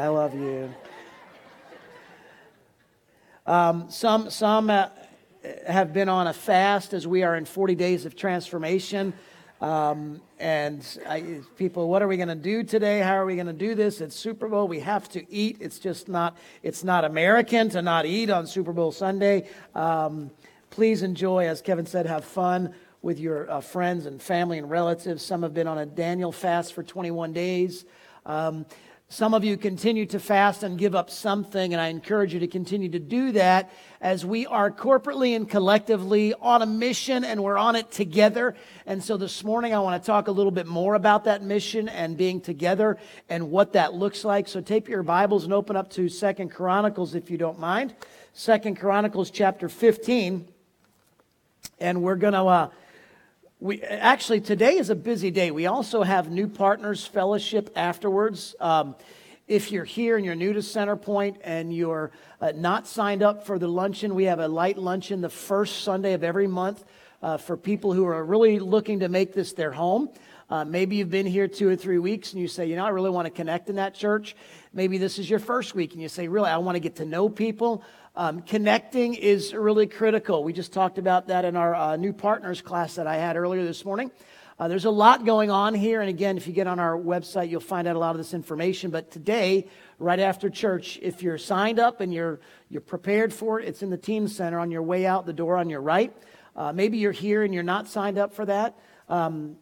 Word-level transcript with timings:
I 0.00 0.08
love 0.08 0.34
you. 0.34 0.72
Um, 3.46 3.90
some 3.90 4.30
some 4.30 4.70
uh, 4.70 4.88
have 5.66 5.92
been 5.92 6.08
on 6.08 6.26
a 6.26 6.32
fast 6.32 6.94
as 6.94 7.06
we 7.06 7.22
are 7.22 7.36
in 7.36 7.44
40 7.44 7.74
days 7.74 8.06
of 8.06 8.16
transformation. 8.16 9.12
Um, 9.60 10.22
and 10.38 10.82
I, 11.06 11.40
people, 11.58 11.90
what 11.90 12.00
are 12.00 12.08
we 12.08 12.16
going 12.16 12.30
to 12.30 12.34
do 12.34 12.62
today? 12.62 13.00
How 13.00 13.12
are 13.12 13.26
we 13.26 13.34
going 13.34 13.48
to 13.48 13.52
do 13.52 13.74
this? 13.74 14.00
It's 14.00 14.16
Super 14.16 14.48
Bowl. 14.48 14.68
We 14.68 14.80
have 14.80 15.06
to 15.10 15.30
eat. 15.30 15.58
It's 15.60 15.78
just 15.78 16.08
not. 16.08 16.38
It's 16.62 16.82
not 16.82 17.04
American 17.04 17.68
to 17.68 17.82
not 17.82 18.06
eat 18.06 18.30
on 18.30 18.46
Super 18.46 18.72
Bowl 18.72 18.92
Sunday. 18.92 19.50
Um, 19.74 20.30
please 20.70 21.02
enjoy, 21.02 21.46
as 21.46 21.60
Kevin 21.60 21.84
said, 21.84 22.06
have 22.06 22.24
fun 22.24 22.72
with 23.02 23.20
your 23.20 23.50
uh, 23.50 23.60
friends 23.60 24.06
and 24.06 24.22
family 24.22 24.56
and 24.56 24.70
relatives. 24.70 25.22
Some 25.22 25.42
have 25.42 25.52
been 25.52 25.66
on 25.66 25.76
a 25.76 25.84
Daniel 25.84 26.32
fast 26.32 26.72
for 26.72 26.82
21 26.82 27.34
days. 27.34 27.84
Um, 28.24 28.64
some 29.12 29.34
of 29.34 29.42
you 29.42 29.56
continue 29.56 30.06
to 30.06 30.20
fast 30.20 30.62
and 30.62 30.78
give 30.78 30.94
up 30.94 31.10
something, 31.10 31.72
and 31.72 31.80
I 31.80 31.88
encourage 31.88 32.32
you 32.32 32.38
to 32.38 32.46
continue 32.46 32.88
to 32.90 33.00
do 33.00 33.32
that 33.32 33.72
as 34.00 34.24
we 34.24 34.46
are 34.46 34.70
corporately 34.70 35.34
and 35.34 35.50
collectively 35.50 36.32
on 36.34 36.62
a 36.62 36.66
mission 36.66 37.24
and 37.24 37.42
we're 37.42 37.58
on 37.58 37.74
it 37.74 37.90
together. 37.90 38.54
And 38.86 39.02
so 39.02 39.16
this 39.16 39.42
morning 39.42 39.74
I 39.74 39.80
want 39.80 40.00
to 40.00 40.06
talk 40.06 40.28
a 40.28 40.30
little 40.30 40.52
bit 40.52 40.68
more 40.68 40.94
about 40.94 41.24
that 41.24 41.42
mission 41.42 41.88
and 41.88 42.16
being 42.16 42.40
together 42.40 42.98
and 43.28 43.50
what 43.50 43.72
that 43.72 43.94
looks 43.94 44.24
like. 44.24 44.46
So 44.46 44.60
take 44.60 44.86
your 44.86 45.02
Bibles 45.02 45.42
and 45.42 45.52
open 45.52 45.74
up 45.74 45.90
to 45.90 46.08
Second 46.08 46.50
Chronicles 46.50 47.16
if 47.16 47.32
you 47.32 47.36
don't 47.36 47.58
mind. 47.58 47.96
Second 48.32 48.78
Chronicles 48.78 49.32
chapter 49.32 49.68
15. 49.68 50.46
And 51.80 52.00
we're 52.00 52.14
going 52.14 52.34
to 52.34 52.44
uh, 52.44 52.70
we 53.60 53.82
actually 53.82 54.40
today 54.40 54.78
is 54.78 54.88
a 54.88 54.94
busy 54.94 55.30
day. 55.30 55.50
We 55.50 55.66
also 55.66 56.02
have 56.02 56.30
new 56.30 56.48
partners 56.48 57.06
fellowship 57.06 57.70
afterwards. 57.76 58.54
Um, 58.58 58.96
if 59.48 59.70
you're 59.70 59.84
here 59.84 60.16
and 60.16 60.24
you're 60.24 60.34
new 60.34 60.54
to 60.54 60.60
Centerpoint 60.60 61.36
and 61.44 61.74
you're 61.74 62.10
uh, 62.40 62.52
not 62.54 62.86
signed 62.86 63.22
up 63.22 63.44
for 63.44 63.58
the 63.58 63.68
luncheon, 63.68 64.14
we 64.14 64.24
have 64.24 64.38
a 64.38 64.48
light 64.48 64.78
luncheon 64.78 65.20
the 65.20 65.28
first 65.28 65.82
Sunday 65.82 66.14
of 66.14 66.24
every 66.24 66.46
month 66.46 66.84
uh, 67.22 67.36
for 67.36 67.54
people 67.54 67.92
who 67.92 68.06
are 68.06 68.24
really 68.24 68.58
looking 68.58 69.00
to 69.00 69.10
make 69.10 69.34
this 69.34 69.52
their 69.52 69.72
home. 69.72 70.08
Uh, 70.48 70.64
maybe 70.64 70.96
you've 70.96 71.10
been 71.10 71.26
here 71.26 71.46
two 71.46 71.68
or 71.68 71.76
three 71.76 71.98
weeks 71.98 72.32
and 72.32 72.40
you 72.40 72.48
say, 72.48 72.66
you 72.66 72.76
know, 72.76 72.84
I 72.84 72.88
really 72.88 73.10
want 73.10 73.26
to 73.26 73.30
connect 73.30 73.68
in 73.68 73.76
that 73.76 73.94
church. 73.94 74.34
Maybe 74.72 74.96
this 74.96 75.18
is 75.18 75.28
your 75.28 75.38
first 75.38 75.74
week 75.74 75.92
and 75.92 76.00
you 76.00 76.08
say, 76.08 76.28
really, 76.28 76.48
I 76.48 76.56
want 76.56 76.76
to 76.76 76.80
get 76.80 76.96
to 76.96 77.04
know 77.04 77.28
people. 77.28 77.84
Um, 78.16 78.42
connecting 78.42 79.14
is 79.14 79.54
really 79.54 79.86
critical. 79.86 80.42
We 80.42 80.52
just 80.52 80.72
talked 80.72 80.98
about 80.98 81.28
that 81.28 81.44
in 81.44 81.54
our 81.54 81.74
uh, 81.74 81.96
new 81.96 82.12
partners 82.12 82.60
class 82.60 82.96
that 82.96 83.06
I 83.06 83.16
had 83.16 83.36
earlier 83.36 83.64
this 83.64 83.84
morning. 83.84 84.10
Uh, 84.58 84.66
there's 84.66 84.84
a 84.84 84.90
lot 84.90 85.24
going 85.24 85.50
on 85.50 85.74
here. 85.74 86.00
And 86.00 86.10
again, 86.10 86.36
if 86.36 86.48
you 86.48 86.52
get 86.52 86.66
on 86.66 86.80
our 86.80 86.98
website, 86.98 87.50
you'll 87.50 87.60
find 87.60 87.86
out 87.86 87.94
a 87.94 88.00
lot 88.00 88.10
of 88.10 88.18
this 88.18 88.34
information. 88.34 88.90
But 88.90 89.12
today, 89.12 89.68
right 90.00 90.18
after 90.18 90.50
church, 90.50 90.98
if 91.00 91.22
you're 91.22 91.38
signed 91.38 91.78
up 91.78 92.00
and 92.00 92.12
you're, 92.12 92.40
you're 92.68 92.80
prepared 92.80 93.32
for 93.32 93.60
it, 93.60 93.68
it's 93.68 93.80
in 93.80 93.90
the 93.90 93.96
Team 93.96 94.26
Center 94.26 94.58
on 94.58 94.72
your 94.72 94.82
way 94.82 95.06
out 95.06 95.24
the 95.24 95.32
door 95.32 95.56
on 95.56 95.70
your 95.70 95.80
right. 95.80 96.12
Uh, 96.56 96.72
maybe 96.72 96.98
you're 96.98 97.12
here 97.12 97.44
and 97.44 97.54
you're 97.54 97.62
not 97.62 97.86
signed 97.86 98.18
up 98.18 98.34
for 98.34 98.44
that. 98.44 98.76
Um, 99.08 99.56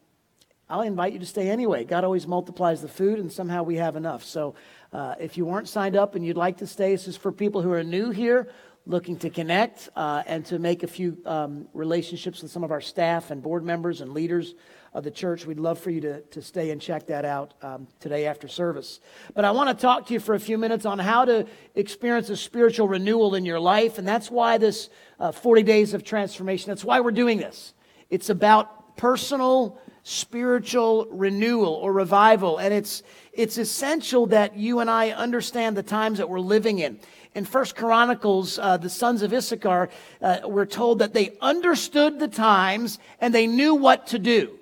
I'll 0.70 0.82
invite 0.82 1.14
you 1.14 1.18
to 1.18 1.26
stay 1.26 1.48
anyway. 1.48 1.84
God 1.84 2.04
always 2.04 2.26
multiplies 2.26 2.82
the 2.82 2.88
food, 2.88 3.18
and 3.18 3.32
somehow 3.32 3.62
we 3.62 3.76
have 3.76 3.96
enough. 3.96 4.22
So 4.22 4.54
uh, 4.92 5.14
if 5.20 5.36
you 5.36 5.44
weren't 5.44 5.68
signed 5.68 5.96
up 5.96 6.14
and 6.14 6.24
you'd 6.24 6.36
like 6.36 6.58
to 6.58 6.66
stay, 6.66 6.92
this 6.92 7.08
is 7.08 7.16
for 7.16 7.30
people 7.30 7.60
who 7.60 7.72
are 7.72 7.84
new 7.84 8.10
here, 8.10 8.48
looking 8.86 9.18
to 9.18 9.28
connect 9.28 9.90
uh, 9.96 10.22
and 10.26 10.46
to 10.46 10.58
make 10.58 10.82
a 10.82 10.86
few 10.86 11.18
um, 11.26 11.68
relationships 11.74 12.40
with 12.40 12.50
some 12.50 12.64
of 12.64 12.70
our 12.70 12.80
staff 12.80 13.30
and 13.30 13.42
board 13.42 13.62
members 13.62 14.00
and 14.00 14.14
leaders 14.14 14.54
of 14.94 15.04
the 15.04 15.10
church. 15.10 15.44
We'd 15.44 15.60
love 15.60 15.78
for 15.78 15.90
you 15.90 16.00
to, 16.00 16.22
to 16.22 16.40
stay 16.40 16.70
and 16.70 16.80
check 16.80 17.06
that 17.08 17.26
out 17.26 17.52
um, 17.60 17.86
today 18.00 18.26
after 18.26 18.48
service. 18.48 19.00
But 19.34 19.44
I 19.44 19.50
want 19.50 19.76
to 19.76 19.80
talk 19.80 20.06
to 20.06 20.14
you 20.14 20.20
for 20.20 20.34
a 20.34 20.40
few 20.40 20.56
minutes 20.56 20.86
on 20.86 20.98
how 20.98 21.26
to 21.26 21.46
experience 21.74 22.30
a 22.30 22.36
spiritual 22.36 22.88
renewal 22.88 23.34
in 23.34 23.44
your 23.44 23.60
life. 23.60 23.98
And 23.98 24.08
that's 24.08 24.30
why 24.30 24.56
this 24.56 24.88
uh, 25.20 25.32
40 25.32 25.62
days 25.64 25.92
of 25.92 26.02
transformation, 26.02 26.70
that's 26.70 26.84
why 26.84 27.00
we're 27.00 27.10
doing 27.10 27.36
this. 27.36 27.74
It's 28.08 28.30
about 28.30 28.96
personal 28.96 29.78
spiritual 30.08 31.06
renewal 31.10 31.74
or 31.74 31.92
revival. 31.92 32.56
And 32.56 32.72
it's, 32.72 33.02
it's 33.30 33.58
essential 33.58 34.24
that 34.28 34.56
you 34.56 34.80
and 34.80 34.88
I 34.88 35.10
understand 35.10 35.76
the 35.76 35.82
times 35.82 36.16
that 36.16 36.30
we're 36.30 36.40
living 36.40 36.78
in. 36.78 36.98
In 37.34 37.44
First 37.44 37.76
Chronicles, 37.76 38.58
uh, 38.58 38.78
the 38.78 38.88
sons 38.88 39.20
of 39.20 39.34
Issachar 39.34 39.90
uh, 40.22 40.38
were 40.46 40.64
told 40.64 41.00
that 41.00 41.12
they 41.12 41.36
understood 41.42 42.18
the 42.18 42.26
times 42.26 42.98
and 43.20 43.34
they 43.34 43.46
knew 43.46 43.74
what 43.74 44.06
to 44.08 44.18
do. 44.18 44.58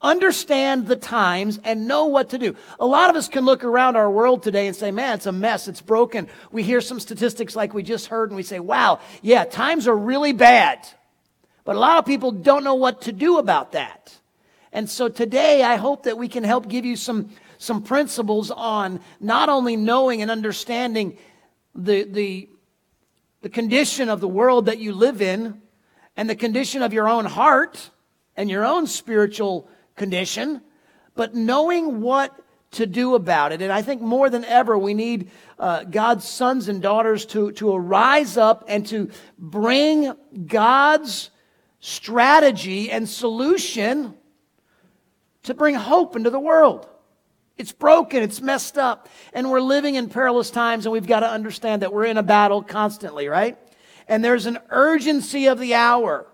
Understand 0.00 0.86
the 0.86 0.96
times 0.96 1.60
and 1.62 1.86
know 1.86 2.06
what 2.06 2.30
to 2.30 2.38
do. 2.38 2.56
A 2.80 2.86
lot 2.86 3.10
of 3.10 3.16
us 3.16 3.28
can 3.28 3.44
look 3.44 3.62
around 3.64 3.96
our 3.96 4.10
world 4.10 4.42
today 4.42 4.66
and 4.66 4.74
say, 4.74 4.90
man, 4.90 5.16
it's 5.16 5.26
a 5.26 5.32
mess. 5.32 5.68
It's 5.68 5.82
broken. 5.82 6.26
We 6.50 6.62
hear 6.62 6.80
some 6.80 7.00
statistics 7.00 7.54
like 7.54 7.74
we 7.74 7.82
just 7.82 8.06
heard 8.06 8.30
and 8.30 8.36
we 8.36 8.42
say, 8.42 8.60
wow, 8.60 9.00
yeah, 9.20 9.44
times 9.44 9.86
are 9.86 9.96
really 9.96 10.32
bad. 10.32 10.88
But 11.64 11.76
a 11.76 11.78
lot 11.78 11.98
of 11.98 12.06
people 12.06 12.32
don't 12.32 12.64
know 12.64 12.74
what 12.74 13.02
to 13.02 13.12
do 13.12 13.36
about 13.36 13.72
that. 13.72 14.18
And 14.72 14.88
so 14.88 15.08
today, 15.08 15.62
I 15.62 15.76
hope 15.76 16.04
that 16.04 16.16
we 16.16 16.28
can 16.28 16.44
help 16.44 16.66
give 16.68 16.84
you 16.84 16.96
some, 16.96 17.30
some 17.58 17.82
principles 17.82 18.50
on 18.50 19.00
not 19.20 19.48
only 19.48 19.76
knowing 19.76 20.22
and 20.22 20.30
understanding 20.30 21.18
the, 21.74 22.04
the, 22.04 22.48
the 23.42 23.50
condition 23.50 24.08
of 24.08 24.20
the 24.20 24.28
world 24.28 24.66
that 24.66 24.78
you 24.78 24.92
live 24.94 25.20
in 25.20 25.60
and 26.16 26.28
the 26.28 26.36
condition 26.36 26.82
of 26.82 26.92
your 26.92 27.08
own 27.08 27.26
heart 27.26 27.90
and 28.34 28.48
your 28.48 28.64
own 28.64 28.86
spiritual 28.86 29.68
condition, 29.94 30.62
but 31.14 31.34
knowing 31.34 32.00
what 32.00 32.34
to 32.72 32.86
do 32.86 33.14
about 33.14 33.52
it. 33.52 33.60
And 33.60 33.70
I 33.70 33.82
think 33.82 34.00
more 34.00 34.30
than 34.30 34.46
ever, 34.46 34.78
we 34.78 34.94
need 34.94 35.30
uh, 35.58 35.84
God's 35.84 36.26
sons 36.26 36.68
and 36.68 36.80
daughters 36.80 37.26
to, 37.26 37.52
to 37.52 37.74
arise 37.74 38.38
up 38.38 38.64
and 38.68 38.86
to 38.86 39.10
bring 39.38 40.14
God's 40.46 41.28
strategy 41.80 42.90
and 42.90 43.06
solution 43.06 44.14
to 45.44 45.54
bring 45.54 45.74
hope 45.74 46.16
into 46.16 46.30
the 46.30 46.40
world. 46.40 46.88
It's 47.58 47.72
broken, 47.72 48.22
it's 48.22 48.40
messed 48.40 48.78
up, 48.78 49.08
and 49.32 49.50
we're 49.50 49.60
living 49.60 49.94
in 49.96 50.08
perilous 50.08 50.50
times, 50.50 50.86
and 50.86 50.92
we've 50.92 51.06
got 51.06 51.20
to 51.20 51.28
understand 51.28 51.82
that 51.82 51.92
we're 51.92 52.06
in 52.06 52.16
a 52.16 52.22
battle 52.22 52.62
constantly, 52.62 53.28
right? 53.28 53.58
And 54.08 54.24
there's 54.24 54.46
an 54.46 54.58
urgency 54.70 55.46
of 55.46 55.58
the 55.58 55.74
hour. 55.74 56.26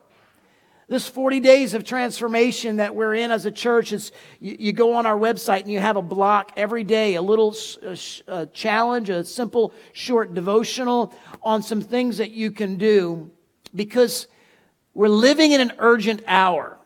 This 0.89 1.07
40 1.07 1.41
days 1.41 1.75
of 1.75 1.85
transformation 1.85 2.77
that 2.77 2.95
we're 2.95 3.15
in 3.15 3.31
as 3.31 3.45
a 3.45 3.51
church 3.51 3.93
is 3.93 4.11
you, 4.41 4.57
you 4.59 4.73
go 4.73 4.95
on 4.95 5.05
our 5.05 5.19
website 5.19 5.61
and 5.61 5.71
you 5.71 5.81
have 5.81 5.97
a 5.97 6.03
blog 6.03 6.47
every 6.57 6.83
day, 6.83 7.17
a 7.17 7.23
little 7.23 7.55
a, 7.83 7.99
a 8.27 8.47
challenge, 8.47 9.11
a 9.11 9.23
simple 9.23 9.75
short 9.93 10.33
devotional 10.33 11.15
on 11.43 11.63
some 11.63 11.83
things 11.83 12.17
that 12.17 12.31
you 12.31 12.51
can 12.51 12.77
do 12.77 13.31
because 13.75 14.29
we're 14.95 15.09
living 15.09 15.53
in 15.53 15.61
an 15.61 15.73
urgent 15.79 16.23
hour. 16.27 16.78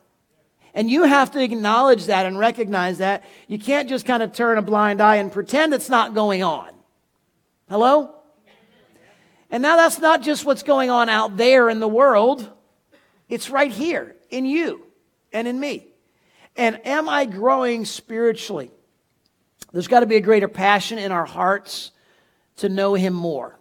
And 0.74 0.90
you 0.90 1.04
have 1.04 1.30
to 1.32 1.42
acknowledge 1.42 2.06
that 2.06 2.24
and 2.24 2.38
recognize 2.38 2.98
that. 2.98 3.24
You 3.46 3.58
can't 3.58 3.88
just 3.88 4.06
kind 4.06 4.22
of 4.22 4.32
turn 4.32 4.58
a 4.58 4.62
blind 4.62 5.00
eye 5.00 5.16
and 5.16 5.30
pretend 5.30 5.74
it's 5.74 5.90
not 5.90 6.14
going 6.14 6.42
on. 6.42 6.70
Hello? 7.68 8.14
And 9.50 9.62
now 9.62 9.76
that's 9.76 9.98
not 9.98 10.22
just 10.22 10.46
what's 10.46 10.62
going 10.62 10.88
on 10.88 11.10
out 11.10 11.36
there 11.36 11.68
in 11.68 11.78
the 11.78 11.88
world. 11.88 12.50
It's 13.28 13.50
right 13.50 13.70
here 13.70 14.16
in 14.30 14.46
you 14.46 14.86
and 15.32 15.46
in 15.46 15.60
me. 15.60 15.88
And 16.56 16.86
am 16.86 17.08
I 17.08 17.26
growing 17.26 17.84
spiritually? 17.84 18.70
There's 19.72 19.88
got 19.88 20.00
to 20.00 20.06
be 20.06 20.16
a 20.16 20.20
greater 20.20 20.48
passion 20.48 20.98
in 20.98 21.12
our 21.12 21.24
hearts 21.24 21.92
to 22.56 22.68
know 22.68 22.94
Him 22.94 23.14
more. 23.14 23.58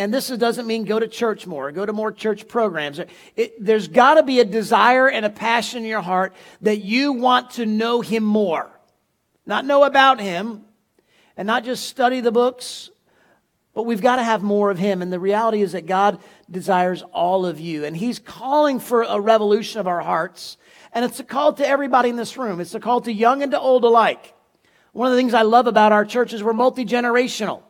And 0.00 0.14
this 0.14 0.28
doesn't 0.28 0.66
mean 0.66 0.84
go 0.84 0.98
to 0.98 1.06
church 1.06 1.46
more, 1.46 1.70
go 1.72 1.84
to 1.84 1.92
more 1.92 2.10
church 2.10 2.48
programs. 2.48 2.98
It, 3.36 3.62
there's 3.62 3.86
got 3.86 4.14
to 4.14 4.22
be 4.22 4.40
a 4.40 4.46
desire 4.46 5.10
and 5.10 5.26
a 5.26 5.30
passion 5.30 5.82
in 5.82 5.90
your 5.90 6.00
heart 6.00 6.32
that 6.62 6.78
you 6.78 7.12
want 7.12 7.50
to 7.52 7.66
know 7.66 8.00
Him 8.00 8.24
more. 8.24 8.70
Not 9.44 9.66
know 9.66 9.84
about 9.84 10.18
Him 10.18 10.64
and 11.36 11.46
not 11.46 11.64
just 11.64 11.84
study 11.84 12.22
the 12.22 12.32
books, 12.32 12.88
but 13.74 13.82
we've 13.82 14.00
got 14.00 14.16
to 14.16 14.22
have 14.22 14.42
more 14.42 14.70
of 14.70 14.78
Him. 14.78 15.02
And 15.02 15.12
the 15.12 15.20
reality 15.20 15.60
is 15.60 15.72
that 15.72 15.84
God 15.84 16.18
desires 16.50 17.02
all 17.12 17.44
of 17.44 17.60
you. 17.60 17.84
And 17.84 17.94
He's 17.94 18.18
calling 18.18 18.80
for 18.80 19.02
a 19.02 19.20
revolution 19.20 19.80
of 19.80 19.86
our 19.86 20.00
hearts. 20.00 20.56
And 20.94 21.04
it's 21.04 21.20
a 21.20 21.24
call 21.24 21.52
to 21.52 21.68
everybody 21.68 22.08
in 22.08 22.16
this 22.16 22.38
room, 22.38 22.58
it's 22.58 22.74
a 22.74 22.80
call 22.80 23.02
to 23.02 23.12
young 23.12 23.42
and 23.42 23.52
to 23.52 23.60
old 23.60 23.84
alike. 23.84 24.32
One 24.92 25.08
of 25.08 25.12
the 25.12 25.18
things 25.18 25.34
I 25.34 25.42
love 25.42 25.66
about 25.66 25.92
our 25.92 26.06
church 26.06 26.32
is 26.32 26.42
we're 26.42 26.54
multi 26.54 26.86
generational. 26.86 27.64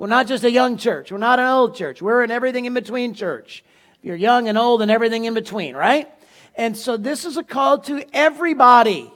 We're 0.00 0.06
not 0.06 0.26
just 0.26 0.44
a 0.44 0.50
young 0.50 0.78
church. 0.78 1.12
We're 1.12 1.18
not 1.18 1.40
an 1.40 1.46
old 1.46 1.76
church. 1.76 2.00
We're 2.00 2.22
an 2.22 2.30
everything 2.30 2.64
in 2.64 2.72
between 2.72 3.12
church. 3.12 3.62
You're 4.00 4.16
young 4.16 4.48
and 4.48 4.56
old 4.56 4.80
and 4.80 4.90
everything 4.90 5.26
in 5.26 5.34
between, 5.34 5.76
right? 5.76 6.08
And 6.54 6.74
so 6.74 6.96
this 6.96 7.26
is 7.26 7.36
a 7.36 7.42
call 7.42 7.80
to 7.80 8.02
everybody. 8.14 9.12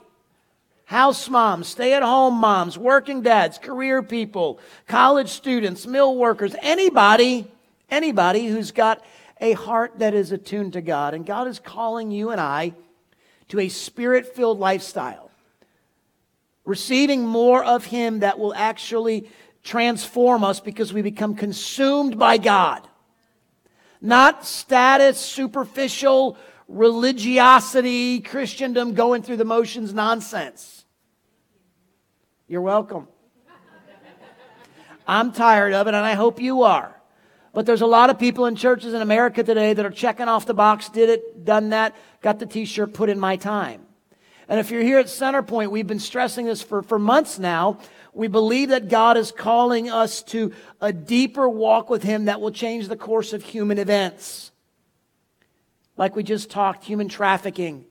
House 0.83 1.27
moms, 1.27 1.67
stay 1.67 1.95
at 1.95 2.03
home 2.03 2.35
moms, 2.35 2.77
working 2.77 3.23
dads, 3.23 3.57
career 3.57 4.03
people, 4.03 4.59
college 4.87 5.29
students, 5.29 5.87
mill 5.87 6.15
workers, 6.15 6.55
anybody, 6.61 7.47
anybody 7.89 8.45
who's 8.45 8.69
got 8.69 9.03
a 9.41 9.53
heart 9.53 9.97
that 9.97 10.13
is 10.13 10.31
attuned 10.31 10.73
to 10.73 10.81
God. 10.81 11.15
And 11.15 11.25
God 11.25 11.47
is 11.47 11.57
calling 11.57 12.11
you 12.11 12.29
and 12.29 12.39
I 12.39 12.73
to 13.47 13.59
a 13.59 13.69
spirit 13.69 14.35
filled 14.35 14.59
lifestyle. 14.59 15.31
receiving 16.63 17.25
more 17.25 17.63
of 17.63 17.85
Him 17.85 18.19
that 18.19 18.37
will 18.37 18.53
actually 18.53 19.29
transform 19.65 20.43
us 20.43 20.59
because 20.59 20.93
we 20.93 21.01
become 21.01 21.35
consumed 21.35 22.17
by 22.17 22.37
God. 22.37 22.87
Not 23.99 24.45
status, 24.45 25.19
superficial 25.19 26.37
religiosity, 26.67 28.21
Christendom, 28.21 28.93
going 28.93 29.23
through 29.23 29.37
the 29.37 29.45
motions 29.45 29.93
nonsense. 29.93 30.85
You're 32.47 32.61
welcome. 32.61 33.07
I'm 35.07 35.31
tired 35.31 35.73
of 35.73 35.87
it, 35.87 35.93
and 35.93 36.05
I 36.05 36.13
hope 36.13 36.39
you 36.39 36.63
are. 36.63 36.95
But 37.51 37.65
there's 37.65 37.81
a 37.81 37.87
lot 37.87 38.09
of 38.09 38.19
people 38.19 38.45
in 38.45 38.55
churches 38.55 38.93
in 38.93 39.01
America 39.01 39.43
today 39.43 39.73
that 39.73 39.85
are 39.85 39.91
checking 39.91 40.27
off 40.27 40.45
the 40.45 40.53
box, 40.53 40.89
did 40.89 41.09
it, 41.09 41.43
done 41.43 41.69
that, 41.69 41.95
got 42.21 42.37
the 42.37 42.45
t 42.45 42.65
shirt, 42.65 42.93
put 42.93 43.09
in 43.09 43.19
my 43.19 43.35
time. 43.35 43.81
And 44.47 44.59
if 44.59 44.69
you're 44.69 44.83
here 44.83 44.99
at 44.99 45.07
Centerpoint, 45.07 45.71
we've 45.71 45.87
been 45.87 45.99
stressing 45.99 46.45
this 46.45 46.61
for, 46.61 46.83
for 46.83 46.99
months 46.99 47.39
now. 47.39 47.79
We 48.15 48.29
believe 48.29 48.69
that 48.69 48.87
God 48.87 49.17
is 49.17 49.33
calling 49.33 49.89
us 49.89 50.23
to 50.23 50.53
a 50.79 50.93
deeper 50.93 51.49
walk 51.49 51.89
with 51.89 52.01
Him 52.01 52.25
that 52.25 52.39
will 52.39 52.51
change 52.51 52.87
the 52.87 52.95
course 52.95 53.33
of 53.33 53.43
human 53.43 53.77
events. 53.77 54.53
Like 55.97 56.15
we 56.15 56.23
just 56.23 56.49
talked, 56.49 56.85
human 56.85 57.09
trafficking. 57.09 57.83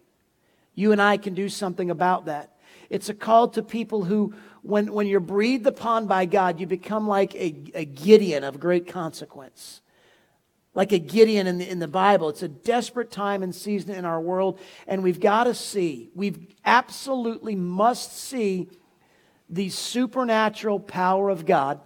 You 0.75 0.93
and 0.93 1.03
I 1.03 1.19
can 1.19 1.35
do 1.35 1.51
something 1.51 1.91
about 1.91 2.25
that. 2.25 2.57
It's 2.89 3.11
a 3.11 3.15
call 3.15 3.49
to 3.49 3.63
people 3.63 4.05
who, 4.05 4.35
when, 4.63 4.95
when 4.95 5.07
you're 5.07 5.21
breathed 5.21 5.67
upon 5.67 6.07
by 6.07 6.25
God, 6.25 6.59
you 6.59 6.67
become 6.67 7.07
like 7.07 7.35
a, 7.35 7.55
a 7.75 7.85
Gideon 7.85 8.45
of 8.45 8.59
great 8.59 8.89
consequence. 8.89 9.83
Like 10.75 10.93
a 10.93 10.99
Gideon 10.99 11.47
in 11.47 11.59
the, 11.59 11.69
in 11.69 11.81
the 11.81 11.87
Bible. 11.89 12.31
It's 12.31 12.43
a 12.43 12.49
desperate 12.49 13.11
time 13.11 13.43
and 13.43 13.55
season 13.55 13.95
in 13.95 14.07
our 14.07 14.23
world, 14.23 14.59
and 14.87 15.03
we've 15.03 15.21
got 15.21 15.45
to 15.45 15.55
see, 15.55 16.11
we 16.15 16.49
absolutely 16.65 17.55
must 17.55 18.17
see 18.17 18.71
the 19.49 19.69
supernatural 19.69 20.81
power 20.81 21.29
of 21.29 21.47
God 21.47 21.81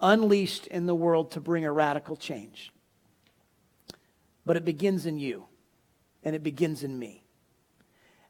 unleashed 0.00 0.66
in 0.66 0.86
the 0.86 0.94
world 0.94 1.32
to 1.32 1.40
bring 1.40 1.64
a 1.64 1.72
radical 1.72 2.16
change. 2.16 2.72
But 4.44 4.56
it 4.56 4.64
begins 4.64 5.06
in 5.06 5.18
you, 5.18 5.46
and 6.24 6.34
it 6.34 6.42
begins 6.42 6.82
in 6.82 6.98
me. 6.98 7.24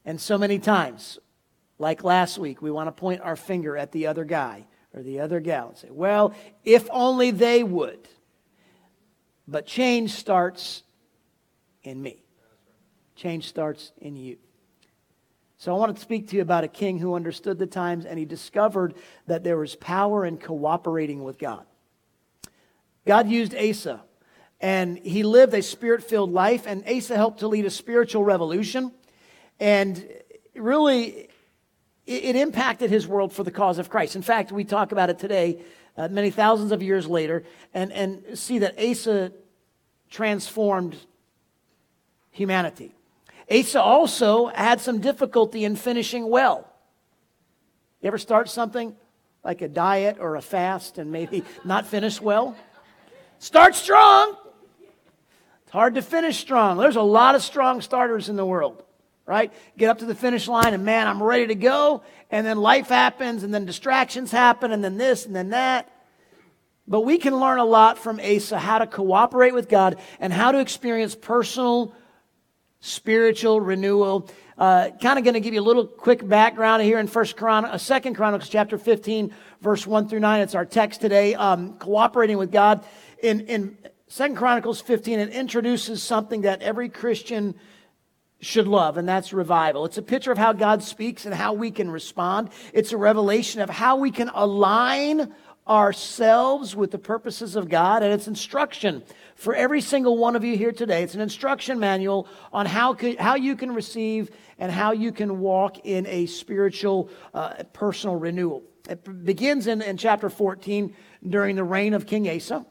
And 0.05 0.19
so 0.19 0.37
many 0.37 0.59
times, 0.59 1.19
like 1.77 2.03
last 2.03 2.37
week, 2.37 2.61
we 2.61 2.71
want 2.71 2.87
to 2.87 2.91
point 2.91 3.21
our 3.21 3.35
finger 3.35 3.77
at 3.77 3.91
the 3.91 4.07
other 4.07 4.25
guy 4.25 4.65
or 4.93 5.01
the 5.01 5.19
other 5.19 5.39
gal 5.39 5.69
and 5.69 5.77
say, 5.77 5.89
well, 5.91 6.33
if 6.65 6.87
only 6.91 7.31
they 7.31 7.63
would. 7.63 8.07
But 9.47 9.65
change 9.65 10.11
starts 10.11 10.83
in 11.83 12.01
me, 12.01 12.23
change 13.15 13.47
starts 13.47 13.91
in 13.97 14.15
you. 14.15 14.37
So 15.59 15.75
I 15.75 15.77
want 15.77 15.93
to 15.93 16.01
speak 16.01 16.29
to 16.29 16.37
you 16.37 16.41
about 16.41 16.63
a 16.63 16.69
king 16.69 16.97
who 16.97 17.15
understood 17.15 17.59
the 17.59 17.67
times 17.67 18.05
and 18.05 18.17
he 18.17 18.23
discovered 18.23 18.95
that 19.27 19.43
there 19.43 19.57
was 19.57 19.75
power 19.75 20.25
in 20.25 20.37
cooperating 20.37 21.21
with 21.21 21.37
God. 21.37 21.65
God 23.05 23.27
used 23.27 23.53
Asa 23.53 24.01
and 24.61 24.97
he 24.99 25.23
lived 25.23 25.53
a 25.53 25.61
spirit 25.61 26.03
filled 26.03 26.31
life, 26.31 26.65
and 26.65 26.83
Asa 26.87 27.15
helped 27.15 27.39
to 27.39 27.47
lead 27.47 27.65
a 27.65 27.69
spiritual 27.69 28.23
revolution. 28.23 28.91
And 29.59 30.05
really, 30.53 31.29
it, 32.05 32.35
impacted 32.35 32.89
his 32.89 33.07
world 33.07 33.31
for 33.31 33.43
the 33.43 33.51
cause 33.51 33.79
of 33.79 33.89
Christ. 33.89 34.15
In 34.15 34.21
fact, 34.21 34.51
we 34.51 34.65
talk 34.65 34.91
about 34.91 35.09
it 35.09 35.19
today, 35.19 35.61
uh, 35.95 36.09
many 36.09 36.29
thousands 36.29 36.71
of 36.71 36.83
years 36.83 37.07
later, 37.07 37.43
and, 37.73 37.91
and 37.93 38.37
see 38.37 38.59
that 38.59 38.77
Asa 38.77 39.31
transformed 40.09 40.97
humanity. 42.31 42.95
Asa 43.51 43.81
also 43.81 44.47
had 44.47 44.79
some 44.79 45.01
difficulty 45.01 45.65
in 45.65 45.75
finishing 45.75 46.29
well. 46.29 46.67
You 48.01 48.07
ever 48.07 48.17
start 48.17 48.49
something 48.49 48.95
like 49.43 49.61
a 49.61 49.67
diet 49.67 50.17
or 50.19 50.35
a 50.35 50.41
fast 50.41 50.97
and 50.97 51.11
maybe 51.11 51.43
not 51.65 51.87
finish 51.87 52.21
well? 52.21 52.55
Start 53.39 53.75
strong. 53.75 54.35
It's 55.63 55.71
hard 55.71 55.95
to 55.95 56.01
finish 56.01 56.37
strong. 56.37 56.77
There's 56.77 56.95
a 56.95 57.01
lot 57.01 57.35
of 57.35 57.41
strong 57.41 57.81
starters 57.81 58.29
in 58.29 58.35
the 58.35 58.45
world, 58.45 58.83
right? 59.25 59.51
Get 59.77 59.89
up 59.89 59.99
to 59.99 60.05
the 60.05 60.15
finish 60.15 60.47
line 60.47 60.73
and 60.73 60.85
man, 60.85 61.07
I'm 61.07 61.21
ready 61.21 61.47
to 61.47 61.55
go. 61.55 62.03
And 62.31 62.45
then 62.45 62.57
life 62.57 62.89
happens 62.89 63.43
and 63.43 63.53
then 63.53 63.65
distractions 63.65 64.31
happen 64.31 64.71
and 64.71 64.83
then 64.83 64.97
this 64.97 65.25
and 65.25 65.35
then 65.35 65.49
that. 65.49 65.91
But 66.87 67.01
we 67.01 67.19
can 67.19 67.39
learn 67.39 67.59
a 67.59 67.65
lot 67.65 67.99
from 67.99 68.19
Asa 68.19 68.57
how 68.57 68.79
to 68.79 68.87
cooperate 68.87 69.53
with 69.53 69.69
God 69.69 69.97
and 70.19 70.33
how 70.33 70.51
to 70.51 70.59
experience 70.59 71.15
personal 71.15 71.93
spiritual 72.79 73.61
renewal. 73.61 74.29
Uh, 74.57 74.89
kind 75.01 75.17
of 75.17 75.23
going 75.23 75.33
to 75.33 75.39
give 75.39 75.53
you 75.53 75.61
a 75.61 75.63
little 75.63 75.85
quick 75.85 76.27
background 76.27 76.83
here 76.83 76.99
in 76.99 77.07
First 77.07 77.37
Chron- 77.37 77.65
uh, 77.65 77.77
Second 77.77 78.15
Chronicles 78.15 78.49
chapter 78.49 78.77
15, 78.77 79.33
verse 79.61 79.87
1 79.87 80.09
through 80.09 80.19
9. 80.19 80.41
It's 80.41 80.55
our 80.55 80.65
text 80.65 81.01
today. 81.01 81.35
Um, 81.35 81.73
cooperating 81.77 82.37
with 82.37 82.51
God. 82.51 82.83
In, 83.23 83.41
in 83.41 83.77
Second 84.07 84.35
Chronicles 84.35 84.81
15, 84.81 85.19
it 85.19 85.29
introduces 85.29 86.03
something 86.03 86.41
that 86.41 86.61
every 86.61 86.89
Christian 86.89 87.55
should 88.41 88.67
love, 88.67 88.97
and 88.97 89.07
that's 89.07 89.33
revival. 89.33 89.85
It's 89.85 89.97
a 89.97 90.01
picture 90.01 90.31
of 90.31 90.37
how 90.37 90.53
God 90.53 90.81
speaks 90.81 91.25
and 91.25 91.35
how 91.35 91.53
we 91.53 91.71
can 91.71 91.91
respond. 91.91 92.49
It's 92.73 92.93
a 92.93 92.97
revelation 92.97 93.61
of 93.61 93.69
how 93.69 93.97
we 93.97 94.11
can 94.11 94.29
align 94.33 95.33
ourselves 95.69 96.75
with 96.75 96.89
the 96.91 96.97
purposes 96.97 97.55
of 97.55 97.69
God, 97.69 98.01
and 98.01 98.11
it's 98.11 98.27
instruction 98.27 99.03
for 99.35 99.53
every 99.53 99.81
single 99.81 100.17
one 100.17 100.35
of 100.35 100.43
you 100.43 100.57
here 100.57 100.71
today. 100.71 101.03
It's 101.03 101.13
an 101.13 101.21
instruction 101.21 101.79
manual 101.79 102.27
on 102.51 102.65
how, 102.65 102.97
how 103.19 103.35
you 103.35 103.55
can 103.55 103.73
receive 103.73 104.31
and 104.57 104.71
how 104.71 104.91
you 104.91 105.11
can 105.11 105.39
walk 105.39 105.85
in 105.85 106.07
a 106.07 106.25
spiritual, 106.25 107.09
uh, 107.33 107.63
personal 107.71 108.15
renewal. 108.15 108.63
It 108.89 109.23
begins 109.23 109.67
in, 109.67 109.81
in 109.81 109.97
chapter 109.97 110.29
14 110.29 110.95
during 111.27 111.55
the 111.55 111.63
reign 111.63 111.93
of 111.93 112.07
King 112.07 112.27
Asa. 112.27 112.65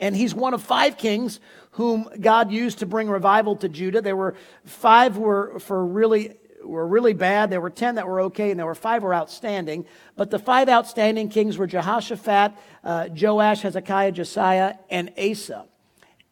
And 0.00 0.14
he's 0.14 0.34
one 0.34 0.54
of 0.54 0.62
five 0.62 0.98
kings 0.98 1.40
whom 1.72 2.08
God 2.20 2.52
used 2.52 2.80
to 2.80 2.86
bring 2.86 3.08
revival 3.08 3.56
to 3.56 3.68
Judah. 3.68 4.02
There 4.02 4.16
were 4.16 4.34
five 4.64 5.16
were 5.16 5.58
for 5.60 5.84
really 5.84 6.36
were 6.66 6.86
really 6.86 7.12
bad. 7.12 7.50
There 7.50 7.60
were 7.60 7.70
10 7.70 7.96
that 7.96 8.06
were 8.06 8.20
okay, 8.22 8.50
and 8.50 8.58
there 8.58 8.66
were 8.66 8.74
five 8.74 9.02
were 9.02 9.14
outstanding. 9.14 9.86
But 10.16 10.30
the 10.30 10.38
five 10.38 10.68
outstanding 10.68 11.28
kings 11.28 11.58
were 11.58 11.66
Jehoshaphat, 11.66 12.52
uh, 12.82 13.08
Joash, 13.14 13.62
Hezekiah, 13.62 14.12
Josiah, 14.12 14.74
and 14.90 15.12
Asa. 15.18 15.66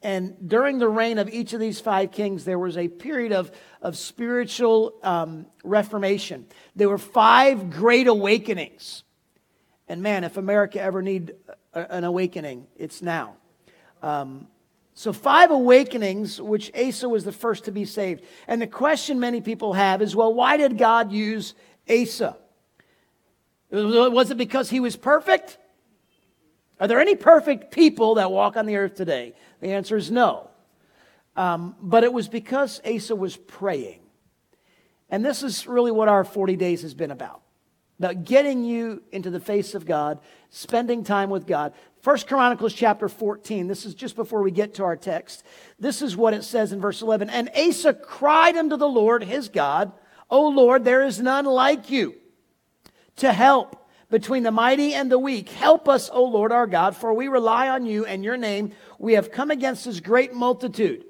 And 0.03 0.37
during 0.49 0.79
the 0.79 0.89
reign 0.89 1.19
of 1.19 1.29
each 1.29 1.53
of 1.53 1.61
these 1.61 1.81
five 1.81 2.11
kings, 2.11 2.45
there 2.45 2.59
was 2.59 2.77
a 2.77 2.89
period 2.89 3.33
of, 3.33 3.53
of 3.81 3.97
spiritual 3.97 4.95
um, 5.03 5.47
reformation. 5.63 6.47
There 6.75 6.89
were 6.89 6.99
five 6.99 7.71
great 7.71 8.09
awakenings. 8.09 9.05
And 9.87 10.03
man, 10.03 10.25
if 10.25 10.37
America 10.37 10.81
ever 10.81 11.03
need 11.03 11.35
an 11.73 12.05
awakening, 12.05 12.67
it's 12.77 13.01
now. 13.01 13.37
Um, 14.03 14.49
so, 14.95 15.13
five 15.13 15.51
awakenings, 15.51 16.41
which 16.41 16.71
Asa 16.77 17.09
was 17.09 17.25
the 17.25 17.33
first 17.33 17.65
to 17.65 17.73
be 17.73 17.85
saved. 17.85 18.23
And 18.47 18.61
the 18.61 18.67
question 18.67 19.19
many 19.19 19.41
people 19.41 19.73
have 19.73 20.03
is 20.03 20.15
well, 20.15 20.33
why 20.33 20.57
did 20.57 20.77
God 20.77 21.13
use 21.13 21.55
Asa? 21.89 22.37
Was 23.71 24.31
it 24.31 24.37
because 24.37 24.69
he 24.69 24.81
was 24.81 24.97
perfect? 24.97 25.57
Are 26.79 26.87
there 26.87 27.01
any 27.01 27.15
perfect 27.15 27.73
people 27.73 28.17
that 28.17 28.31
walk 28.31 28.57
on 28.57 28.67
the 28.67 28.77
earth 28.77 28.95
today? 28.95 29.35
The 29.61 29.73
answer 29.73 29.97
is 29.97 30.11
no. 30.11 30.51
Um, 31.37 31.75
but 31.81 32.05
it 32.05 32.13
was 32.13 32.29
because 32.29 32.83
Asa 32.85 33.17
was 33.17 33.37
praying. 33.37 34.01
And 35.09 35.25
this 35.25 35.43
is 35.43 35.67
really 35.67 35.91
what 35.91 36.09
our 36.09 36.25
40 36.25 36.57
days 36.57 36.83
has 36.83 36.93
been 36.93 37.11
about 37.11 37.43
about 38.03 38.25
getting 38.25 38.65
you 38.65 39.01
into 39.13 39.31
the 39.31 39.39
face 39.39 39.77
of 39.77 39.87
God, 39.87 40.19
spending 40.51 41.05
time 41.05 41.31
with 41.31 41.47
God. 41.47 41.73
First 42.03 42.27
Chronicles 42.27 42.75
chapter 42.75 43.09
14, 43.09 43.69
this 43.69 43.87
is 43.87 43.95
just 43.95 44.17
before 44.17 44.43
we 44.43 44.51
get 44.51 44.75
to 44.75 44.83
our 44.83 44.97
text. 44.97 45.45
This 45.79 46.03
is 46.03 46.17
what 46.17 46.35
it 46.35 46.43
says 46.43 46.73
in 46.73 46.81
verse 46.81 47.01
11. 47.01 47.31
And 47.31 47.49
Asa 47.57 47.95
cried 47.95 48.57
unto 48.57 48.77
the 48.77 48.89
Lord 48.89 49.23
his 49.23 49.49
God, 49.49 49.93
O 50.29 50.49
Lord, 50.49 50.85
there 50.85 51.05
is 51.05 51.21
none 51.21 51.45
like 51.45 51.91
you 51.91 52.17
to 53.17 53.33
help 53.33 53.89
between 54.11 54.43
the 54.43 54.51
mighty 54.51 54.95
and 54.95 55.13
the 55.13 55.19
weak. 55.19 55.49
Help 55.51 55.89
us, 55.89 56.11
O 56.13 56.25
Lord 56.25 56.51
our 56.51 56.67
God, 56.67 56.97
for 56.97 57.15
we 57.15 57.29
rely 57.29 57.69
on 57.69 57.87
you 57.87 58.05
and 58.05 58.25
your 58.25 58.37
name. 58.37 58.73
We 58.99 59.13
have 59.13 59.31
come 59.31 59.53
against 59.53 59.85
this 59.85 60.01
great 60.01 60.35
multitude. 60.35 61.05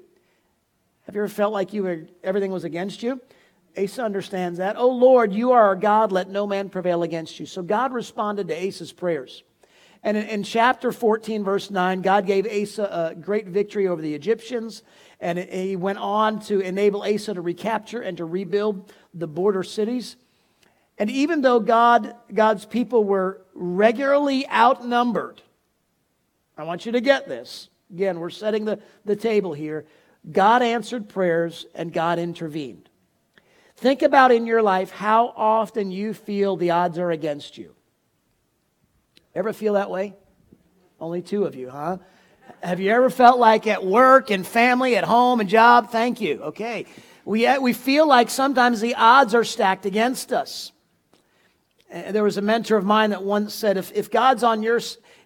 Have 1.07 1.15
you 1.15 1.21
ever 1.21 1.27
felt 1.27 1.53
like 1.53 1.73
you 1.73 1.83
were, 1.83 2.03
everything 2.23 2.51
was 2.51 2.65
against 2.65 3.01
you? 3.01 3.19
Asa 3.75 4.03
understands 4.03 4.59
that. 4.59 4.77
O 4.77 4.89
Lord, 4.89 5.33
you 5.33 5.53
are 5.53 5.63
our 5.63 5.75
God, 5.75 6.11
let 6.11 6.29
no 6.29 6.45
man 6.45 6.69
prevail 6.69 7.01
against 7.01 7.39
you. 7.39 7.47
So 7.47 7.63
God 7.63 7.93
responded 7.93 8.47
to 8.49 8.67
Asa's 8.67 8.93
prayers. 8.93 9.43
And 10.03 10.17
in, 10.17 10.23
in, 10.25 10.43
chapter 10.43 10.91
14, 10.91 11.43
verse 11.43 11.71
9, 11.71 12.01
God 12.01 12.25
gave 12.25 12.45
Asa 12.45 13.11
a 13.11 13.15
great 13.15 13.47
victory 13.47 13.87
over 13.87 14.01
the 14.01 14.13
Egyptians. 14.13 14.83
And 15.19 15.39
he 15.39 15.75
went 15.75 15.99
on 15.99 16.41
to 16.41 16.59
enable 16.59 17.03
Asa 17.03 17.35
to 17.35 17.41
recapture 17.41 18.01
and 18.01 18.17
to 18.17 18.25
rebuild 18.25 18.91
the 19.13 19.27
border 19.27 19.63
cities. 19.63 20.17
And 20.97 21.09
even 21.09 21.41
though 21.41 21.59
God, 21.59 22.15
God's 22.33 22.65
people 22.65 23.03
were 23.03 23.41
regularly 23.53 24.47
outnumbered, 24.49 25.41
I 26.57 26.63
want 26.63 26.85
you 26.85 26.91
to 26.91 27.01
get 27.01 27.27
this. 27.27 27.69
Again, 27.91 28.19
we're 28.19 28.29
setting 28.29 28.65
the, 28.65 28.79
the 29.05 29.15
table 29.15 29.53
here. 29.53 29.85
God 30.29 30.61
answered 30.61 31.09
prayers 31.09 31.65
and 31.73 31.91
God 31.91 32.19
intervened. 32.19 32.89
Think 33.75 34.01
about 34.01 34.31
in 34.31 34.45
your 34.45 34.61
life 34.61 34.91
how 34.91 35.33
often 35.35 35.91
you 35.91 36.13
feel 36.13 36.55
the 36.55 36.71
odds 36.71 36.97
are 36.97 37.11
against 37.11 37.57
you. 37.57 37.75
Ever 39.35 39.53
feel 39.53 39.73
that 39.73 39.89
way? 39.89 40.13
Only 40.99 41.21
two 41.21 41.45
of 41.45 41.55
you, 41.55 41.69
huh? 41.69 41.97
Have 42.61 42.79
you 42.79 42.91
ever 42.91 43.09
felt 43.09 43.39
like 43.39 43.67
at 43.67 43.85
work 43.85 44.29
and 44.29 44.45
family, 44.45 44.95
at 44.95 45.03
home 45.03 45.39
and 45.39 45.49
job? 45.49 45.89
Thank 45.91 46.21
you. 46.21 46.41
Okay. 46.41 46.85
We, 47.25 47.47
uh, 47.47 47.59
we 47.59 47.73
feel 47.73 48.07
like 48.07 48.29
sometimes 48.29 48.79
the 48.79 48.95
odds 48.95 49.33
are 49.33 49.43
stacked 49.43 49.85
against 49.85 50.31
us. 50.33 50.71
There 51.89 52.23
was 52.23 52.37
a 52.37 52.41
mentor 52.41 52.75
of 52.75 52.85
mine 52.85 53.11
that 53.11 53.23
once 53.23 53.53
said, 53.53 53.77
if, 53.77 53.91
if 53.93 54.09
God's 54.09 54.43
on 54.43 54.63
your, 54.63 54.79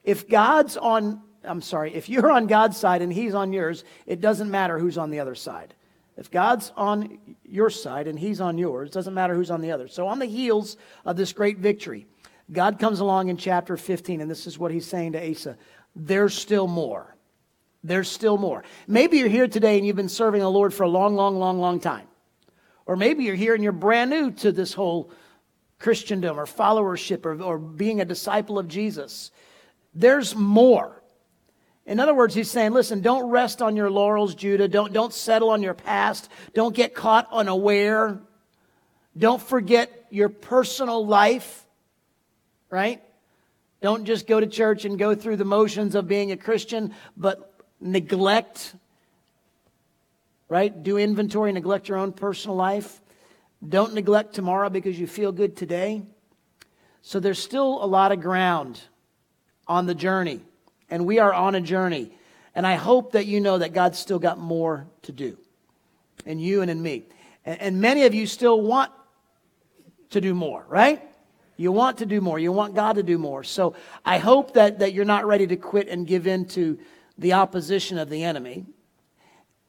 if 0.04 0.28
God's 0.28 0.78
on, 0.78 1.22
I'm 1.44 1.62
sorry, 1.62 1.94
if 1.94 2.10
you're 2.10 2.30
on 2.30 2.48
God's 2.48 2.78
side 2.78 3.02
and 3.02 3.12
he's 3.12 3.34
on 3.34 3.54
yours, 3.54 3.84
it 4.06 4.20
doesn't 4.20 4.52
matter 4.52 4.78
who's 4.78 4.98
on 4.98 5.10
the 5.10 5.20
other 5.20 5.36
side. 5.36 5.74
If 6.18 6.30
God's 6.30 6.74
on 6.76 7.20
your 7.44 7.70
side 7.70 8.08
and 8.08 8.20
he's 8.20 8.42
on 8.42 8.58
yours, 8.58 8.90
it 8.90 8.94
doesn't 8.94 9.14
matter 9.14 9.36
who's 9.36 9.52
on 9.52 9.62
the 9.62 9.72
other. 9.72 9.88
So 9.88 10.08
on 10.08 10.20
the 10.20 10.26
heels 10.26 10.76
of 11.06 11.16
this 11.16 11.32
great 11.32 11.60
victory, 11.60 12.06
God 12.52 12.80
comes 12.80 13.00
along 13.00 13.30
in 13.30 13.38
chapter 13.38 13.76
15, 13.76 14.22
and 14.22 14.32
this 14.32 14.48
is 14.48 14.58
what 14.58 14.72
he's 14.72 14.86
saying 14.86 15.14
to 15.14 15.32
Asa. 15.32 15.58
There's 15.96 16.34
still 16.34 16.68
more. 16.68 17.16
There's 17.84 18.10
still 18.10 18.38
more. 18.38 18.64
Maybe 18.88 19.18
you're 19.18 19.30
here 19.30 19.48
today 19.48 19.78
and 19.78 19.86
you've 19.86 19.96
been 19.96 20.10
serving 20.10 20.42
the 20.42 20.50
Lord 20.50 20.74
for 20.74 20.84
a 20.84 20.90
long, 20.90 21.16
long, 21.16 21.38
long, 21.38 21.60
long 21.60 21.80
time. 21.80 22.08
Or 22.86 22.96
maybe 22.96 23.24
you're 23.24 23.36
here 23.36 23.54
and 23.54 23.64
you're 23.64 23.74
brand 23.74 24.10
new 24.10 24.32
to 24.32 24.52
this 24.52 24.74
whole 24.74 25.12
Christendom 25.80 26.40
or 26.40 26.46
followership 26.46 27.26
or, 27.26 27.42
or 27.42 27.58
being 27.58 28.02
a 28.02 28.06
disciple 28.06 28.58
of 28.58 28.68
Jesus. 28.68 29.32
There's 29.94 30.36
more. 30.36 31.02
In 31.86 32.00
other 32.00 32.14
words, 32.14 32.34
he's 32.34 32.52
saying, 32.52 32.74
listen, 32.74 33.02
don't 33.02 33.30
rest 33.30 33.62
on 33.62 33.76
your 33.76 33.90
laurels, 33.90 34.36
Judah. 34.36 34.68
Don't, 34.68 34.92
don't 34.92 35.14
settle 35.14 35.50
on 35.52 35.64
your 35.64 35.74
past. 35.74 36.30
Don't 36.54 36.76
get 36.76 36.94
caught 36.94 37.28
unaware. 37.32 38.20
Don't 39.18 39.42
forget 39.42 40.08
your 40.10 40.30
personal 40.30 41.06
life, 41.06 41.66
right? 42.70 43.02
Don't 43.82 44.06
just 44.06 44.28
go 44.28 44.40
to 44.40 44.48
church 44.48 44.86
and 44.86 44.98
go 44.98 45.14
through 45.14 45.38
the 45.38 45.46
motions 45.46 45.96
of 45.96 46.08
being 46.08 46.32
a 46.32 46.38
Christian, 46.38 46.94
but 47.16 47.54
neglect, 47.80 48.76
right? 50.50 50.84
Do 50.84 50.98
inventory, 50.98 51.52
neglect 51.52 51.88
your 51.88 51.98
own 51.98 52.12
personal 52.12 52.56
life. 52.56 53.02
Don't 53.68 53.94
neglect 53.94 54.34
tomorrow 54.34 54.70
because 54.70 55.00
you 55.00 55.08
feel 55.08 55.32
good 55.32 55.56
today. 55.56 56.02
So 57.02 57.20
there's 57.20 57.40
still 57.40 57.84
a 57.84 57.86
lot 57.86 58.12
of 58.12 58.22
ground 58.22 58.82
on 59.68 59.86
the 59.86 59.96
journey, 59.96 60.42
and 60.90 61.06
we 61.06 61.20
are 61.20 61.34
on 61.34 61.56
a 61.56 61.62
journey. 61.62 62.12
And 62.56 62.66
I 62.66 62.76
hope 62.76 63.12
that 63.12 63.28
you 63.28 63.40
know 63.40 63.60
that 63.60 63.74
God's 63.74 64.00
still 64.00 64.20
got 64.20 64.40
more 64.40 64.88
to 65.04 65.12
do 65.12 65.38
in 66.26 66.40
you 66.40 66.62
and 66.62 66.72
in 66.72 66.82
me. 66.82 67.06
And, 67.46 67.62
and 67.62 67.82
many 67.82 68.06
of 68.06 68.16
you 68.16 68.26
still 68.26 68.60
want 68.60 68.92
to 70.10 70.22
do 70.22 70.34
more, 70.34 70.66
right? 70.68 71.07
You 71.58 71.72
want 71.72 71.98
to 71.98 72.06
do 72.06 72.22
more. 72.22 72.38
You 72.38 72.52
want 72.52 72.76
God 72.76 72.94
to 72.94 73.04
do 73.04 73.18
more. 73.18 73.44
So 73.44 73.76
I 74.06 74.20
hope 74.20 74.54
that, 74.54 74.80
that 74.80 74.94
you're 74.94 75.06
not 75.06 75.26
ready 75.26 75.48
to 75.48 75.56
quit 75.56 75.90
and 75.90 76.06
give 76.06 76.28
in 76.28 76.46
to 76.50 76.78
the 77.18 77.34
opposition 77.34 77.98
of 77.98 78.10
the 78.10 78.24
enemy. 78.24 78.66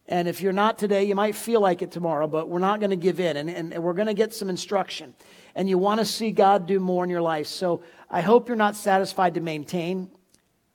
And 0.07 0.29
if 0.29 0.41
you're 0.41 0.53
not 0.53 0.79
today, 0.79 1.05
you 1.05 1.15
might 1.15 1.35
feel 1.35 1.61
like 1.61 1.83
it 1.83 1.91
tomorrow, 1.91 2.27
but 2.27 2.49
we're 2.49 2.59
not 2.59 2.81
going 2.81 2.91
to 2.91 2.97
give 2.97 3.21
in. 3.21 3.37
And, 3.39 3.51
and 3.51 3.83
we're 3.83 3.95
going 3.95 4.07
to 4.07 4.15
get 4.15 4.35
some 4.35 4.49
instruction. 4.51 5.15
And 5.55 5.69
you 5.69 5.79
want 5.79 6.01
to 6.01 6.05
see 6.05 6.31
God 6.31 6.67
do 6.67 6.79
more 6.79 7.05
in 7.05 7.11
your 7.11 7.23
life. 7.23 7.47
So 7.47 7.83
I 8.11 8.21
hope 8.21 8.49
you're 8.49 8.57
not 8.57 8.77
satisfied 8.77 9.35
to 9.35 9.41
maintain. 9.41 10.11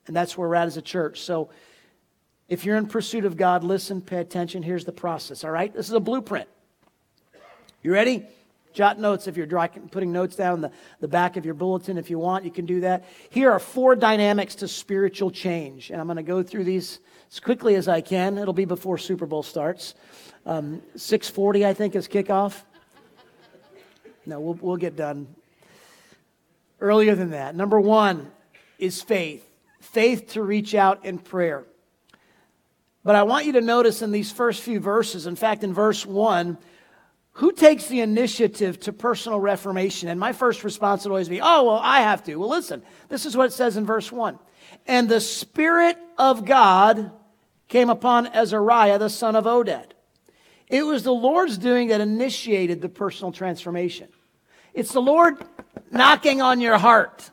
And 0.08 0.15
that's 0.15 0.38
where 0.38 0.50
we're 0.50 0.55
at 0.55 0.67
as 0.67 0.77
a 0.77 0.82
church. 0.82 1.22
So 1.22 1.50
if 2.50 2.65
you're 2.65 2.77
in 2.77 2.88
pursuit 2.88 3.25
of 3.25 3.38
God, 3.38 3.63
listen, 3.63 4.01
pay 4.01 4.17
attention. 4.17 4.62
Here's 4.62 4.86
the 4.86 4.91
process, 4.91 5.43
all 5.43 5.51
right? 5.51 5.74
This 5.74 5.88
is 5.88 5.93
a 5.93 6.00
blueprint. 6.00 6.50
You 7.82 7.93
ready? 7.93 8.25
Jot 8.74 9.00
notes 9.00 9.27
if 9.27 9.38
you're 9.38 9.48
putting 9.92 10.12
notes 10.12 10.36
down 10.36 10.62
the, 10.62 10.72
the 11.00 11.08
back 11.08 11.38
of 11.38 11.46
your 11.46 11.53
bulletin. 11.53 11.98
If 11.98 12.10
you 12.10 12.18
want, 12.18 12.44
you 12.44 12.51
can 12.51 12.65
do 12.65 12.82
that. 12.82 13.06
Here 13.30 13.51
are 13.51 13.60
four 13.60 13.96
dynamics 13.96 14.56
to 14.56 14.68
spiritual 14.68 15.30
change. 15.30 15.92
And 15.92 16.01
I'm 16.01 16.08
going 16.08 16.18
to 16.18 16.24
go 16.24 16.42
through 16.42 16.63
these 16.63 17.00
as 17.32 17.39
quickly 17.39 17.75
as 17.75 17.88
I 17.88 18.01
can. 18.01 18.38
It'll 18.38 18.53
be 18.53 18.65
before 18.65 18.98
Super 18.98 19.27
Bowl 19.27 19.44
starts. 19.44 19.94
Um, 20.46 20.82
640, 20.96 21.65
I 21.65 21.74
think, 21.74 21.96
is 21.96 22.08
kickoff. 22.08 22.63
No, 24.25 24.39
we'll, 24.39 24.56
we'll 24.56 24.77
get 24.77 24.96
done 24.96 25.27
earlier 26.80 27.13
than 27.13 27.32
that. 27.32 27.56
Number 27.56 27.80
one 27.80 28.32
is 28.80 29.01
faith. 29.01 29.48
Faith 29.80 30.30
to 30.30 30.42
reach 30.42 30.74
out 30.74 31.06
in 31.06 31.20
prayer. 31.20 31.63
But 33.03 33.15
I 33.15 33.24
want 33.24 33.46
you 33.46 33.51
to 33.53 33.62
notice 33.62 34.01
in 34.01 34.12
these 34.12 34.32
first 34.32 34.62
few 34.62 34.80
verses, 34.80 35.27
in 35.27 35.36
fact, 35.36 35.63
in 35.63 35.74
verse 35.74 36.06
1, 36.06 36.58
who 37.33 37.51
takes 37.51 37.87
the 37.87 38.01
initiative 38.01 38.79
to 38.81 38.93
personal 38.93 39.39
reformation? 39.39 40.09
And 40.09 40.19
my 40.19 40.33
first 40.33 40.63
response 40.63 41.03
would 41.03 41.11
always 41.11 41.29
be, 41.29 41.41
oh, 41.41 41.63
well, 41.63 41.79
I 41.81 42.01
have 42.01 42.23
to. 42.25 42.35
Well, 42.35 42.49
listen, 42.49 42.83
this 43.09 43.25
is 43.25 43.35
what 43.35 43.47
it 43.47 43.53
says 43.53 43.75
in 43.75 43.85
verse 43.85 44.11
1. 44.11 44.37
And 44.85 45.09
the 45.09 45.19
Spirit 45.19 45.97
of 46.17 46.45
God 46.45 47.11
came 47.67 47.89
upon 47.89 48.27
Azariah, 48.27 48.99
the 48.99 49.09
son 49.09 49.35
of 49.35 49.45
Oded. 49.45 49.85
It 50.67 50.83
was 50.83 51.03
the 51.03 51.13
Lord's 51.13 51.57
doing 51.57 51.87
that 51.87 52.01
initiated 52.01 52.81
the 52.81 52.89
personal 52.89 53.31
transformation. 53.31 54.09
It's 54.73 54.91
the 54.91 55.01
Lord 55.01 55.37
knocking 55.91 56.41
on 56.41 56.61
your 56.61 56.77
heart. 56.77 57.29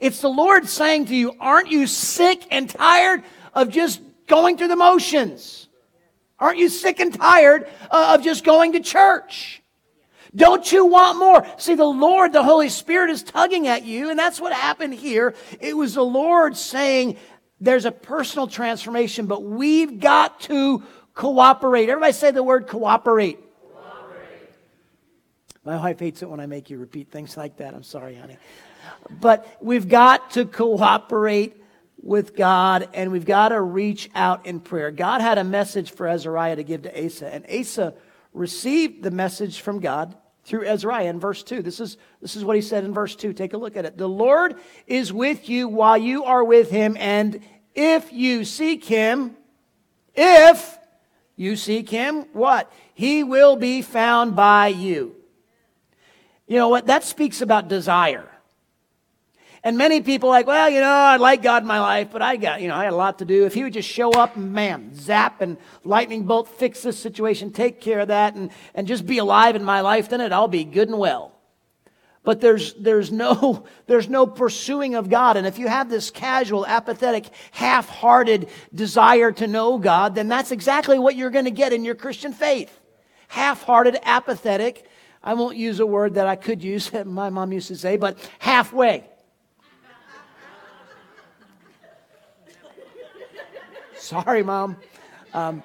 It's 0.00 0.20
the 0.20 0.28
Lord 0.28 0.68
saying 0.68 1.06
to 1.06 1.16
you, 1.16 1.34
Aren't 1.38 1.70
you 1.70 1.86
sick 1.86 2.46
and 2.50 2.68
tired 2.68 3.22
of 3.54 3.68
just 3.68 4.00
going 4.26 4.56
through 4.56 4.68
the 4.68 4.76
motions? 4.76 5.68
Aren't 6.40 6.58
you 6.58 6.70
sick 6.70 7.00
and 7.00 7.12
tired 7.12 7.68
uh, 7.90 8.16
of 8.16 8.24
just 8.24 8.44
going 8.44 8.72
to 8.72 8.80
church? 8.80 9.62
Don't 10.34 10.70
you 10.72 10.86
want 10.86 11.18
more? 11.18 11.46
See, 11.58 11.74
the 11.74 11.84
Lord, 11.84 12.32
the 12.32 12.42
Holy 12.42 12.68
Spirit 12.68 13.10
is 13.10 13.22
tugging 13.22 13.66
at 13.66 13.84
you, 13.84 14.10
and 14.10 14.18
that's 14.18 14.40
what 14.40 14.52
happened 14.52 14.94
here. 14.94 15.34
It 15.60 15.76
was 15.76 15.94
the 15.94 16.04
Lord 16.04 16.56
saying, 16.56 17.16
there's 17.60 17.84
a 17.84 17.92
personal 17.92 18.46
transformation, 18.46 19.26
but 19.26 19.42
we've 19.42 20.00
got 20.00 20.40
to 20.40 20.82
cooperate. 21.14 21.88
Everybody 21.88 22.12
say 22.12 22.30
the 22.30 22.42
word 22.42 22.68
cooperate. 22.68 23.38
cooperate. 23.74 24.50
My 25.64 25.76
wife 25.76 25.98
hates 25.98 26.22
it 26.22 26.30
when 26.30 26.40
I 26.40 26.46
make 26.46 26.70
you 26.70 26.78
repeat 26.78 27.10
things 27.10 27.36
like 27.36 27.58
that. 27.58 27.74
I'm 27.74 27.82
sorry, 27.82 28.14
honey. 28.14 28.38
But 29.10 29.46
we've 29.60 29.88
got 29.88 30.30
to 30.32 30.46
cooperate 30.46 31.59
with 32.02 32.34
God 32.34 32.88
and 32.94 33.12
we've 33.12 33.26
got 33.26 33.50
to 33.50 33.60
reach 33.60 34.10
out 34.14 34.46
in 34.46 34.60
prayer. 34.60 34.90
God 34.90 35.20
had 35.20 35.38
a 35.38 35.44
message 35.44 35.90
for 35.92 36.08
Azariah 36.08 36.56
to 36.56 36.62
give 36.62 36.82
to 36.82 37.06
Asa, 37.06 37.32
and 37.32 37.44
Asa 37.50 37.94
received 38.32 39.02
the 39.02 39.10
message 39.10 39.60
from 39.60 39.80
God 39.80 40.16
through 40.44 40.66
Azariah 40.66 41.08
in 41.10 41.20
verse 41.20 41.42
2. 41.42 41.62
This 41.62 41.80
is, 41.80 41.96
this 42.20 42.36
is 42.36 42.44
what 42.44 42.56
he 42.56 42.62
said 42.62 42.84
in 42.84 42.94
verse 42.94 43.14
2. 43.16 43.32
Take 43.32 43.52
a 43.52 43.58
look 43.58 43.76
at 43.76 43.84
it. 43.84 43.98
The 43.98 44.08
Lord 44.08 44.56
is 44.86 45.12
with 45.12 45.48
you 45.48 45.68
while 45.68 45.98
you 45.98 46.24
are 46.24 46.42
with 46.42 46.70
him, 46.70 46.96
and 46.98 47.40
if 47.74 48.12
you 48.12 48.44
seek 48.44 48.84
him, 48.84 49.36
if 50.14 50.78
you 51.36 51.56
seek 51.56 51.88
him, 51.88 52.26
what? 52.32 52.72
He 52.94 53.24
will 53.24 53.56
be 53.56 53.82
found 53.82 54.36
by 54.36 54.68
you. 54.68 55.16
You 56.46 56.56
know 56.56 56.68
what? 56.68 56.86
That 56.86 57.04
speaks 57.04 57.42
about 57.42 57.68
desire. 57.68 58.28
And 59.62 59.76
many 59.76 60.00
people 60.00 60.30
like, 60.30 60.46
well, 60.46 60.70
you 60.70 60.80
know, 60.80 60.88
I 60.88 61.16
like 61.16 61.42
God 61.42 61.62
in 61.62 61.68
my 61.68 61.80
life, 61.80 62.08
but 62.10 62.22
I 62.22 62.36
got, 62.36 62.62
you 62.62 62.68
know, 62.68 62.74
I 62.74 62.84
had 62.84 62.94
a 62.94 62.96
lot 62.96 63.18
to 63.18 63.26
do. 63.26 63.44
If 63.44 63.52
he 63.52 63.62
would 63.62 63.74
just 63.74 63.88
show 63.88 64.10
up 64.12 64.36
man, 64.36 64.94
zap 64.94 65.42
and 65.42 65.58
lightning 65.84 66.24
bolt, 66.24 66.48
fix 66.48 66.82
this 66.82 66.98
situation, 66.98 67.52
take 67.52 67.78
care 67.78 68.00
of 68.00 68.08
that, 68.08 68.34
and, 68.34 68.50
and 68.74 68.86
just 68.86 69.06
be 69.06 69.18
alive 69.18 69.56
in 69.56 69.64
my 69.64 69.82
life, 69.82 70.08
then 70.08 70.22
it 70.22 70.32
all 70.32 70.48
be 70.48 70.64
good 70.64 70.88
and 70.88 70.98
well. 70.98 71.32
But 72.22 72.40
there's, 72.40 72.72
there's, 72.74 73.12
no, 73.12 73.64
there's 73.86 74.08
no 74.08 74.26
pursuing 74.26 74.94
of 74.94 75.10
God. 75.10 75.36
And 75.36 75.46
if 75.46 75.58
you 75.58 75.68
have 75.68 75.90
this 75.90 76.10
casual, 76.10 76.66
apathetic, 76.66 77.26
half-hearted 77.50 78.48
desire 78.74 79.30
to 79.32 79.46
know 79.46 79.76
God, 79.76 80.14
then 80.14 80.28
that's 80.28 80.52
exactly 80.52 80.98
what 80.98 81.16
you're 81.16 81.30
going 81.30 81.44
to 81.44 81.50
get 81.50 81.74
in 81.74 81.84
your 81.84 81.94
Christian 81.94 82.32
faith. 82.32 82.80
Half-hearted, 83.28 83.98
apathetic. 84.04 84.86
I 85.22 85.34
won't 85.34 85.58
use 85.58 85.80
a 85.80 85.86
word 85.86 86.14
that 86.14 86.26
I 86.26 86.36
could 86.36 86.62
use 86.64 86.90
my 87.04 87.28
mom 87.28 87.52
used 87.52 87.68
to 87.68 87.76
say, 87.76 87.98
but 87.98 88.18
halfway. 88.38 89.04
Sorry, 94.10 94.42
Mom. 94.42 94.76
Um, 95.32 95.62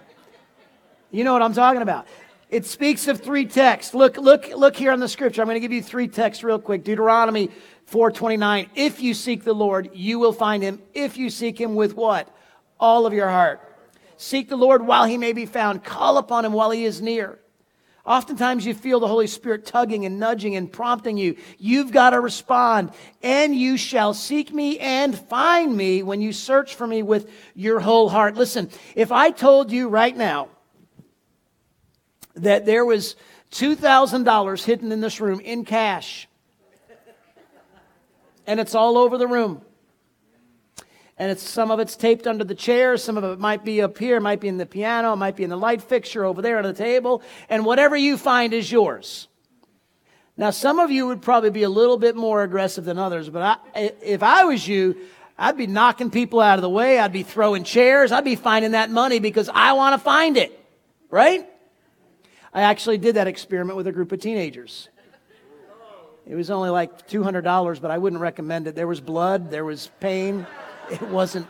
you 1.10 1.24
know 1.24 1.34
what 1.34 1.42
I'm 1.42 1.56
talking 1.56 1.82
about. 1.82 2.06
It 2.52 2.68
speaks 2.68 3.08
of 3.08 3.20
three 3.20 3.48
texts. 3.48 3.96
Look, 3.96 4.18
look, 4.18 4.50
look 4.50 4.76
here 4.76 4.92
on 4.92 5.00
the 5.00 5.08
scripture. 5.08 5.42
I'm 5.42 5.48
going 5.48 5.56
to 5.56 5.60
give 5.60 5.72
you 5.72 5.82
three 5.82 6.08
texts 6.08 6.44
real 6.44 6.60
quick. 6.60 6.84
Deuteronomy 6.84 7.50
4:29. 7.92 8.70
If 8.76 9.02
you 9.02 9.16
seek 9.16 9.44
the 9.44 9.56
Lord, 9.56 9.90
you 9.96 10.20
will 10.20 10.32
find 10.32 10.62
him. 10.62 10.80
If 10.94 11.18
you 11.18 11.32
seek 11.32 11.60
him 11.60 11.74
with 11.74 11.96
what? 11.96 12.30
All 12.80 13.08
of 13.08 13.14
your 13.14 13.30
heart. 13.30 13.62
Seek 14.18 14.48
the 14.48 14.58
Lord 14.58 14.86
while 14.86 15.06
he 15.06 15.18
may 15.18 15.34
be 15.34 15.48
found. 15.48 15.84
Call 15.84 16.20
upon 16.20 16.46
him 16.46 16.54
while 16.54 16.70
he 16.70 16.86
is 16.86 17.02
near. 17.02 17.40
Oftentimes 18.06 18.66
you 18.66 18.76
feel 18.76 19.00
the 19.00 19.08
Holy 19.08 19.26
Spirit 19.26 19.66
tugging 19.66 20.06
and 20.06 20.20
nudging 20.20 20.56
and 20.56 20.72
prompting 20.72 21.18
you. 21.18 21.38
You've 21.58 21.92
got 21.92 22.12
to 22.12 22.20
respond. 22.20 22.92
And 23.24 23.56
you 23.56 23.78
shall 23.78 24.14
seek 24.14 24.54
me 24.54 24.78
and 24.80 25.18
find 25.18 25.76
me 25.76 26.04
when 26.04 26.22
you 26.22 26.32
search 26.32 26.76
for 26.76 26.86
me 26.86 27.02
with 27.02 27.30
your 27.56 27.80
whole 27.80 28.10
heart. 28.10 28.36
Listen, 28.36 28.70
if 28.96 29.12
I 29.12 29.32
told 29.32 29.72
you 29.72 29.90
right 29.90 30.16
now 30.16 30.50
that 32.36 32.66
there 32.66 32.86
was 32.86 33.16
$2,000 33.52 34.64
hidden 34.64 34.92
in 34.92 35.02
this 35.02 35.20
room 35.20 35.40
in 35.40 35.66
cash. 35.66 36.28
And 38.46 38.60
it's 38.60 38.76
all 38.76 38.98
over 38.98 39.18
the 39.18 39.28
room. 39.28 39.62
And 41.18 41.32
it's 41.32 41.48
some 41.48 41.72
of 41.72 41.80
it's 41.80 41.96
taped 41.96 42.28
under 42.28 42.44
the 42.44 42.56
chair, 42.56 42.98
some 42.98 43.18
of 43.18 43.24
it 43.24 43.40
might 43.40 43.64
be 43.64 43.82
up 43.82 43.98
here, 43.98 44.20
might 44.20 44.42
be 44.42 44.50
in 44.50 44.58
the 44.58 44.66
piano, 44.66 45.16
might 45.16 45.38
be 45.38 45.44
in 45.44 45.50
the 45.50 45.58
light 45.58 45.82
fixture 45.82 46.26
over 46.26 46.42
there 46.42 46.58
on 46.58 46.64
the 46.64 46.74
table, 46.74 47.22
and 47.48 47.66
whatever 47.66 47.96
you 47.96 48.18
find 48.18 48.54
is 48.54 48.70
yours. 48.70 49.30
Now, 50.36 50.50
some 50.50 50.80
of 50.80 50.92
you 50.92 51.08
would 51.08 51.22
probably 51.22 51.52
be 51.52 51.64
a 51.64 51.70
little 51.70 51.98
bit 51.98 52.18
more 52.18 52.44
aggressive 52.44 52.84
than 52.84 53.00
others, 53.00 53.30
but 53.30 53.60
I, 53.76 53.94
if 54.02 54.22
I 54.22 54.44
was 54.44 54.68
you, 54.68 54.98
I'd 55.38 55.58
be 55.58 55.68
knocking 55.68 56.12
people 56.12 56.42
out 56.42 56.58
of 56.58 56.62
the 56.62 56.70
way. 56.70 57.00
I'd 57.00 57.14
be 57.14 57.24
throwing 57.24 57.64
chairs. 57.64 58.12
I'd 58.12 58.26
be 58.26 58.36
finding 58.36 58.72
that 58.72 58.90
money 58.90 59.20
because 59.20 59.50
I 59.54 59.74
want 59.74 59.94
to 59.94 60.04
find 60.04 60.36
it. 60.36 60.60
Right? 61.10 61.48
I 62.54 62.62
actually 62.62 62.98
did 62.98 63.16
that 63.16 63.28
experiment 63.28 63.78
with 63.78 63.88
a 63.88 63.92
group 63.92 64.12
of 64.12 64.20
teenagers. 64.20 64.90
It 66.26 66.36
was 66.36 66.50
only 66.50 66.70
like 66.70 67.08
$200, 67.08 67.82
but 67.82 67.92
I 67.92 67.98
wouldn't 67.98 68.22
recommend 68.22 68.68
it. 68.68 68.76
There 68.76 68.88
was 68.88 69.00
blood, 69.00 69.52
there 69.52 69.64
was 69.64 69.92
pain. 70.00 70.48
It 70.92 71.02
wasn't 71.02 71.48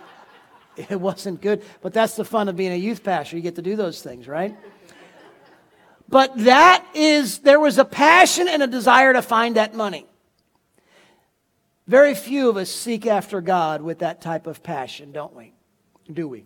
it 0.77 0.99
wasn't 0.99 1.41
good, 1.41 1.63
but 1.81 1.93
that's 1.93 2.15
the 2.15 2.25
fun 2.25 2.49
of 2.49 2.55
being 2.55 2.73
a 2.73 2.77
youth 2.77 3.03
pastor. 3.03 3.37
You 3.37 3.41
get 3.41 3.55
to 3.55 3.61
do 3.61 3.75
those 3.75 4.01
things, 4.01 4.27
right? 4.27 4.55
But 6.07 6.37
that 6.39 6.85
is 6.93 7.39
there 7.39 7.59
was 7.59 7.77
a 7.77 7.85
passion 7.85 8.47
and 8.47 8.61
a 8.61 8.67
desire 8.67 9.13
to 9.13 9.21
find 9.21 9.55
that 9.55 9.73
money. 9.73 10.05
Very 11.87 12.15
few 12.15 12.49
of 12.49 12.57
us 12.57 12.69
seek 12.69 13.05
after 13.05 13.41
God 13.41 13.81
with 13.81 13.99
that 13.99 14.21
type 14.21 14.47
of 14.47 14.63
passion, 14.63 15.11
don't 15.11 15.35
we? 15.35 15.53
Do 16.11 16.27
we? 16.27 16.45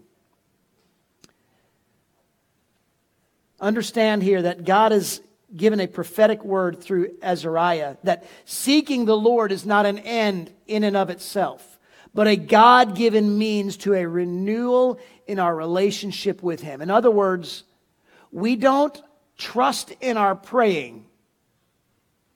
Understand 3.59 4.23
here 4.23 4.41
that 4.41 4.63
God 4.63 4.91
has 4.91 5.21
given 5.55 5.79
a 5.79 5.87
prophetic 5.87 6.43
word 6.43 6.81
through 6.81 7.17
Azariah 7.21 7.97
that 8.03 8.25
seeking 8.45 9.05
the 9.05 9.17
Lord 9.17 9.51
is 9.51 9.65
not 9.65 9.85
an 9.85 9.97
end 9.99 10.53
in 10.67 10.83
and 10.83 10.95
of 10.95 11.09
itself, 11.09 11.78
but 12.13 12.27
a 12.27 12.35
God 12.35 12.95
given 12.95 13.37
means 13.37 13.77
to 13.77 13.93
a 13.93 14.05
renewal 14.07 14.99
in 15.27 15.39
our 15.39 15.55
relationship 15.55 16.41
with 16.41 16.61
Him. 16.61 16.81
In 16.81 16.89
other 16.89 17.11
words, 17.11 17.63
we 18.31 18.55
don't 18.55 18.99
trust 19.37 19.91
in 20.01 20.17
our 20.17 20.35
praying. 20.35 21.05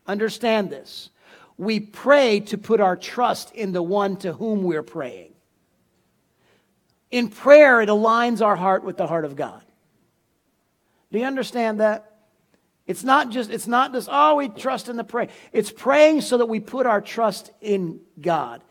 Understand 0.06 0.70
this 0.70 1.10
we 1.58 1.80
pray 1.80 2.39
to 2.39 2.58
put 2.58 2.80
our 2.80 2.96
trust 2.96 3.53
in 3.53 3.72
the 3.72 3.84
one 3.84 4.18
to 4.18 4.34
whom 4.34 4.63
we're 4.63 4.84
praying. 4.84 5.34
In 7.12 7.30
prayer, 7.30 7.82
it 7.82 7.89
aligns 7.89 8.42
our 8.42 8.56
heart 8.56 8.84
with 8.84 8.98
the 8.98 9.06
heart 9.06 9.24
of 9.24 9.36
God. 9.36 9.62
Do 11.12 11.20
you 11.20 11.25
understand 11.25 11.80
that? 11.80 12.10
It's 12.88 13.03
not 13.03 13.30
just, 13.30 13.51
it's 13.51 13.68
not 13.68 13.94
just, 13.94 14.10
oh, 14.12 14.36
we 14.36 14.50
trust 14.50 14.89
in 14.89 14.98
the 14.98 15.03
pray. 15.03 15.30
It's 15.51 15.72
praying 15.72 16.22
so 16.22 16.39
that 16.39 16.48
we 16.48 16.60
put 16.60 16.86
our 16.86 17.01
trust 17.01 17.51
in 17.62 18.00
God. 18.20 18.62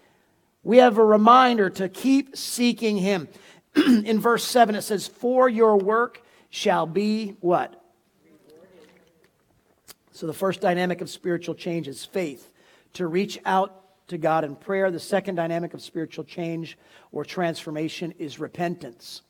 We 0.63 0.79
have 0.79 0.99
a 0.99 1.05
reminder 1.05 1.71
to 1.71 1.89
keep 1.89 2.37
seeking 2.37 2.97
Him. 2.97 3.29
in 3.77 4.21
verse 4.21 4.45
7, 4.45 4.75
it 4.75 4.83
says, 4.83 5.09
For 5.09 5.49
your 5.49 5.77
work 5.77 6.23
shall 6.51 6.87
be 6.87 7.37
what? 7.41 7.83
So 10.13 10.27
the 10.27 10.33
first 10.33 10.61
dynamic 10.61 11.01
of 11.01 11.11
spiritual 11.11 11.55
change 11.55 11.89
is 11.89 12.05
faith 12.05 12.53
to 12.93 13.07
reach 13.07 13.41
out 13.45 13.83
to 14.09 14.19
God 14.19 14.45
in 14.45 14.55
prayer. 14.55 14.91
The 14.91 15.01
second 15.01 15.37
dynamic 15.37 15.75
of 15.75 15.83
spiritual 15.83 16.25
change 16.25 16.79
or 17.11 17.25
transformation 17.25 18.13
is 18.19 18.39
repentance. 18.39 19.23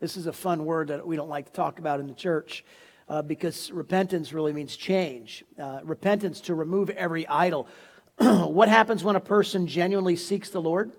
This 0.00 0.16
is 0.16 0.26
a 0.26 0.32
fun 0.32 0.64
word 0.64 0.88
that 0.88 1.06
we 1.06 1.16
don't 1.16 1.28
like 1.28 1.46
to 1.46 1.52
talk 1.52 1.78
about 1.78 2.00
in 2.00 2.06
the 2.06 2.14
church 2.14 2.64
uh, 3.08 3.22
because 3.22 3.70
repentance 3.70 4.32
really 4.32 4.52
means 4.52 4.76
change. 4.76 5.44
Uh, 5.58 5.80
repentance 5.84 6.40
to 6.42 6.54
remove 6.54 6.90
every 6.90 7.26
idol. 7.28 7.68
what 8.18 8.68
happens 8.68 9.02
when 9.02 9.16
a 9.16 9.20
person 9.20 9.66
genuinely 9.66 10.16
seeks 10.16 10.50
the 10.50 10.60
Lord? 10.60 10.92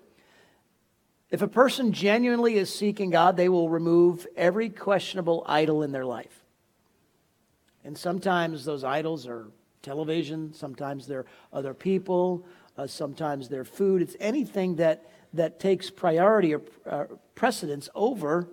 If 1.30 1.42
a 1.42 1.48
person 1.48 1.92
genuinely 1.92 2.56
is 2.56 2.72
seeking 2.72 3.10
God, 3.10 3.36
they 3.36 3.48
will 3.48 3.68
remove 3.68 4.26
every 4.36 4.68
questionable 4.68 5.44
idol 5.46 5.82
in 5.82 5.92
their 5.92 6.04
life. 6.04 6.44
And 7.84 7.96
sometimes 7.96 8.64
those 8.64 8.84
idols 8.84 9.26
are 9.26 9.46
television, 9.82 10.52
sometimes 10.52 11.06
they're 11.06 11.26
other 11.52 11.74
people, 11.74 12.46
uh, 12.76 12.86
sometimes 12.86 13.48
they're 13.48 13.64
food. 13.64 14.02
It's 14.02 14.16
anything 14.20 14.76
that, 14.76 15.08
that 15.32 15.60
takes 15.60 15.90
priority 15.90 16.54
or 16.54 16.62
uh, 16.84 17.04
precedence 17.34 17.88
over 17.94 18.48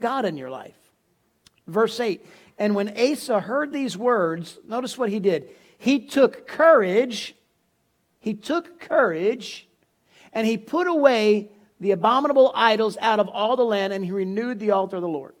God 0.00 0.24
in 0.24 0.36
your 0.36 0.50
life. 0.50 0.76
Verse 1.66 2.00
8 2.00 2.24
And 2.58 2.74
when 2.74 2.98
Asa 2.98 3.40
heard 3.40 3.72
these 3.72 3.96
words, 3.96 4.58
notice 4.66 4.96
what 4.98 5.10
he 5.10 5.20
did. 5.20 5.50
He 5.76 6.00
took 6.00 6.46
courage, 6.48 7.34
he 8.28 8.34
took 8.34 8.78
courage, 8.78 9.66
and 10.34 10.46
he 10.46 10.58
put 10.58 10.86
away 10.86 11.50
the 11.80 11.92
abominable 11.92 12.52
idols 12.54 12.98
out 13.00 13.20
of 13.20 13.28
all 13.28 13.56
the 13.56 13.64
land, 13.64 13.90
and 13.94 14.04
he 14.04 14.10
renewed 14.10 14.60
the 14.60 14.72
altar 14.72 14.96
of 14.96 15.02
the 15.02 15.08
Lord. 15.08 15.32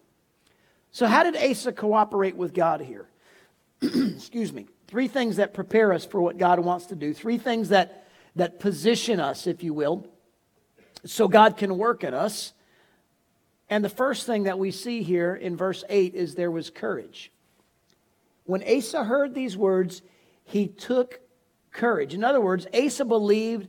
So, 0.90 1.06
how 1.06 1.22
did 1.22 1.36
Asa 1.36 1.72
cooperate 1.72 2.34
with 2.34 2.54
God 2.54 2.80
here? 2.80 3.06
Excuse 3.82 4.54
me. 4.54 4.68
Three 4.86 5.06
things 5.06 5.36
that 5.36 5.52
prepare 5.52 5.92
us 5.92 6.06
for 6.06 6.22
what 6.22 6.38
God 6.38 6.60
wants 6.60 6.86
to 6.86 6.96
do. 6.96 7.12
Three 7.12 7.36
things 7.36 7.68
that, 7.68 8.08
that 8.36 8.58
position 8.58 9.20
us, 9.20 9.46
if 9.46 9.62
you 9.62 9.74
will, 9.74 10.06
so 11.04 11.28
God 11.28 11.58
can 11.58 11.76
work 11.76 12.04
at 12.04 12.14
us. 12.14 12.54
And 13.68 13.84
the 13.84 13.90
first 13.90 14.24
thing 14.24 14.44
that 14.44 14.58
we 14.58 14.70
see 14.70 15.02
here 15.02 15.34
in 15.34 15.58
verse 15.58 15.84
8 15.90 16.14
is 16.14 16.36
there 16.36 16.50
was 16.50 16.70
courage. 16.70 17.30
When 18.44 18.62
Asa 18.66 19.04
heard 19.04 19.34
these 19.34 19.58
words, 19.58 20.00
he 20.44 20.68
took 20.68 21.20
courage. 21.72 22.14
In 22.14 22.24
other 22.24 22.40
words, 22.40 22.66
Asa 22.74 23.04
believed 23.04 23.68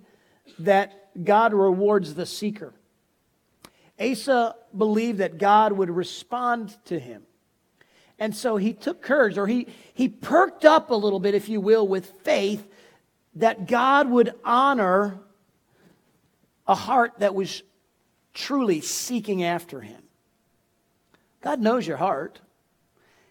that 0.59 1.23
God 1.23 1.53
rewards 1.53 2.15
the 2.15 2.25
seeker. 2.25 2.73
Asa 3.99 4.55
believed 4.75 5.19
that 5.19 5.37
God 5.37 5.73
would 5.73 5.89
respond 5.89 6.77
to 6.85 6.99
him. 6.99 7.23
And 8.17 8.35
so 8.35 8.57
he 8.57 8.73
took 8.73 9.01
courage, 9.01 9.37
or 9.37 9.47
he, 9.47 9.67
he 9.93 10.09
perked 10.09 10.65
up 10.65 10.89
a 10.89 10.95
little 10.95 11.19
bit, 11.19 11.35
if 11.35 11.47
you 11.47 11.61
will, 11.61 11.87
with 11.87 12.05
faith 12.23 12.67
that 13.35 13.67
God 13.67 14.09
would 14.09 14.33
honor 14.43 15.19
a 16.67 16.75
heart 16.75 17.13
that 17.19 17.33
was 17.33 17.63
truly 18.33 18.81
seeking 18.81 19.43
after 19.43 19.81
him. 19.81 20.01
God 21.41 21.61
knows 21.61 21.87
your 21.87 21.97
heart. 21.97 22.41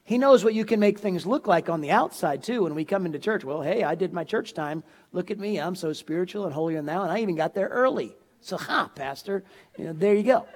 He 0.09 0.17
knows 0.17 0.43
what 0.43 0.55
you 0.55 0.65
can 0.65 0.81
make 0.81 0.99
things 0.99 1.27
look 1.27 1.47
like 1.47 1.69
on 1.69 1.83
the 1.83 1.91
outside, 1.91 2.43
too, 2.43 2.63
when 2.63 2.75
we 2.75 2.87
come 2.87 3.05
into 3.05 3.19
church. 3.19 3.45
Well, 3.45 3.61
hey, 3.61 3.85
I 3.85 3.95
did 3.95 4.15
my 4.15 4.25
church 4.25 4.55
time. 4.55 4.83
Look 5.13 5.31
at 5.31 5.39
me. 5.39 5.61
I'm 5.61 5.75
so 5.75 5.93
spiritual 5.93 6.47
and 6.47 6.55
holier 6.55 6.81
now, 6.81 7.03
and 7.03 7.13
I 7.13 7.19
even 7.19 7.37
got 7.37 7.53
there 7.53 7.69
early. 7.69 8.17
So, 8.41 8.57
ha, 8.69 8.91
Pastor, 8.95 9.45
you 9.77 9.85
know, 9.85 9.93
there 9.93 10.15
you 10.15 10.23
go. 10.23 10.47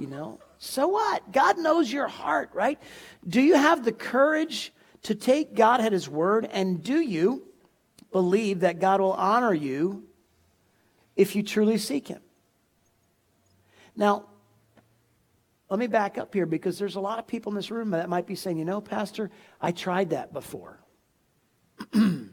You 0.00 0.08
know, 0.08 0.40
so 0.58 0.88
what? 0.88 1.30
God 1.30 1.58
knows 1.58 1.92
your 1.92 2.08
heart, 2.08 2.50
right? 2.52 2.76
Do 3.28 3.40
you 3.40 3.54
have 3.54 3.84
the 3.84 3.92
courage 3.92 4.72
to 5.02 5.14
take 5.14 5.54
God 5.54 5.80
at 5.80 5.92
His 5.92 6.08
word? 6.08 6.48
And 6.50 6.82
do 6.82 6.98
you 6.98 7.44
believe 8.10 8.58
that 8.60 8.80
God 8.80 9.00
will 9.00 9.12
honor 9.12 9.54
you 9.54 10.08
if 11.14 11.36
you 11.36 11.44
truly 11.44 11.78
seek 11.78 12.08
Him? 12.08 12.20
Now, 13.94 14.24
let 15.70 15.78
me 15.78 15.86
back 15.86 16.16
up 16.16 16.32
here 16.32 16.46
because 16.46 16.78
there's 16.78 16.96
a 16.96 17.00
lot 17.00 17.18
of 17.18 17.26
people 17.26 17.52
in 17.52 17.56
this 17.56 17.70
room 17.70 17.90
that 17.90 18.08
might 18.08 18.26
be 18.26 18.34
saying, 18.34 18.56
you 18.56 18.64
know, 18.64 18.80
Pastor, 18.80 19.30
I 19.60 19.72
tried 19.72 20.10
that 20.10 20.32
before. 20.32 20.78
that 21.92 22.30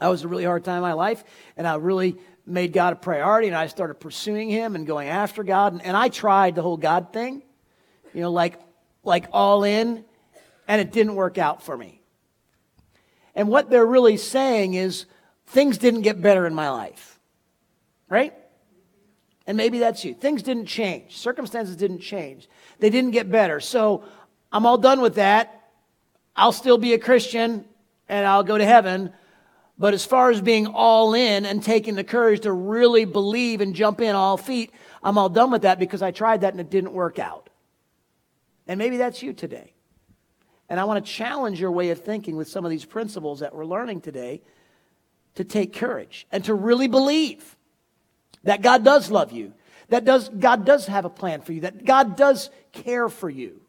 was 0.00 0.24
a 0.24 0.28
really 0.28 0.44
hard 0.44 0.64
time 0.64 0.76
in 0.76 0.82
my 0.82 0.94
life, 0.94 1.22
and 1.56 1.66
I 1.66 1.74
really 1.76 2.16
made 2.46 2.72
God 2.72 2.94
a 2.94 2.96
priority 2.96 3.48
and 3.48 3.56
I 3.56 3.66
started 3.66 3.94
pursuing 3.94 4.48
Him 4.48 4.74
and 4.74 4.86
going 4.86 5.08
after 5.08 5.44
God. 5.44 5.74
And, 5.74 5.84
and 5.84 5.96
I 5.96 6.08
tried 6.08 6.54
the 6.54 6.62
whole 6.62 6.78
God 6.78 7.12
thing, 7.12 7.42
you 8.14 8.22
know, 8.22 8.32
like, 8.32 8.58
like 9.04 9.26
all 9.32 9.64
in, 9.64 10.04
and 10.66 10.80
it 10.80 10.92
didn't 10.92 11.14
work 11.14 11.38
out 11.38 11.62
for 11.62 11.76
me. 11.76 12.00
And 13.34 13.48
what 13.48 13.70
they're 13.70 13.86
really 13.86 14.16
saying 14.16 14.74
is 14.74 15.06
things 15.46 15.78
didn't 15.78 16.02
get 16.02 16.20
better 16.20 16.46
in 16.46 16.54
my 16.54 16.70
life, 16.70 17.20
right? 18.08 18.34
And 19.50 19.56
maybe 19.56 19.80
that's 19.80 20.04
you. 20.04 20.14
Things 20.14 20.44
didn't 20.44 20.66
change, 20.66 21.16
circumstances 21.16 21.74
didn't 21.74 21.98
change, 21.98 22.48
they 22.78 22.88
didn't 22.88 23.10
get 23.10 23.28
better. 23.32 23.58
So 23.58 24.04
I'm 24.52 24.64
all 24.64 24.78
done 24.78 25.00
with 25.00 25.16
that. 25.16 25.72
I'll 26.36 26.52
still 26.52 26.78
be 26.78 26.94
a 26.94 27.00
Christian 27.00 27.64
and 28.08 28.28
I'll 28.28 28.44
go 28.44 28.56
to 28.56 28.64
heaven, 28.64 29.12
but 29.76 29.92
as 29.92 30.04
far 30.04 30.30
as 30.30 30.40
being 30.40 30.68
all 30.68 31.14
in 31.14 31.44
and 31.46 31.64
taking 31.64 31.96
the 31.96 32.04
courage 32.04 32.42
to 32.42 32.52
really 32.52 33.04
believe 33.04 33.60
and 33.60 33.74
jump 33.74 34.00
in 34.00 34.14
all 34.14 34.36
feet, 34.36 34.70
I'm 35.02 35.18
all 35.18 35.28
done 35.28 35.50
with 35.50 35.62
that 35.62 35.80
because 35.80 36.00
I 36.00 36.12
tried 36.12 36.42
that 36.42 36.52
and 36.54 36.60
it 36.60 36.70
didn't 36.70 36.92
work 36.92 37.18
out. 37.18 37.50
And 38.68 38.78
maybe 38.78 38.98
that's 38.98 39.20
you 39.20 39.32
today. 39.32 39.74
And 40.68 40.78
I 40.78 40.84
want 40.84 41.04
to 41.04 41.10
challenge 41.10 41.60
your 41.60 41.72
way 41.72 41.90
of 41.90 42.02
thinking 42.02 42.36
with 42.36 42.46
some 42.46 42.64
of 42.64 42.70
these 42.70 42.84
principles 42.84 43.40
that 43.40 43.52
we're 43.52 43.66
learning 43.66 44.02
today 44.02 44.42
to 45.34 45.42
take 45.42 45.74
courage 45.74 46.28
and 46.30 46.44
to 46.44 46.54
really 46.54 46.86
believe 46.86 47.56
that 48.44 48.62
God 48.62 48.84
does 48.84 49.10
love 49.10 49.32
you, 49.32 49.52
that 49.88 50.04
does, 50.04 50.28
God 50.28 50.64
does 50.64 50.86
have 50.86 51.04
a 51.04 51.10
plan 51.10 51.40
for 51.42 51.52
you, 51.52 51.62
that 51.62 51.84
God 51.84 52.16
does 52.16 52.50
care 52.72 53.08
for 53.08 53.28
you. 53.28 53.60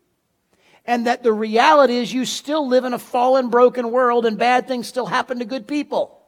And 0.86 1.06
that 1.06 1.22
the 1.22 1.34
reality 1.34 1.96
is 1.96 2.12
you 2.12 2.26
still 2.26 2.68
live 2.68 2.86
in 2.86 2.94
a 2.94 3.00
fallen, 3.00 3.50
broken 3.50 3.92
world 3.92 4.26
and 4.26 4.38
bad 4.38 4.68
things 4.68 4.88
still 4.88 5.06
happen 5.06 5.40
to 5.40 5.46
good 5.46 5.68
people. 5.68 6.20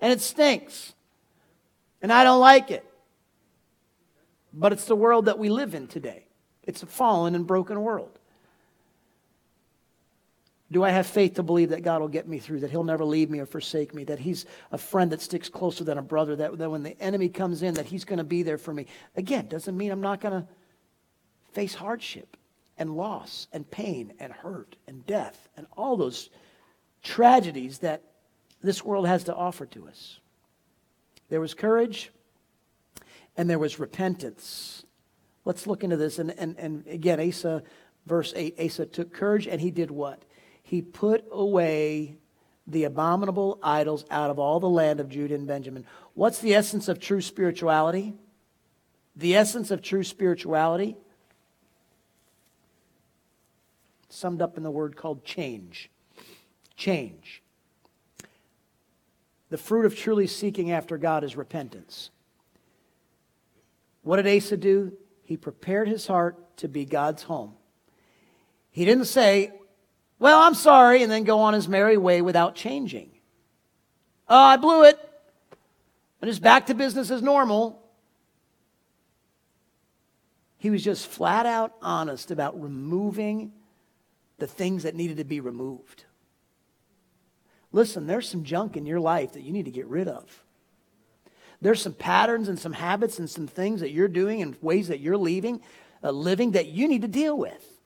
And 0.00 0.12
it 0.12 0.20
stinks. 0.20 0.94
And 2.00 2.12
I 2.12 2.24
don't 2.24 2.40
like 2.40 2.70
it. 2.70 2.84
But 4.52 4.72
it's 4.72 4.86
the 4.86 4.96
world 4.96 5.26
that 5.26 5.38
we 5.38 5.50
live 5.50 5.74
in 5.74 5.86
today. 5.86 6.26
It's 6.62 6.82
a 6.82 6.86
fallen 6.86 7.34
and 7.34 7.46
broken 7.46 7.82
world. 7.82 8.17
Do 10.70 10.84
I 10.84 10.90
have 10.90 11.06
faith 11.06 11.34
to 11.34 11.42
believe 11.42 11.70
that 11.70 11.82
God 11.82 12.00
will 12.00 12.08
get 12.08 12.28
me 12.28 12.38
through, 12.38 12.60
that 12.60 12.70
He'll 12.70 12.84
never 12.84 13.04
leave 13.04 13.30
me 13.30 13.38
or 13.38 13.46
forsake 13.46 13.94
me, 13.94 14.04
that 14.04 14.18
He's 14.18 14.44
a 14.70 14.78
friend 14.78 15.10
that 15.12 15.22
sticks 15.22 15.48
closer 15.48 15.82
than 15.82 15.96
a 15.96 16.02
brother, 16.02 16.36
that, 16.36 16.58
that 16.58 16.70
when 16.70 16.82
the 16.82 17.00
enemy 17.00 17.28
comes 17.28 17.62
in, 17.62 17.74
that 17.74 17.86
He's 17.86 18.04
going 18.04 18.18
to 18.18 18.24
be 18.24 18.42
there 18.42 18.58
for 18.58 18.74
me? 18.74 18.86
Again, 19.16 19.46
doesn't 19.48 19.76
mean 19.76 19.90
I'm 19.90 20.02
not 20.02 20.20
going 20.20 20.42
to 20.42 20.48
face 21.52 21.74
hardship 21.74 22.36
and 22.76 22.96
loss 22.96 23.48
and 23.52 23.68
pain 23.70 24.12
and 24.18 24.32
hurt 24.32 24.76
and 24.86 25.06
death 25.06 25.48
and 25.56 25.66
all 25.76 25.96
those 25.96 26.30
tragedies 27.02 27.78
that 27.78 28.02
this 28.62 28.84
world 28.84 29.06
has 29.06 29.24
to 29.24 29.34
offer 29.34 29.66
to 29.66 29.88
us. 29.88 30.20
There 31.28 31.40
was 31.40 31.54
courage 31.54 32.10
and 33.36 33.48
there 33.48 33.58
was 33.58 33.78
repentance. 33.78 34.84
Let's 35.44 35.66
look 35.66 35.84
into 35.84 35.96
this. 35.96 36.18
And, 36.18 36.30
and, 36.32 36.56
and 36.58 36.86
again, 36.86 37.20
Asa, 37.20 37.62
verse 38.06 38.32
8 38.34 38.56
Asa 38.58 38.86
took 38.86 39.12
courage 39.12 39.46
and 39.46 39.60
he 39.60 39.70
did 39.70 39.90
what? 39.90 40.24
He 40.68 40.82
put 40.82 41.24
away 41.32 42.18
the 42.66 42.84
abominable 42.84 43.58
idols 43.62 44.04
out 44.10 44.28
of 44.28 44.38
all 44.38 44.60
the 44.60 44.68
land 44.68 45.00
of 45.00 45.08
Judah 45.08 45.34
and 45.34 45.46
Benjamin. 45.46 45.86
What's 46.12 46.40
the 46.40 46.54
essence 46.54 46.88
of 46.88 47.00
true 47.00 47.22
spirituality? 47.22 48.12
The 49.16 49.34
essence 49.34 49.70
of 49.70 49.80
true 49.80 50.04
spirituality, 50.04 50.98
summed 54.10 54.42
up 54.42 54.58
in 54.58 54.62
the 54.62 54.70
word 54.70 54.94
called 54.94 55.24
change. 55.24 55.88
Change. 56.76 57.42
The 59.48 59.56
fruit 59.56 59.86
of 59.86 59.96
truly 59.96 60.26
seeking 60.26 60.70
after 60.70 60.98
God 60.98 61.24
is 61.24 61.34
repentance. 61.34 62.10
What 64.02 64.22
did 64.22 64.36
Asa 64.36 64.58
do? 64.58 64.92
He 65.22 65.38
prepared 65.38 65.88
his 65.88 66.06
heart 66.06 66.58
to 66.58 66.68
be 66.68 66.84
God's 66.84 67.22
home. 67.22 67.54
He 68.70 68.84
didn't 68.84 69.06
say, 69.06 69.52
Well, 70.18 70.40
I'm 70.40 70.54
sorry, 70.54 71.02
and 71.02 71.10
then 71.10 71.24
go 71.24 71.40
on 71.40 71.54
his 71.54 71.68
merry 71.68 71.96
way 71.96 72.22
without 72.22 72.54
changing. 72.54 73.10
Oh, 74.28 74.36
I 74.36 74.56
blew 74.56 74.84
it. 74.84 74.98
And 76.20 76.28
it's 76.28 76.40
back 76.40 76.66
to 76.66 76.74
business 76.74 77.10
as 77.10 77.22
normal. 77.22 77.80
He 80.58 80.70
was 80.70 80.82
just 80.82 81.06
flat 81.06 81.46
out 81.46 81.74
honest 81.80 82.30
about 82.30 82.60
removing 82.60 83.52
the 84.38 84.48
things 84.48 84.82
that 84.82 84.96
needed 84.96 85.18
to 85.18 85.24
be 85.24 85.40
removed. 85.40 86.04
Listen, 87.70 88.06
there's 88.06 88.28
some 88.28 88.44
junk 88.44 88.76
in 88.76 88.86
your 88.86 88.98
life 88.98 89.32
that 89.32 89.42
you 89.42 89.52
need 89.52 89.66
to 89.66 89.70
get 89.70 89.86
rid 89.86 90.08
of. 90.08 90.44
There's 91.60 91.82
some 91.82 91.92
patterns 91.92 92.48
and 92.48 92.58
some 92.58 92.72
habits 92.72 93.18
and 93.18 93.28
some 93.28 93.46
things 93.46 93.80
that 93.80 93.90
you're 93.90 94.08
doing 94.08 94.42
and 94.42 94.56
ways 94.60 94.88
that 94.88 95.00
you're 95.00 95.16
leaving, 95.16 95.60
uh, 96.02 96.10
living 96.10 96.52
that 96.52 96.66
you 96.66 96.88
need 96.88 97.02
to 97.02 97.08
deal 97.08 97.36
with. 97.36 97.77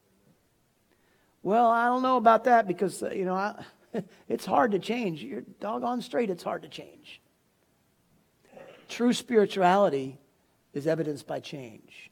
Well, 1.42 1.68
I 1.70 1.87
don't 1.87 2.02
know 2.02 2.16
about 2.16 2.44
that 2.44 2.68
because, 2.68 3.02
uh, 3.02 3.11
you 3.11 3.24
know, 3.24 3.35
I, 3.35 3.64
it's 4.28 4.46
hard 4.46 4.72
to 4.72 4.78
change. 4.78 5.22
You're 5.22 5.42
doggone 5.61 6.02
straight, 6.02 6.31
it's 6.31 6.42
hard 6.42 6.62
to 6.62 6.68
change. 6.68 7.20
True 8.88 9.12
spirituality 9.12 10.18
is 10.72 10.87
evidenced 10.87 11.26
by 11.26 11.40
change. 11.40 12.11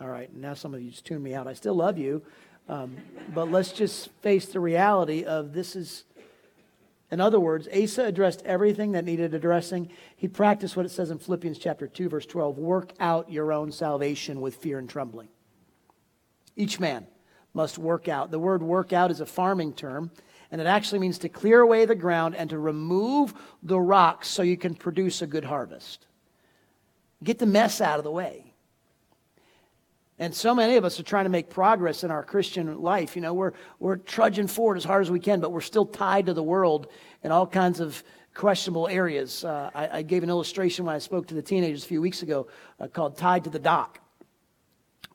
All 0.00 0.08
right, 0.08 0.32
now 0.34 0.54
some 0.54 0.74
of 0.74 0.80
you 0.80 0.90
just 0.90 1.04
tune 1.04 1.22
me 1.22 1.34
out. 1.34 1.46
I 1.46 1.54
still 1.54 1.74
love 1.74 1.98
you, 1.98 2.22
um, 2.68 2.96
but 3.34 3.50
let's 3.50 3.72
just 3.72 4.10
face 4.22 4.46
the 4.46 4.60
reality 4.60 5.24
of 5.24 5.52
this 5.52 5.74
is 5.76 6.04
in 7.10 7.22
other 7.22 7.40
words, 7.40 7.68
Asa 7.74 8.04
addressed 8.04 8.42
everything 8.44 8.92
that 8.92 9.04
needed 9.04 9.32
addressing. 9.32 9.90
He 10.16 10.28
practiced 10.28 10.76
what 10.76 10.84
it 10.84 10.90
says 10.90 11.10
in 11.10 11.18
Philippians 11.18 11.58
chapter 11.58 11.86
2 11.86 12.10
verse 12.10 12.26
12, 12.26 12.58
work 12.58 12.92
out 13.00 13.32
your 13.32 13.50
own 13.50 13.72
salvation 13.72 14.42
with 14.42 14.56
fear 14.56 14.78
and 14.78 14.88
trembling. 14.88 15.28
Each 16.58 16.80
man 16.80 17.06
must 17.54 17.78
work 17.78 18.08
out. 18.08 18.30
The 18.30 18.38
word 18.38 18.62
work 18.62 18.92
out 18.92 19.10
is 19.12 19.20
a 19.20 19.26
farming 19.26 19.72
term, 19.74 20.10
and 20.50 20.60
it 20.60 20.66
actually 20.66 20.98
means 20.98 21.18
to 21.18 21.28
clear 21.28 21.60
away 21.60 21.86
the 21.86 21.94
ground 21.94 22.34
and 22.34 22.50
to 22.50 22.58
remove 22.58 23.32
the 23.62 23.80
rocks 23.80 24.28
so 24.28 24.42
you 24.42 24.56
can 24.56 24.74
produce 24.74 25.22
a 25.22 25.26
good 25.26 25.44
harvest. 25.44 26.06
Get 27.22 27.38
the 27.38 27.46
mess 27.46 27.80
out 27.80 27.98
of 27.98 28.04
the 28.04 28.10
way. 28.10 28.52
And 30.18 30.34
so 30.34 30.52
many 30.52 30.74
of 30.74 30.84
us 30.84 30.98
are 30.98 31.04
trying 31.04 31.26
to 31.26 31.30
make 31.30 31.48
progress 31.48 32.02
in 32.02 32.10
our 32.10 32.24
Christian 32.24 32.82
life. 32.82 33.14
You 33.14 33.22
know, 33.22 33.34
we're, 33.34 33.52
we're 33.78 33.98
trudging 33.98 34.48
forward 34.48 34.76
as 34.76 34.84
hard 34.84 35.02
as 35.02 35.12
we 35.12 35.20
can, 35.20 35.40
but 35.40 35.52
we're 35.52 35.60
still 35.60 35.86
tied 35.86 36.26
to 36.26 36.34
the 36.34 36.42
world 36.42 36.88
in 37.22 37.30
all 37.30 37.46
kinds 37.46 37.78
of 37.78 38.02
questionable 38.34 38.88
areas. 38.88 39.44
Uh, 39.44 39.70
I, 39.72 39.98
I, 39.98 40.02
gave 40.02 40.24
an 40.24 40.28
illustration 40.28 40.84
when 40.84 40.94
I 40.94 40.98
spoke 40.98 41.28
to 41.28 41.34
the 41.34 41.42
teenagers 41.42 41.84
a 41.84 41.88
few 41.88 42.00
weeks 42.00 42.22
ago 42.22 42.48
uh, 42.80 42.88
called 42.88 43.16
Tied 43.16 43.44
to 43.44 43.50
the 43.50 43.58
Dock. 43.60 44.00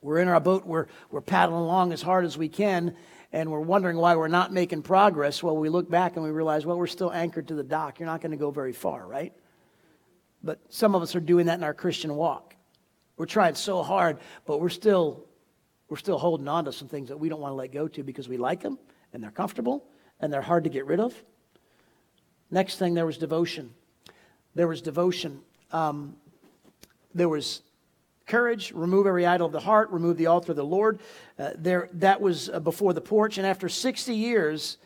We're 0.04 0.18
in 0.18 0.28
our 0.28 0.38
boat, 0.38 0.66
we're, 0.66 0.88
we're 1.10 1.22
paddling 1.22 1.62
along 1.62 1.94
as 1.94 2.02
hard 2.02 2.26
as 2.26 2.36
we 2.36 2.50
can, 2.50 2.94
and 3.32 3.50
we're 3.50 3.60
wondering 3.60 3.96
why 3.96 4.16
we're 4.16 4.28
not 4.28 4.52
making 4.52 4.82
progress. 4.82 5.42
Well, 5.42 5.56
we 5.56 5.70
look 5.70 5.88
back 5.88 6.16
and 6.16 6.22
we 6.22 6.30
realize, 6.30 6.66
well, 6.66 6.76
we're 6.76 6.86
still 6.86 7.10
anchored 7.10 7.48
to 7.48 7.54
the 7.54 7.62
dock. 7.62 7.98
You're 7.98 8.06
not 8.06 8.20
going 8.20 8.32
to 8.32 8.36
go 8.36 8.50
very 8.50 8.74
far, 8.74 9.06
right? 9.06 9.32
But 10.42 10.60
some 10.68 10.94
of 10.94 11.00
us 11.00 11.16
are 11.16 11.20
doing 11.20 11.46
that 11.46 11.56
in 11.56 11.64
our 11.64 11.72
Christian 11.72 12.16
walk. 12.16 12.54
We're 13.16 13.24
trying 13.24 13.54
so 13.54 13.82
hard, 13.82 14.18
but 14.44 14.60
we're 14.60 14.68
still 14.68 15.24
we're 15.88 15.96
still 15.96 16.18
holding 16.18 16.48
on 16.48 16.66
to 16.66 16.72
some 16.72 16.88
things 16.88 17.08
that 17.08 17.18
we 17.18 17.30
don't 17.30 17.40
want 17.40 17.52
to 17.52 17.56
let 17.56 17.72
go 17.72 17.88
to 17.88 18.02
because 18.02 18.28
we 18.28 18.36
like 18.36 18.60
them 18.60 18.78
and 19.14 19.22
they're 19.22 19.30
comfortable 19.30 19.86
and 20.20 20.30
they're 20.30 20.42
hard 20.42 20.64
to 20.64 20.70
get 20.70 20.84
rid 20.84 21.00
of. 21.00 21.14
Next 22.50 22.78
thing, 22.78 22.92
there 22.92 23.06
was 23.06 23.16
devotion. 23.16 23.72
There 24.54 24.68
was 24.68 24.82
devotion. 24.82 25.40
Um, 25.72 26.16
there 27.14 27.28
was 27.28 27.62
courage. 28.26 28.72
Remove 28.72 29.06
every 29.06 29.26
idol 29.26 29.46
of 29.46 29.52
the 29.52 29.60
heart. 29.60 29.90
Remove 29.90 30.16
the 30.16 30.26
altar 30.26 30.52
of 30.52 30.56
the 30.56 30.64
Lord. 30.64 31.00
Uh, 31.38 31.50
there, 31.56 31.88
that 31.94 32.20
was 32.20 32.48
uh, 32.48 32.60
before 32.60 32.92
the 32.92 33.00
porch. 33.00 33.38
And 33.38 33.46
after 33.46 33.68
60 33.68 34.14
years 34.14 34.78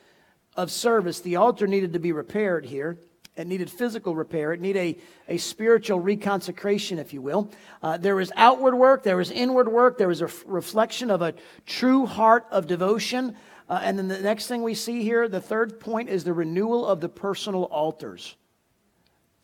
of 0.57 0.71
service, 0.71 1.21
the 1.21 1.37
altar 1.37 1.67
needed 1.67 1.93
to 1.93 1.99
be 1.99 2.13
repaired 2.13 2.67
here. 2.67 2.99
It 3.37 3.47
needed 3.47 3.71
physical 3.71 4.17
repair. 4.17 4.53
It 4.53 4.61
needed 4.61 4.99
a, 5.29 5.35
a 5.35 5.39
spiritual 5.39 6.01
reconsecration, 6.01 6.99
if 6.99 7.13
you 7.13 7.23
will. 7.23 7.51
Uh, 7.83 7.97
there 7.97 8.17
was 8.17 8.33
outward 8.35 8.75
work. 8.75 9.05
There 9.05 9.17
was 9.17 9.31
inward 9.31 9.69
work. 9.69 9.97
There 9.97 10.09
was 10.09 10.23
a 10.23 10.25
f- 10.25 10.43
reflection 10.45 11.11
of 11.11 11.23
a 11.23 11.35
true 11.65 12.05
heart 12.05 12.47
of 12.51 12.67
devotion. 12.67 13.37
Uh, 13.69 13.81
and 13.83 13.97
then 13.97 14.09
the 14.09 14.19
next 14.19 14.49
thing 14.49 14.63
we 14.63 14.75
see 14.75 15.03
here, 15.05 15.29
the 15.29 15.41
third 15.41 15.79
point, 15.79 16.09
is 16.09 16.25
the 16.25 16.33
renewal 16.33 16.85
of 16.85 17.01
the 17.01 17.09
personal 17.09 17.65
altars. 17.65 18.35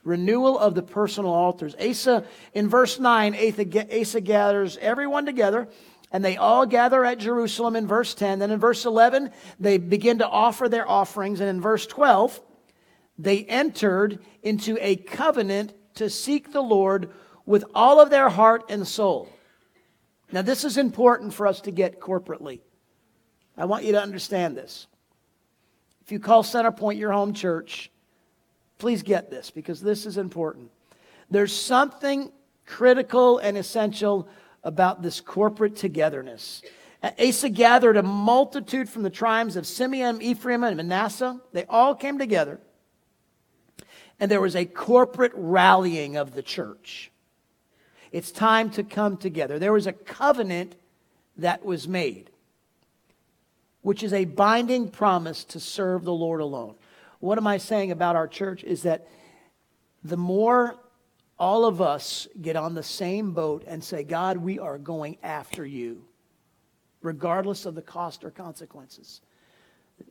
Renewal 0.04 0.58
of 0.58 0.74
the 0.74 0.82
personal 0.82 1.32
altars. 1.32 1.74
Asa, 1.80 2.24
in 2.52 2.68
verse 2.68 3.00
9, 3.00 3.34
Asa 3.34 4.20
gathers 4.20 4.76
everyone 4.78 5.26
together 5.26 5.68
and 6.14 6.24
they 6.24 6.36
all 6.36 6.64
gather 6.64 7.04
at 7.04 7.18
Jerusalem 7.18 7.74
in 7.74 7.88
verse 7.88 8.14
10. 8.14 8.38
Then 8.38 8.52
in 8.52 8.60
verse 8.60 8.84
11, 8.84 9.32
they 9.58 9.78
begin 9.78 10.18
to 10.18 10.28
offer 10.28 10.68
their 10.68 10.88
offerings. 10.88 11.40
And 11.40 11.50
in 11.50 11.60
verse 11.60 11.86
12, 11.86 12.40
they 13.18 13.44
entered 13.44 14.20
into 14.40 14.78
a 14.80 14.94
covenant 14.94 15.72
to 15.94 16.08
seek 16.08 16.52
the 16.52 16.62
Lord 16.62 17.10
with 17.46 17.64
all 17.74 18.00
of 18.00 18.10
their 18.10 18.28
heart 18.28 18.62
and 18.68 18.86
soul. 18.86 19.28
Now, 20.30 20.42
this 20.42 20.64
is 20.64 20.78
important 20.78 21.34
for 21.34 21.48
us 21.48 21.60
to 21.62 21.72
get 21.72 21.98
corporately. 21.98 22.60
I 23.56 23.64
want 23.64 23.84
you 23.84 23.92
to 23.92 24.00
understand 24.00 24.56
this. 24.56 24.86
If 26.04 26.12
you 26.12 26.20
call 26.20 26.44
Centerpoint 26.44 26.98
your 26.98 27.12
home 27.12 27.32
church, 27.32 27.90
please 28.84 29.02
get 29.02 29.30
this 29.30 29.50
because 29.50 29.80
this 29.80 30.04
is 30.04 30.18
important. 30.18 30.70
There's 31.30 31.58
something 31.58 32.30
critical 32.66 33.38
and 33.38 33.56
essential 33.56 34.28
about 34.62 35.00
this 35.00 35.22
corporate 35.22 35.74
togetherness. 35.74 36.60
Asa 37.18 37.48
gathered 37.48 37.96
a 37.96 38.02
multitude 38.02 38.90
from 38.90 39.02
the 39.02 39.08
tribes 39.08 39.56
of 39.56 39.66
Simeon, 39.66 40.20
Ephraim, 40.20 40.64
and 40.64 40.76
Manasseh. 40.76 41.40
They 41.54 41.64
all 41.64 41.94
came 41.94 42.18
together 42.18 42.60
and 44.20 44.30
there 44.30 44.42
was 44.42 44.54
a 44.54 44.66
corporate 44.66 45.32
rallying 45.34 46.18
of 46.18 46.34
the 46.34 46.42
church. 46.42 47.10
It's 48.12 48.30
time 48.30 48.68
to 48.72 48.84
come 48.84 49.16
together. 49.16 49.58
There 49.58 49.72
was 49.72 49.86
a 49.86 49.94
covenant 49.94 50.74
that 51.38 51.64
was 51.64 51.88
made, 51.88 52.28
which 53.80 54.02
is 54.02 54.12
a 54.12 54.26
binding 54.26 54.90
promise 54.90 55.42
to 55.44 55.58
serve 55.58 56.04
the 56.04 56.12
Lord 56.12 56.42
alone. 56.42 56.74
What 57.24 57.38
am 57.38 57.46
I 57.46 57.56
saying 57.56 57.90
about 57.90 58.16
our 58.16 58.28
church 58.28 58.64
is 58.64 58.82
that 58.82 59.08
the 60.02 60.18
more 60.18 60.76
all 61.38 61.64
of 61.64 61.80
us 61.80 62.28
get 62.42 62.54
on 62.54 62.74
the 62.74 62.82
same 62.82 63.32
boat 63.32 63.64
and 63.66 63.82
say, 63.82 64.04
God, 64.04 64.36
we 64.36 64.58
are 64.58 64.76
going 64.76 65.16
after 65.22 65.64
you, 65.64 66.04
regardless 67.00 67.64
of 67.64 67.74
the 67.74 67.80
cost 67.80 68.24
or 68.24 68.30
consequences, 68.30 69.22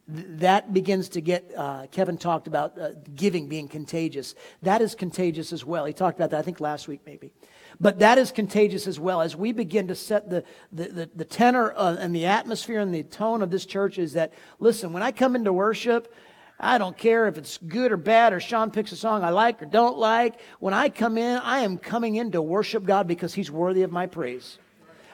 that 0.08 0.73
begins 0.73 1.08
to 1.10 1.21
get, 1.21 1.52
uh, 1.56 1.86
Kevin 1.91 2.17
talked 2.17 2.47
about 2.47 2.80
uh, 2.80 2.93
giving 3.13 3.47
being 3.47 3.67
contagious. 3.67 4.34
That 4.63 4.82
is 4.82 4.95
contagious 4.95 5.54
as 5.54 5.63
well. 5.63 5.86
He 5.86 5.93
talked 5.93 6.17
about 6.17 6.32
that, 6.32 6.39
I 6.39 6.41
think, 6.41 6.60
last 6.60 6.88
week 6.88 7.02
maybe. 7.06 7.32
But 7.80 7.99
that 7.99 8.17
is 8.17 8.32
contagious 8.32 8.88
as 8.88 8.99
well. 8.99 9.21
As 9.21 9.36
we 9.36 9.52
begin 9.52 9.88
to 9.89 9.95
set 9.95 10.32
the, 10.32 10.43
the, 10.71 10.88
the, 10.88 11.10
the 11.15 11.26
tenor 11.26 11.73
uh, 11.76 11.95
and 11.99 12.15
the 12.15 12.26
atmosphere 12.26 12.80
and 12.80 12.91
the 12.91 13.04
tone 13.04 13.43
of 13.43 13.52
this 13.52 13.67
church 13.67 13.99
is 13.99 14.13
that, 14.13 14.34
listen, 14.58 14.93
when 14.93 15.04
I 15.04 15.12
come 15.12 15.36
into 15.36 15.54
worship, 15.54 16.12
I 16.59 16.77
don't 16.77 16.97
care 16.97 17.27
if 17.27 17.37
it's 17.37 17.57
good 17.57 17.91
or 17.91 17.97
bad 17.97 18.31
or 18.33 18.39
Sean 18.39 18.71
picks 18.71 18.91
a 18.91 18.95
song 18.95 19.23
I 19.23 19.29
like 19.29 19.61
or 19.61 19.65
don't 19.65 19.97
like. 19.97 20.39
When 20.59 20.73
I 20.73 20.89
come 20.89 21.17
in, 21.17 21.37
I 21.39 21.59
am 21.59 21.77
coming 21.77 22.15
in 22.15 22.31
to 22.31 22.41
worship 22.41 22.85
God 22.85 23.07
because 23.07 23.33
he's 23.33 23.51
worthy 23.51 23.83
of 23.83 23.91
my 23.91 24.07
praise. 24.07 24.57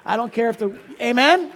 I 0.05 0.15
don't 0.15 0.31
care 0.31 0.49
if 0.49 0.57
the, 0.57 0.77
amen? 1.01 1.51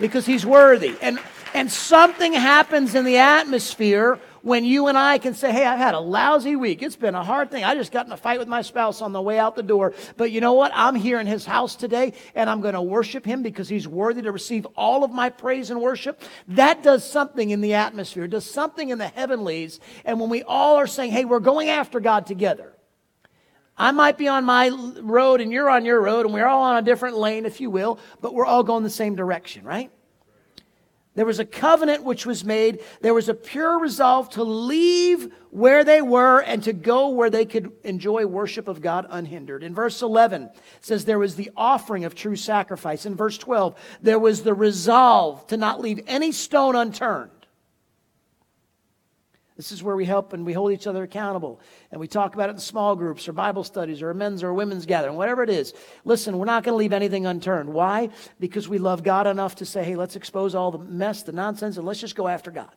Because 0.00 0.26
he's 0.26 0.44
worthy. 0.44 0.96
And, 1.00 1.18
and 1.54 1.70
something 1.70 2.32
happens 2.32 2.94
in 2.94 3.04
the 3.04 3.18
atmosphere 3.18 4.18
when 4.42 4.64
you 4.64 4.88
and 4.88 4.98
I 4.98 5.18
can 5.18 5.34
say, 5.34 5.52
hey, 5.52 5.64
I've 5.64 5.78
had 5.78 5.94
a 5.94 6.00
lousy 6.00 6.56
week. 6.56 6.82
It's 6.82 6.96
been 6.96 7.14
a 7.14 7.24
hard 7.24 7.50
thing. 7.50 7.64
I 7.64 7.74
just 7.74 7.92
got 7.92 8.06
in 8.06 8.12
a 8.12 8.16
fight 8.16 8.38
with 8.38 8.48
my 8.48 8.62
spouse 8.62 9.00
on 9.00 9.12
the 9.12 9.22
way 9.22 9.38
out 9.38 9.56
the 9.56 9.62
door. 9.62 9.94
But 10.16 10.32
you 10.32 10.40
know 10.40 10.52
what? 10.52 10.72
I'm 10.74 10.94
here 10.94 11.20
in 11.20 11.26
his 11.26 11.46
house 11.46 11.76
today 11.76 12.12
and 12.34 12.50
I'm 12.50 12.60
going 12.60 12.74
to 12.74 12.82
worship 12.82 13.24
him 13.24 13.42
because 13.42 13.68
he's 13.68 13.86
worthy 13.86 14.22
to 14.22 14.32
receive 14.32 14.66
all 14.76 15.04
of 15.04 15.12
my 15.12 15.30
praise 15.30 15.70
and 15.70 15.80
worship. 15.80 16.20
That 16.48 16.82
does 16.82 17.08
something 17.08 17.50
in 17.50 17.60
the 17.60 17.74
atmosphere, 17.74 18.26
does 18.26 18.48
something 18.48 18.90
in 18.90 18.98
the 18.98 19.08
heavenlies. 19.08 19.80
And 20.04 20.20
when 20.20 20.28
we 20.28 20.42
all 20.42 20.76
are 20.76 20.86
saying, 20.86 21.12
hey, 21.12 21.24
we're 21.24 21.40
going 21.40 21.68
after 21.68 22.00
God 22.00 22.26
together. 22.26 22.72
I 23.76 23.90
might 23.90 24.18
be 24.18 24.28
on 24.28 24.44
my 24.44 24.68
road 25.00 25.40
and 25.40 25.50
you're 25.50 25.70
on 25.70 25.84
your 25.84 26.00
road 26.00 26.26
and 26.26 26.34
we're 26.34 26.46
all 26.46 26.62
on 26.62 26.76
a 26.76 26.82
different 26.82 27.16
lane, 27.16 27.46
if 27.46 27.60
you 27.60 27.70
will, 27.70 27.98
but 28.20 28.34
we're 28.34 28.44
all 28.44 28.62
going 28.62 28.82
the 28.82 28.90
same 28.90 29.16
direction, 29.16 29.64
right? 29.64 29.90
There 31.14 31.26
was 31.26 31.38
a 31.38 31.44
covenant 31.44 32.04
which 32.04 32.24
was 32.24 32.42
made. 32.44 32.80
There 33.02 33.12
was 33.12 33.28
a 33.28 33.34
pure 33.34 33.78
resolve 33.78 34.30
to 34.30 34.42
leave 34.42 35.30
where 35.50 35.84
they 35.84 36.00
were 36.00 36.40
and 36.40 36.62
to 36.62 36.72
go 36.72 37.08
where 37.08 37.28
they 37.28 37.44
could 37.44 37.70
enjoy 37.84 38.24
worship 38.24 38.66
of 38.66 38.80
God 38.80 39.06
unhindered. 39.10 39.62
In 39.62 39.74
verse 39.74 40.00
11, 40.00 40.44
it 40.44 40.52
says 40.80 41.04
there 41.04 41.18
was 41.18 41.36
the 41.36 41.50
offering 41.54 42.06
of 42.06 42.14
true 42.14 42.36
sacrifice. 42.36 43.04
In 43.04 43.14
verse 43.14 43.36
12, 43.36 43.74
there 44.00 44.18
was 44.18 44.42
the 44.42 44.54
resolve 44.54 45.46
to 45.48 45.58
not 45.58 45.82
leave 45.82 46.00
any 46.06 46.32
stone 46.32 46.74
unturned. 46.74 47.31
This 49.62 49.70
is 49.70 49.80
where 49.80 49.94
we 49.94 50.04
help 50.04 50.32
and 50.32 50.44
we 50.44 50.52
hold 50.52 50.72
each 50.72 50.88
other 50.88 51.04
accountable. 51.04 51.60
And 51.92 52.00
we 52.00 52.08
talk 52.08 52.34
about 52.34 52.50
it 52.50 52.54
in 52.54 52.58
small 52.58 52.96
groups 52.96 53.28
or 53.28 53.32
Bible 53.32 53.62
studies 53.62 54.02
or 54.02 54.10
a 54.10 54.14
men's 54.14 54.42
or 54.42 54.48
a 54.48 54.54
women's 54.54 54.86
gathering, 54.86 55.14
whatever 55.14 55.44
it 55.44 55.50
is. 55.50 55.72
Listen, 56.04 56.36
we're 56.36 56.46
not 56.46 56.64
going 56.64 56.72
to 56.72 56.78
leave 56.78 56.92
anything 56.92 57.26
unturned. 57.26 57.72
Why? 57.72 58.08
Because 58.40 58.68
we 58.68 58.78
love 58.78 59.04
God 59.04 59.28
enough 59.28 59.54
to 59.56 59.64
say, 59.64 59.84
hey, 59.84 59.94
let's 59.94 60.16
expose 60.16 60.56
all 60.56 60.72
the 60.72 60.78
mess, 60.78 61.22
the 61.22 61.30
nonsense, 61.30 61.76
and 61.76 61.86
let's 61.86 62.00
just 62.00 62.16
go 62.16 62.26
after 62.26 62.50
God. 62.50 62.72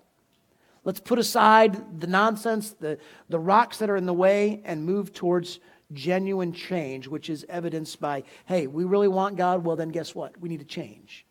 Let's 0.84 1.00
put 1.00 1.18
aside 1.18 2.00
the 2.00 2.06
nonsense, 2.06 2.74
the, 2.74 3.00
the 3.30 3.40
rocks 3.40 3.80
that 3.80 3.90
are 3.90 3.96
in 3.96 4.06
the 4.06 4.14
way, 4.14 4.62
and 4.64 4.86
move 4.86 5.12
towards 5.12 5.60
genuine 5.92 6.54
change, 6.54 7.08
which 7.08 7.32
is 7.32 7.48
evidenced 7.50 8.00
by, 8.00 8.26
hey, 8.46 8.68
we 8.68 8.84
really 8.84 9.08
want 9.08 9.38
God. 9.38 9.66
Well, 9.66 9.76
then 9.76 9.90
guess 9.90 10.14
what? 10.14 10.40
We 10.40 10.50
need 10.50 10.60
to 10.60 10.66
change. 10.66 11.26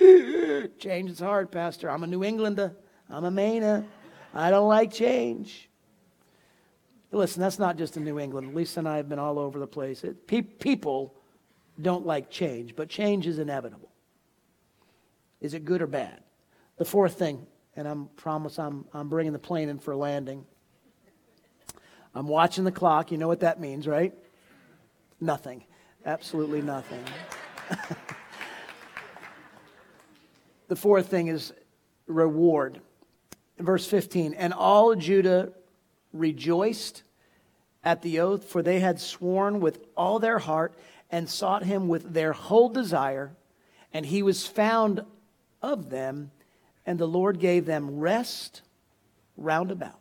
change 0.80 1.08
is 1.08 1.20
hard, 1.20 1.52
Pastor. 1.52 1.88
I'm 1.88 2.02
a 2.02 2.08
New 2.08 2.24
Englander. 2.24 2.74
I'm 3.12 3.24
a 3.24 3.30
Mainer. 3.30 3.84
I 4.34 4.50
don't 4.50 4.68
like 4.68 4.90
change. 4.90 5.68
Listen, 7.12 7.42
that's 7.42 7.58
not 7.58 7.76
just 7.76 7.98
in 7.98 8.04
New 8.04 8.18
England. 8.18 8.54
Lisa 8.54 8.80
and 8.80 8.88
I 8.88 8.96
have 8.96 9.08
been 9.08 9.18
all 9.18 9.38
over 9.38 9.58
the 9.58 9.66
place. 9.66 10.02
It, 10.02 10.26
pe- 10.26 10.40
people 10.40 11.14
don't 11.80 12.06
like 12.06 12.30
change, 12.30 12.74
but 12.74 12.88
change 12.88 13.26
is 13.26 13.38
inevitable. 13.38 13.90
Is 15.42 15.52
it 15.52 15.66
good 15.66 15.82
or 15.82 15.86
bad? 15.86 16.22
The 16.78 16.86
fourth 16.86 17.18
thing, 17.18 17.46
and 17.76 17.86
I 17.86 17.94
promise 18.16 18.58
I'm, 18.58 18.86
I'm 18.94 19.10
bringing 19.10 19.34
the 19.34 19.38
plane 19.38 19.68
in 19.68 19.78
for 19.78 19.94
landing. 19.94 20.46
I'm 22.14 22.28
watching 22.28 22.64
the 22.64 22.72
clock. 22.72 23.12
You 23.12 23.18
know 23.18 23.28
what 23.28 23.40
that 23.40 23.60
means, 23.60 23.86
right? 23.86 24.14
Nothing. 25.20 25.64
Absolutely 26.06 26.62
nothing. 26.62 27.04
the 30.68 30.76
fourth 30.76 31.08
thing 31.08 31.26
is 31.28 31.52
reward 32.06 32.80
verse 33.58 33.86
15, 33.86 34.34
and 34.34 34.52
all 34.52 34.94
Judah 34.94 35.52
rejoiced 36.12 37.02
at 37.84 38.02
the 38.02 38.20
oath, 38.20 38.44
for 38.44 38.62
they 38.62 38.80
had 38.80 39.00
sworn 39.00 39.60
with 39.60 39.80
all 39.96 40.18
their 40.18 40.38
heart 40.38 40.74
and 41.10 41.28
sought 41.28 41.64
him 41.64 41.88
with 41.88 42.14
their 42.14 42.32
whole 42.32 42.68
desire, 42.68 43.32
and 43.92 44.06
he 44.06 44.22
was 44.22 44.46
found 44.46 45.04
of 45.60 45.90
them, 45.90 46.30
and 46.86 46.98
the 46.98 47.06
Lord 47.06 47.38
gave 47.38 47.66
them 47.66 47.98
rest 47.98 48.62
round 49.36 49.70
about. 49.70 49.98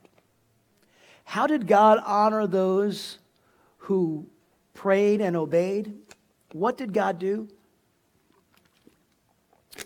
How 1.24 1.48
did 1.48 1.68
God 1.68 2.02
honor 2.06 2.48
those 2.48 3.20
who 3.78 4.28
prayed 4.74 5.22
and 5.22 5.36
obeyed? 5.36 5.94
What 6.52 6.78
did 6.78 6.94
God 6.94 7.20
do? 7.20 7.48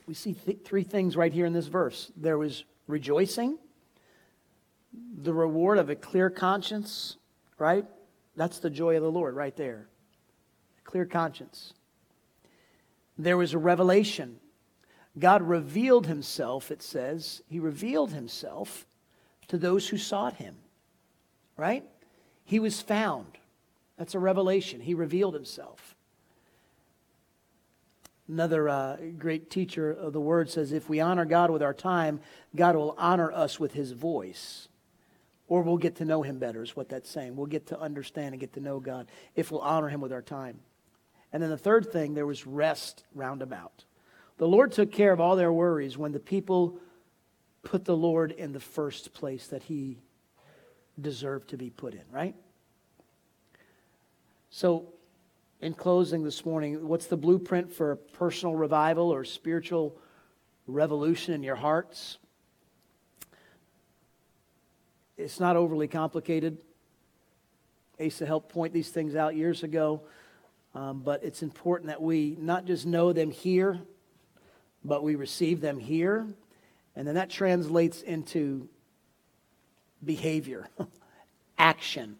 We 0.07 0.13
see 0.13 0.33
th- 0.33 0.59
three 0.63 0.83
things 0.83 1.15
right 1.15 1.31
here 1.31 1.45
in 1.45 1.53
this 1.53 1.67
verse. 1.67 2.11
There 2.15 2.37
was 2.37 2.63
rejoicing, 2.87 3.57
the 5.21 5.33
reward 5.33 5.77
of 5.77 5.89
a 5.89 5.95
clear 5.95 6.29
conscience, 6.29 7.17
right? 7.57 7.85
That's 8.35 8.59
the 8.59 8.69
joy 8.69 8.95
of 8.95 9.03
the 9.03 9.11
Lord 9.11 9.35
right 9.35 9.55
there. 9.55 9.87
A 10.79 10.89
clear 10.89 11.05
conscience. 11.05 11.73
There 13.17 13.37
was 13.37 13.53
a 13.53 13.57
revelation. 13.57 14.39
God 15.17 15.41
revealed 15.41 16.07
himself, 16.07 16.71
it 16.71 16.81
says. 16.81 17.41
He 17.47 17.59
revealed 17.59 18.11
himself 18.11 18.85
to 19.47 19.57
those 19.57 19.87
who 19.87 19.97
sought 19.97 20.35
him, 20.35 20.55
right? 21.55 21.83
He 22.43 22.59
was 22.59 22.81
found. 22.81 23.37
That's 23.97 24.15
a 24.15 24.19
revelation. 24.19 24.81
He 24.81 24.93
revealed 24.93 25.33
himself. 25.33 25.94
Another 28.27 28.67
uh, 28.67 28.97
great 29.17 29.51
teacher 29.51 29.91
of 29.91 30.13
the 30.13 30.19
word 30.19 30.49
says 30.49 30.71
if 30.71 30.89
we 30.89 30.99
honor 30.99 31.25
God 31.25 31.51
with 31.51 31.61
our 31.61 31.73
time, 31.73 32.19
God 32.55 32.75
will 32.75 32.95
honor 32.97 33.31
us 33.31 33.59
with 33.59 33.73
his 33.73 33.91
voice. 33.91 34.67
Or 35.47 35.61
we'll 35.61 35.77
get 35.77 35.97
to 35.97 36.05
know 36.05 36.23
him 36.23 36.39
better, 36.39 36.63
is 36.63 36.75
what 36.75 36.89
that's 36.89 37.09
saying. 37.09 37.35
We'll 37.35 37.45
get 37.45 37.67
to 37.67 37.79
understand 37.79 38.33
and 38.33 38.39
get 38.39 38.53
to 38.53 38.59
know 38.59 38.79
God 38.79 39.07
if 39.35 39.51
we'll 39.51 39.61
honor 39.61 39.89
him 39.89 40.01
with 40.01 40.11
our 40.11 40.23
time. 40.23 40.59
And 41.31 41.43
then 41.43 41.51
the 41.51 41.57
third 41.57 41.91
thing, 41.91 42.15
there 42.15 42.25
was 42.25 42.47
rest 42.47 43.03
roundabout. 43.13 43.85
The 44.37 44.47
Lord 44.47 44.71
took 44.71 44.91
care 44.91 45.13
of 45.13 45.21
all 45.21 45.35
their 45.35 45.53
worries 45.53 45.97
when 45.97 46.11
the 46.11 46.19
people 46.19 46.79
put 47.61 47.85
the 47.85 47.95
Lord 47.95 48.31
in 48.31 48.53
the 48.53 48.59
first 48.59 49.13
place 49.13 49.47
that 49.47 49.63
he 49.63 49.97
deserved 50.99 51.49
to 51.49 51.57
be 51.57 51.69
put 51.69 51.93
in, 51.93 52.03
right? 52.11 52.35
So, 54.49 54.93
in 55.65 55.73
closing 55.73 56.23
this 56.23 56.45
morning, 56.45 56.87
what's 56.87 57.07
the 57.07 57.17
blueprint 57.17 57.73
for 57.73 57.95
personal 57.95 58.53
revival 58.53 59.11
or 59.11 59.23
spiritual 59.23 59.97
revolution 60.67 61.33
in 61.33 61.41
your 61.41 61.55
hearts? 61.55 62.19
It's 65.17 65.39
not 65.39 65.55
overly 65.55 65.87
complicated. 65.87 66.59
Asa 67.99 68.27
helped 68.27 68.49
point 68.49 68.73
these 68.73 68.89
things 68.89 69.15
out 69.15 69.35
years 69.35 69.63
ago, 69.63 70.03
um, 70.75 71.01
but 71.03 71.23
it's 71.23 71.41
important 71.41 71.87
that 71.87 71.99
we 71.99 72.37
not 72.39 72.65
just 72.65 72.85
know 72.85 73.11
them 73.11 73.31
here, 73.31 73.81
but 74.83 75.01
we 75.01 75.15
receive 75.15 75.61
them 75.61 75.79
here, 75.79 76.27
and 76.95 77.07
then 77.07 77.15
that 77.15 77.31
translates 77.31 78.03
into 78.03 78.69
behavior, 80.03 80.69
action. 81.57 82.17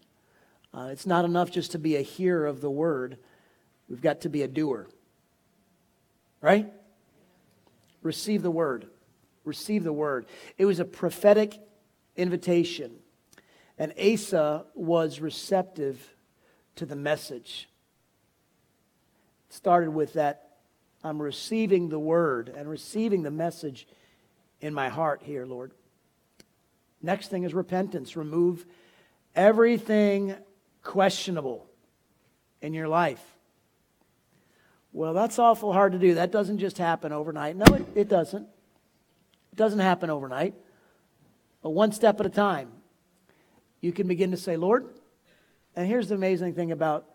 Uh, 0.73 0.89
it's 0.91 1.05
not 1.05 1.25
enough 1.25 1.51
just 1.51 1.73
to 1.73 1.77
be 1.77 1.95
a 1.95 2.01
hearer 2.01 2.47
of 2.47 2.59
the 2.59 2.71
word, 2.71 3.19
we've 3.89 4.01
got 4.01 4.21
to 4.21 4.29
be 4.29 4.41
a 4.41 4.47
doer. 4.47 4.87
Right? 6.41 6.71
Receive 8.01 8.41
the 8.41 8.51
word. 8.51 8.87
Receive 9.43 9.83
the 9.83 9.93
word. 9.93 10.25
It 10.57 10.65
was 10.65 10.79
a 10.79 10.85
prophetic 10.85 11.59
invitation. 12.15 12.91
And 13.77 13.93
Asa 13.99 14.65
was 14.73 15.19
receptive 15.19 16.15
to 16.75 16.85
the 16.85 16.95
message. 16.95 17.69
It 19.49 19.55
started 19.55 19.91
with 19.91 20.13
that 20.13 20.45
I'm 21.03 21.21
receiving 21.21 21.89
the 21.89 21.99
word 21.99 22.49
and 22.49 22.67
receiving 22.67 23.21
the 23.21 23.31
message 23.31 23.87
in 24.59 24.73
my 24.73 24.89
heart 24.89 25.21
here, 25.23 25.45
Lord. 25.45 25.71
Next 27.01 27.27
thing 27.27 27.43
is 27.43 27.53
repentance. 27.53 28.15
Remove 28.15 28.65
everything 29.35 30.35
questionable 30.81 31.67
in 32.61 32.73
your 32.73 32.87
life. 32.87 33.34
Well, 34.95 35.13
that's 35.13 35.37
awful 35.39 35.73
hard 35.73 35.91
to 35.91 35.99
do. 35.99 36.15
That 36.15 36.31
doesn't 36.31 36.59
just 36.59 36.77
happen 36.77 37.11
overnight. 37.11 37.55
No, 37.55 37.65
it, 37.65 37.85
it 37.95 38.07
doesn't. 38.07 38.43
It 38.43 39.55
doesn't 39.55 39.79
happen 39.79 40.09
overnight 40.09 40.55
but 41.65 41.71
one 41.71 41.91
step 41.91 42.19
at 42.19 42.27
a 42.27 42.29
time, 42.29 42.69
you 43.81 43.91
can 43.91 44.07
begin 44.07 44.29
to 44.29 44.37
say, 44.37 44.55
Lord, 44.55 44.85
and 45.75 45.87
here's 45.87 46.09
the 46.09 46.13
amazing 46.13 46.53
thing 46.53 46.71
about 46.71 47.07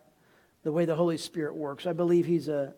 the 0.65 0.73
way 0.73 0.87
the 0.87 0.97
Holy 0.97 1.19
Spirit 1.19 1.55
works. 1.55 1.87
I 1.87 1.93
believe 1.93 2.27
He's 2.27 2.49
a, 2.49 2.75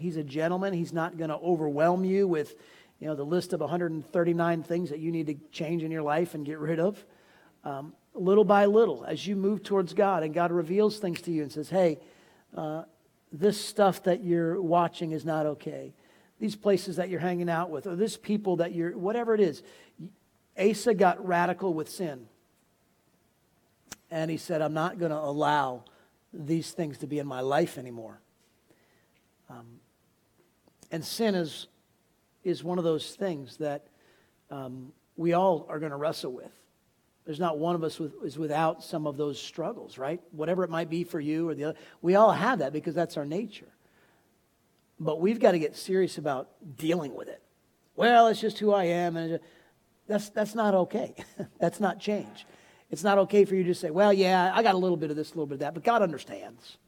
he's 0.00 0.16
a 0.16 0.24
gentleman. 0.24 0.72
He's 0.72 0.92
not 0.92 1.16
going 1.16 1.30
to 1.30 1.36
overwhelm 1.36 2.04
you 2.04 2.26
with 2.26 2.56
you 2.98 3.06
know, 3.06 3.14
the 3.14 3.22
list 3.22 3.52
of 3.52 3.60
139 3.60 4.62
things 4.64 4.90
that 4.90 4.98
you 4.98 5.12
need 5.12 5.28
to 5.28 5.34
change 5.52 5.84
in 5.84 5.92
your 5.92 6.02
life 6.02 6.34
and 6.34 6.44
get 6.44 6.58
rid 6.58 6.80
of. 6.80 7.04
Um, 7.62 7.92
little 8.12 8.42
by 8.42 8.64
little, 8.64 9.04
as 9.04 9.24
you 9.24 9.36
move 9.36 9.62
towards 9.62 9.94
God 9.94 10.24
and 10.24 10.34
God 10.34 10.50
reveals 10.50 10.98
things 10.98 11.22
to 11.22 11.30
you 11.30 11.42
and 11.42 11.52
says, 11.52 11.70
hey, 11.70 12.00
uh, 12.56 12.82
this 13.32 13.62
stuff 13.62 14.04
that 14.04 14.24
you're 14.24 14.60
watching 14.60 15.12
is 15.12 15.24
not 15.24 15.46
okay. 15.46 15.94
These 16.38 16.56
places 16.56 16.96
that 16.96 17.08
you're 17.08 17.20
hanging 17.20 17.50
out 17.50 17.70
with, 17.70 17.86
or 17.86 17.96
this 17.96 18.16
people 18.16 18.56
that 18.56 18.74
you're, 18.74 18.96
whatever 18.96 19.34
it 19.34 19.40
is. 19.40 19.62
Asa 20.58 20.94
got 20.94 21.24
radical 21.24 21.74
with 21.74 21.88
sin. 21.88 22.26
And 24.10 24.30
he 24.30 24.36
said, 24.36 24.62
I'm 24.62 24.74
not 24.74 24.98
going 24.98 25.10
to 25.10 25.18
allow 25.18 25.84
these 26.32 26.70
things 26.72 26.98
to 26.98 27.06
be 27.06 27.18
in 27.18 27.26
my 27.26 27.40
life 27.40 27.78
anymore. 27.78 28.20
Um, 29.50 29.80
and 30.90 31.04
sin 31.04 31.34
is, 31.34 31.66
is 32.44 32.64
one 32.64 32.78
of 32.78 32.84
those 32.84 33.14
things 33.14 33.58
that 33.58 33.86
um, 34.50 34.92
we 35.16 35.32
all 35.34 35.66
are 35.68 35.78
going 35.78 35.90
to 35.90 35.96
wrestle 35.96 36.32
with. 36.32 36.57
There's 37.28 37.38
not 37.38 37.58
one 37.58 37.74
of 37.74 37.84
us 37.84 37.98
with, 38.00 38.14
is 38.24 38.38
without 38.38 38.82
some 38.82 39.06
of 39.06 39.18
those 39.18 39.38
struggles, 39.38 39.98
right? 39.98 40.18
Whatever 40.30 40.64
it 40.64 40.70
might 40.70 40.88
be 40.88 41.04
for 41.04 41.20
you 41.20 41.46
or 41.46 41.54
the 41.54 41.64
other. 41.64 41.78
We 42.00 42.14
all 42.14 42.32
have 42.32 42.60
that 42.60 42.72
because 42.72 42.94
that's 42.94 43.18
our 43.18 43.26
nature. 43.26 43.68
But 44.98 45.20
we've 45.20 45.38
got 45.38 45.52
to 45.52 45.58
get 45.58 45.76
serious 45.76 46.16
about 46.16 46.48
dealing 46.78 47.14
with 47.14 47.28
it. 47.28 47.42
Well, 47.96 48.28
it's 48.28 48.40
just 48.40 48.58
who 48.58 48.72
I 48.72 48.84
am. 48.84 49.18
And 49.18 49.40
that's, 50.06 50.30
that's 50.30 50.54
not 50.54 50.74
okay. 50.74 51.14
that's 51.60 51.80
not 51.80 52.00
change. 52.00 52.46
It's 52.90 53.04
not 53.04 53.18
okay 53.18 53.44
for 53.44 53.56
you 53.56 53.64
to 53.64 53.74
say, 53.74 53.90
well, 53.90 54.14
yeah, 54.14 54.50
I 54.54 54.62
got 54.62 54.74
a 54.74 54.78
little 54.78 54.96
bit 54.96 55.10
of 55.10 55.16
this, 55.16 55.28
a 55.28 55.32
little 55.32 55.44
bit 55.44 55.56
of 55.56 55.60
that, 55.60 55.74
but 55.74 55.84
God 55.84 56.00
understands. 56.00 56.78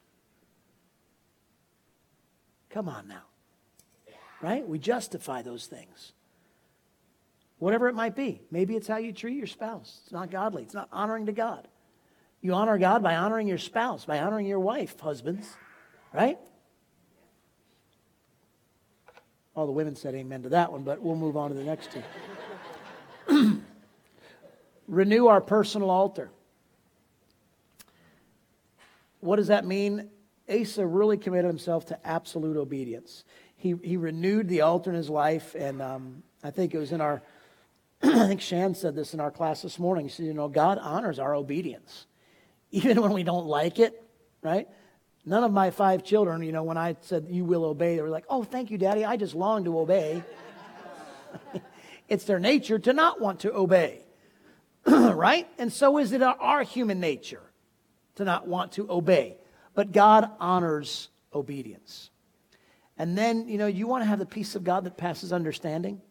Come 2.70 2.88
on 2.88 3.08
now. 3.08 3.24
Right? 4.40 4.66
We 4.66 4.78
justify 4.78 5.42
those 5.42 5.66
things. 5.66 6.14
Whatever 7.60 7.88
it 7.88 7.94
might 7.94 8.16
be. 8.16 8.40
Maybe 8.50 8.74
it's 8.74 8.88
how 8.88 8.96
you 8.96 9.12
treat 9.12 9.36
your 9.36 9.46
spouse. 9.46 10.00
It's 10.02 10.12
not 10.12 10.30
godly, 10.30 10.62
it's 10.62 10.74
not 10.74 10.88
honoring 10.90 11.26
to 11.26 11.32
God. 11.32 11.68
You 12.40 12.54
honor 12.54 12.78
God 12.78 13.02
by 13.02 13.16
honoring 13.16 13.46
your 13.46 13.58
spouse, 13.58 14.06
by 14.06 14.18
honoring 14.18 14.46
your 14.46 14.58
wife, 14.58 14.98
husbands. 14.98 15.46
Right? 16.12 16.38
All 19.54 19.66
the 19.66 19.72
women 19.72 19.94
said 19.94 20.14
amen 20.14 20.42
to 20.44 20.48
that 20.48 20.72
one, 20.72 20.82
but 20.82 21.02
we'll 21.02 21.16
move 21.16 21.36
on 21.36 21.50
to 21.50 21.54
the 21.54 21.62
next 21.62 21.90
two. 23.28 23.62
Renew 24.88 25.26
our 25.26 25.42
personal 25.42 25.90
altar. 25.90 26.30
What 29.20 29.36
does 29.36 29.48
that 29.48 29.66
mean? 29.66 30.08
Asa 30.48 30.84
really 30.86 31.18
committed 31.18 31.46
himself 31.46 31.86
to 31.86 32.06
absolute 32.06 32.56
obedience. 32.56 33.24
He, 33.56 33.74
he 33.84 33.98
renewed 33.98 34.48
the 34.48 34.62
altar 34.62 34.88
in 34.90 34.96
his 34.96 35.10
life, 35.10 35.54
and 35.54 35.82
um, 35.82 36.22
I 36.42 36.50
think 36.50 36.74
it 36.74 36.78
was 36.78 36.92
in 36.92 37.02
our, 37.02 37.22
I 38.02 38.28
think 38.28 38.40
Shan 38.40 38.74
said 38.74 38.94
this 38.94 39.14
in 39.14 39.20
our 39.20 39.30
class 39.30 39.62
this 39.62 39.78
morning. 39.78 40.06
He 40.06 40.10
said, 40.10 40.26
You 40.26 40.34
know, 40.34 40.48
God 40.48 40.78
honors 40.78 41.18
our 41.18 41.34
obedience, 41.34 42.06
even 42.70 43.00
when 43.00 43.12
we 43.12 43.22
don't 43.22 43.46
like 43.46 43.78
it, 43.78 44.02
right? 44.42 44.68
None 45.26 45.44
of 45.44 45.52
my 45.52 45.70
five 45.70 46.02
children, 46.02 46.42
you 46.42 46.52
know, 46.52 46.62
when 46.62 46.78
I 46.78 46.96
said, 47.02 47.26
You 47.28 47.44
will 47.44 47.64
obey, 47.64 47.96
they 47.96 48.02
were 48.02 48.08
like, 48.08 48.26
Oh, 48.28 48.42
thank 48.42 48.70
you, 48.70 48.78
Daddy. 48.78 49.04
I 49.04 49.16
just 49.16 49.34
long 49.34 49.64
to 49.64 49.78
obey. 49.78 50.22
it's 52.08 52.24
their 52.24 52.40
nature 52.40 52.78
to 52.78 52.92
not 52.92 53.20
want 53.20 53.40
to 53.40 53.54
obey, 53.54 54.00
right? 54.86 55.46
And 55.58 55.72
so 55.72 55.98
is 55.98 56.12
it 56.12 56.22
our 56.22 56.62
human 56.62 57.00
nature 57.00 57.42
to 58.20 58.24
not 58.24 58.46
want 58.46 58.72
to 58.72 58.90
obey. 58.90 59.36
But 59.74 59.92
God 59.92 60.30
honors 60.38 61.08
obedience. 61.32 62.10
And 62.98 63.16
then, 63.16 63.48
you 63.48 63.56
know, 63.56 63.66
you 63.66 63.86
want 63.86 64.02
to 64.02 64.06
have 64.06 64.18
the 64.18 64.26
peace 64.26 64.54
of 64.54 64.64
God 64.64 64.84
that 64.84 64.96
passes 64.96 65.32
understanding. 65.32 66.02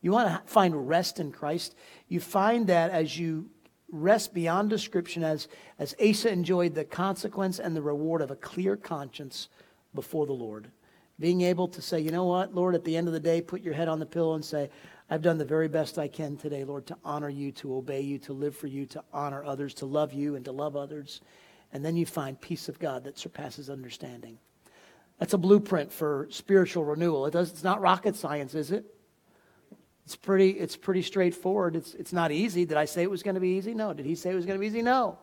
You 0.00 0.12
want 0.12 0.28
to 0.28 0.50
find 0.50 0.88
rest 0.88 1.18
in 1.18 1.32
Christ. 1.32 1.74
You 2.08 2.20
find 2.20 2.66
that 2.68 2.90
as 2.90 3.18
you 3.18 3.50
rest 3.90 4.34
beyond 4.34 4.70
description, 4.70 5.24
as, 5.24 5.48
as 5.78 5.94
Asa 6.02 6.30
enjoyed 6.30 6.74
the 6.74 6.84
consequence 6.84 7.58
and 7.58 7.74
the 7.74 7.82
reward 7.82 8.22
of 8.22 8.30
a 8.30 8.36
clear 8.36 8.76
conscience 8.76 9.48
before 9.94 10.26
the 10.26 10.32
Lord. 10.32 10.70
Being 11.18 11.40
able 11.40 11.66
to 11.68 11.82
say, 11.82 11.98
you 11.98 12.12
know 12.12 12.26
what, 12.26 12.54
Lord, 12.54 12.74
at 12.74 12.84
the 12.84 12.96
end 12.96 13.08
of 13.08 13.14
the 13.14 13.20
day, 13.20 13.40
put 13.40 13.62
your 13.62 13.74
head 13.74 13.88
on 13.88 13.98
the 13.98 14.06
pillow 14.06 14.34
and 14.34 14.44
say, 14.44 14.70
I've 15.10 15.22
done 15.22 15.38
the 15.38 15.44
very 15.44 15.68
best 15.68 15.98
I 15.98 16.06
can 16.06 16.36
today, 16.36 16.64
Lord, 16.64 16.86
to 16.86 16.96
honor 17.04 17.30
you, 17.30 17.50
to 17.52 17.74
obey 17.74 18.02
you, 18.02 18.18
to 18.18 18.32
live 18.32 18.54
for 18.54 18.66
you, 18.66 18.86
to 18.86 19.02
honor 19.12 19.42
others, 19.42 19.74
to 19.74 19.86
love 19.86 20.12
you, 20.12 20.36
and 20.36 20.44
to 20.44 20.52
love 20.52 20.76
others. 20.76 21.22
And 21.72 21.84
then 21.84 21.96
you 21.96 22.06
find 22.06 22.40
peace 22.40 22.68
of 22.68 22.78
God 22.78 23.04
that 23.04 23.18
surpasses 23.18 23.68
understanding. 23.68 24.38
That's 25.18 25.32
a 25.32 25.38
blueprint 25.38 25.92
for 25.92 26.28
spiritual 26.30 26.84
renewal. 26.84 27.26
It 27.26 27.32
does, 27.32 27.50
it's 27.50 27.64
not 27.64 27.80
rocket 27.80 28.14
science, 28.14 28.54
is 28.54 28.70
it? 28.70 28.84
It's 30.08 30.16
pretty, 30.16 30.52
it's 30.52 30.74
pretty 30.74 31.02
straightforward. 31.02 31.76
It's, 31.76 31.92
it's 31.92 32.14
not 32.14 32.32
easy. 32.32 32.64
Did 32.64 32.78
I 32.78 32.86
say 32.86 33.02
it 33.02 33.10
was 33.10 33.22
going 33.22 33.34
to 33.34 33.42
be 33.42 33.58
easy? 33.58 33.74
No. 33.74 33.92
Did 33.92 34.06
he 34.06 34.14
say 34.14 34.30
it 34.30 34.34
was 34.34 34.46
going 34.46 34.56
to 34.56 34.60
be 34.60 34.66
easy? 34.66 34.80
No. 34.80 35.18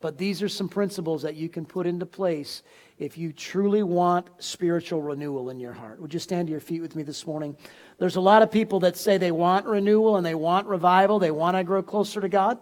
But 0.00 0.16
these 0.16 0.42
are 0.42 0.48
some 0.48 0.68
principles 0.68 1.22
that 1.22 1.34
you 1.34 1.48
can 1.48 1.66
put 1.66 1.88
into 1.88 2.06
place 2.06 2.62
if 3.00 3.18
you 3.18 3.32
truly 3.32 3.82
want 3.82 4.28
spiritual 4.38 5.02
renewal 5.02 5.50
in 5.50 5.58
your 5.58 5.72
heart. 5.72 6.00
Would 6.00 6.14
you 6.14 6.20
stand 6.20 6.46
to 6.46 6.52
your 6.52 6.60
feet 6.60 6.80
with 6.80 6.94
me 6.94 7.02
this 7.02 7.26
morning? 7.26 7.56
There's 7.98 8.14
a 8.14 8.20
lot 8.20 8.42
of 8.42 8.52
people 8.52 8.78
that 8.78 8.96
say 8.96 9.18
they 9.18 9.32
want 9.32 9.66
renewal 9.66 10.16
and 10.16 10.24
they 10.24 10.36
want 10.36 10.68
revival, 10.68 11.18
they 11.18 11.32
want 11.32 11.56
to 11.56 11.64
grow 11.64 11.82
closer 11.82 12.20
to 12.20 12.28
God. 12.28 12.58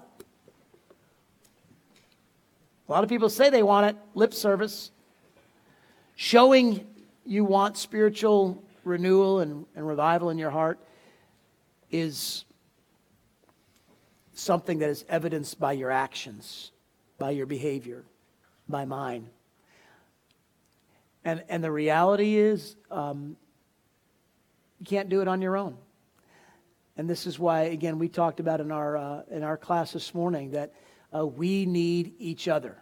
A 2.89 2.91
lot 2.91 3.05
of 3.05 3.11
people 3.11 3.29
say 3.29 3.51
they 3.51 3.63
want 3.63 3.85
it, 3.85 3.97
lip 4.15 4.33
service. 4.33 4.93
Showing 6.17 6.87
you 7.27 7.45
want 7.45 7.77
spiritual 7.77 8.65
renewal 8.83 9.41
and, 9.41 9.67
and 9.77 9.87
revival 9.87 10.31
in 10.31 10.39
your 10.39 10.49
heart 10.49 10.79
is 11.91 12.45
something 14.33 14.79
that 14.79 14.89
is 14.89 15.05
evidenced 15.09 15.59
by 15.59 15.73
your 15.73 15.91
actions, 15.91 16.71
by 17.19 17.31
your 17.31 17.47
behavior, 17.47 18.05
by 18.69 18.85
mine. 18.85 19.29
And, 21.25 21.43
and 21.49 21.63
the 21.63 21.73
reality 21.73 22.37
is, 22.37 22.77
um, 22.91 23.37
you 24.79 24.87
can't 24.87 25.09
do 25.09 25.21
it 25.21 25.29
on 25.29 25.43
your 25.43 25.57
own. 25.57 25.77
And 26.97 27.09
this 27.11 27.27
is 27.27 27.39
why, 27.39 27.63
again, 27.63 27.99
we 27.99 28.09
talked 28.09 28.41
about 28.41 28.61
in 28.61 28.71
our, 28.71 28.97
uh, 28.97 29.23
in 29.31 29.43
our 29.43 29.57
class 29.57 29.93
this 29.93 30.15
morning 30.15 30.53
that 30.53 30.73
uh, 31.15 31.27
we 31.27 31.67
need 31.67 32.15
each 32.19 32.49
other. 32.49 32.77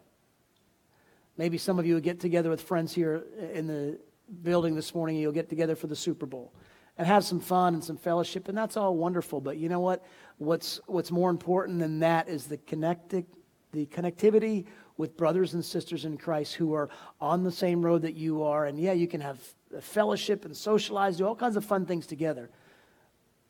Maybe 1.39 1.59
some 1.59 1.79
of 1.79 1.87
you 1.87 1.95
will 1.95 2.01
get 2.01 2.21
together 2.21 2.49
with 2.49 2.63
friends 2.63 2.95
here 2.95 3.25
in 3.53 3.67
the 3.67 3.99
building 4.43 4.75
this 4.75 4.95
morning, 4.95 5.17
and 5.17 5.23
you'll 5.23 5.33
get 5.33 5.49
together 5.49 5.77
for 5.77 5.87
the 5.87 5.97
Super 5.97 6.27
Bowl 6.27 6.53
and 6.99 7.07
have 7.07 7.25
some 7.25 7.41
fun 7.41 7.75
and 7.75 7.85
some 7.85 7.97
fellowship, 7.97 8.49
and 8.49 8.57
that's 8.57 8.77
all 8.77 8.97
wonderful. 8.97 9.41
But 9.41 9.59
you 9.59 9.69
know 9.69 9.81
what? 9.81 10.05
What's, 10.39 10.81
what's 10.87 11.11
more 11.11 11.31
important 11.31 11.79
than 11.79 12.01
that 12.01 12.29
is 12.29 12.47
the, 12.47 12.59
connecti- 12.59 13.27
the 13.73 13.87
connectivity 13.87 14.67
with 14.97 15.17
brothers 15.17 15.55
and 15.55 15.65
sisters 15.65 16.05
in 16.05 16.17
Christ 16.17 16.55
who 16.55 16.73
are 16.75 16.89
on 17.21 17.43
the 17.43 17.53
same 17.53 17.85
road 17.85 18.03
that 18.03 18.15
you 18.15 18.43
are. 18.43 18.67
And 18.67 18.79
yeah, 18.79 18.93
you 18.93 19.07
can 19.07 19.21
have 19.21 19.39
fellowship 19.81 20.45
and 20.45 20.57
socialize, 20.57 21.19
do 21.19 21.27
all 21.27 21.37
kinds 21.37 21.57
of 21.57 21.65
fun 21.65 21.85
things 21.85 22.07
together. 22.07 22.51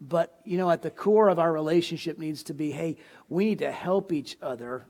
But, 0.01 0.41
you 0.45 0.59
know, 0.59 0.71
at 0.71 0.83
the 0.83 0.91
core 0.91 1.29
of 1.29 1.39
our 1.39 1.53
relationship 1.53 2.19
needs 2.19 2.43
to 2.45 2.55
be 2.55 2.71
hey, 2.71 2.97
we 3.29 3.47
need 3.47 3.61
to 3.61 3.71
help 3.71 4.13
each 4.13 4.37
other 4.43 4.87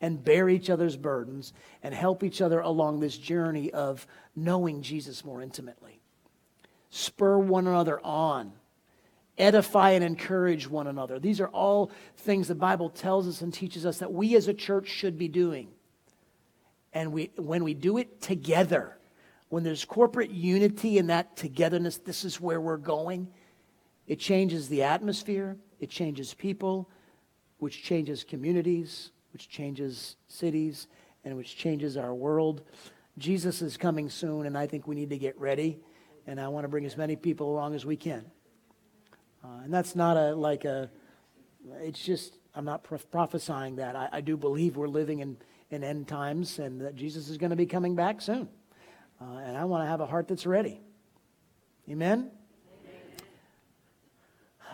and 0.00 0.22
bear 0.22 0.48
each 0.48 0.70
other's 0.70 0.96
burdens 0.96 1.52
and 1.82 1.94
help 1.94 2.22
each 2.24 2.40
other 2.40 2.60
along 2.60 3.00
this 3.00 3.16
journey 3.16 3.72
of 3.72 4.06
knowing 4.34 4.82
Jesus 4.82 5.24
more 5.24 5.40
intimately 5.40 6.00
spur 6.94 7.36
one 7.36 7.66
another 7.66 8.00
on, 8.04 8.52
edify 9.36 9.90
and 9.90 10.04
encourage 10.04 10.68
one 10.68 10.86
another. 10.86 11.18
These 11.18 11.40
are 11.40 11.48
all 11.48 11.90
things 12.18 12.46
the 12.46 12.54
Bible 12.54 12.88
tells 12.88 13.26
us 13.26 13.40
and 13.40 13.52
teaches 13.52 13.84
us 13.84 13.98
that 13.98 14.12
we 14.12 14.36
as 14.36 14.46
a 14.46 14.54
church 14.54 14.88
should 14.88 15.18
be 15.18 15.26
doing. 15.26 15.68
And 16.92 17.12
we, 17.12 17.32
when 17.36 17.64
we 17.64 17.74
do 17.74 17.98
it 17.98 18.20
together, 18.20 18.96
when 19.48 19.64
there's 19.64 19.84
corporate 19.84 20.30
unity 20.30 20.96
in 20.96 21.08
that 21.08 21.36
togetherness, 21.36 21.96
this 21.98 22.24
is 22.24 22.40
where 22.40 22.60
we're 22.60 22.76
going. 22.76 23.26
It 24.06 24.20
changes 24.20 24.68
the 24.68 24.84
atmosphere, 24.84 25.56
it 25.80 25.90
changes 25.90 26.32
people, 26.32 26.88
which 27.58 27.82
changes 27.82 28.22
communities, 28.22 29.10
which 29.32 29.48
changes 29.48 30.14
cities, 30.28 30.86
and 31.24 31.36
which 31.36 31.56
changes 31.56 31.96
our 31.96 32.14
world. 32.14 32.62
Jesus 33.18 33.62
is 33.62 33.76
coming 33.76 34.08
soon, 34.08 34.46
and 34.46 34.56
I 34.56 34.68
think 34.68 34.86
we 34.86 34.94
need 34.94 35.10
to 35.10 35.18
get 35.18 35.36
ready 35.40 35.80
and 36.26 36.40
I 36.40 36.48
want 36.48 36.64
to 36.64 36.68
bring 36.68 36.84
as 36.84 36.96
many 36.96 37.16
people 37.16 37.50
along 37.50 37.74
as 37.74 37.84
we 37.84 37.96
can. 37.96 38.24
Uh, 39.42 39.62
and 39.64 39.72
that's 39.72 39.94
not 39.94 40.16
a 40.16 40.34
like 40.34 40.64
a. 40.64 40.90
It's 41.80 42.02
just 42.02 42.38
I'm 42.54 42.64
not 42.64 42.84
prophesying 43.10 43.76
that. 43.76 43.96
I, 43.96 44.08
I, 44.12 44.20
do 44.20 44.36
believe 44.36 44.76
we're 44.76 44.88
living 44.88 45.20
in 45.20 45.36
in 45.70 45.84
end 45.84 46.08
times, 46.08 46.58
and 46.58 46.80
that 46.80 46.94
Jesus 46.94 47.28
is 47.28 47.36
going 47.36 47.50
to 47.50 47.56
be 47.56 47.66
coming 47.66 47.94
back 47.94 48.20
soon. 48.20 48.48
Uh, 49.20 49.38
and 49.44 49.56
I 49.56 49.64
want 49.64 49.84
to 49.84 49.88
have 49.88 50.00
a 50.00 50.06
heart 50.06 50.28
that's 50.28 50.46
ready. 50.46 50.80
Amen. 51.90 52.30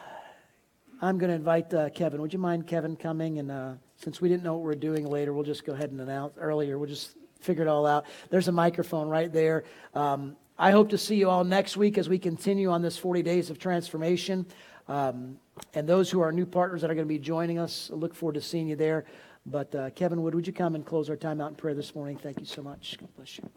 I'm 1.03 1.19
going 1.19 1.31
to 1.31 1.37
invite 1.37 1.73
uh, 1.75 1.91
Kevin. 1.91 2.21
Would 2.21 2.33
you 2.33 2.39
mind 2.39 2.67
Kevin 2.67 2.97
coming? 2.97 3.39
And 3.39 3.51
uh, 3.51 3.73
since 3.97 4.21
we 4.21 4.29
didn't 4.29 4.45
know 4.45 4.55
what 4.55 4.63
we're 4.63 4.75
doing 4.75 5.07
later, 5.07 5.33
we'll 5.33 5.45
just 5.45 5.65
go 5.65 5.73
ahead 5.73 5.91
and 5.91 6.01
announce 6.01 6.37
earlier. 6.39 6.79
We'll 6.79 6.89
just 6.89 7.17
figure 7.41 7.65
it 7.65 7.69
all 7.69 7.87
out. 7.87 8.07
There's 8.31 8.49
a 8.49 8.53
microphone 8.53 9.09
right 9.09 9.33
there. 9.33 9.65
Um, 9.95 10.37
I 10.59 10.71
hope 10.71 10.91
to 10.91 10.99
see 10.99 11.17
you 11.17 11.31
all 11.31 11.43
next 11.43 11.77
week 11.77 11.97
as 11.97 12.09
we 12.09 12.19
continue 12.19 12.71
on 12.71 12.83
this 12.83 12.99
40 12.99 13.23
days 13.23 13.51
of 13.51 13.59
transformation. 13.59 14.47
Um, 14.89 15.39
and 15.75 15.89
those 15.89 16.11
who 16.11 16.21
are 16.21 16.33
new 16.33 16.47
partners 16.47 16.83
that 16.83 16.91
are 16.91 16.95
going 16.95 17.07
to 17.07 17.13
be 17.13 17.19
joining 17.19 17.59
us, 17.59 17.91
I 17.93 17.97
look 17.97 18.15
forward 18.15 18.35
to 18.35 18.41
seeing 18.41 18.69
you 18.69 18.77
there. 18.77 19.07
But 19.47 19.75
uh, 19.75 19.91
Kevin 19.91 20.23
Wood, 20.23 20.35
would 20.35 20.47
you 20.47 20.53
come 20.53 20.75
and 20.75 20.85
close 20.85 21.09
our 21.09 21.17
time 21.17 21.41
out 21.41 21.51
in 21.51 21.55
prayer 21.57 21.75
this 21.75 21.95
morning? 21.95 22.19
Thank 22.19 22.41
you 22.41 22.47
so 22.47 22.63
much. 22.63 22.99
God 22.99 23.09
bless 23.17 23.39
you. 23.39 23.49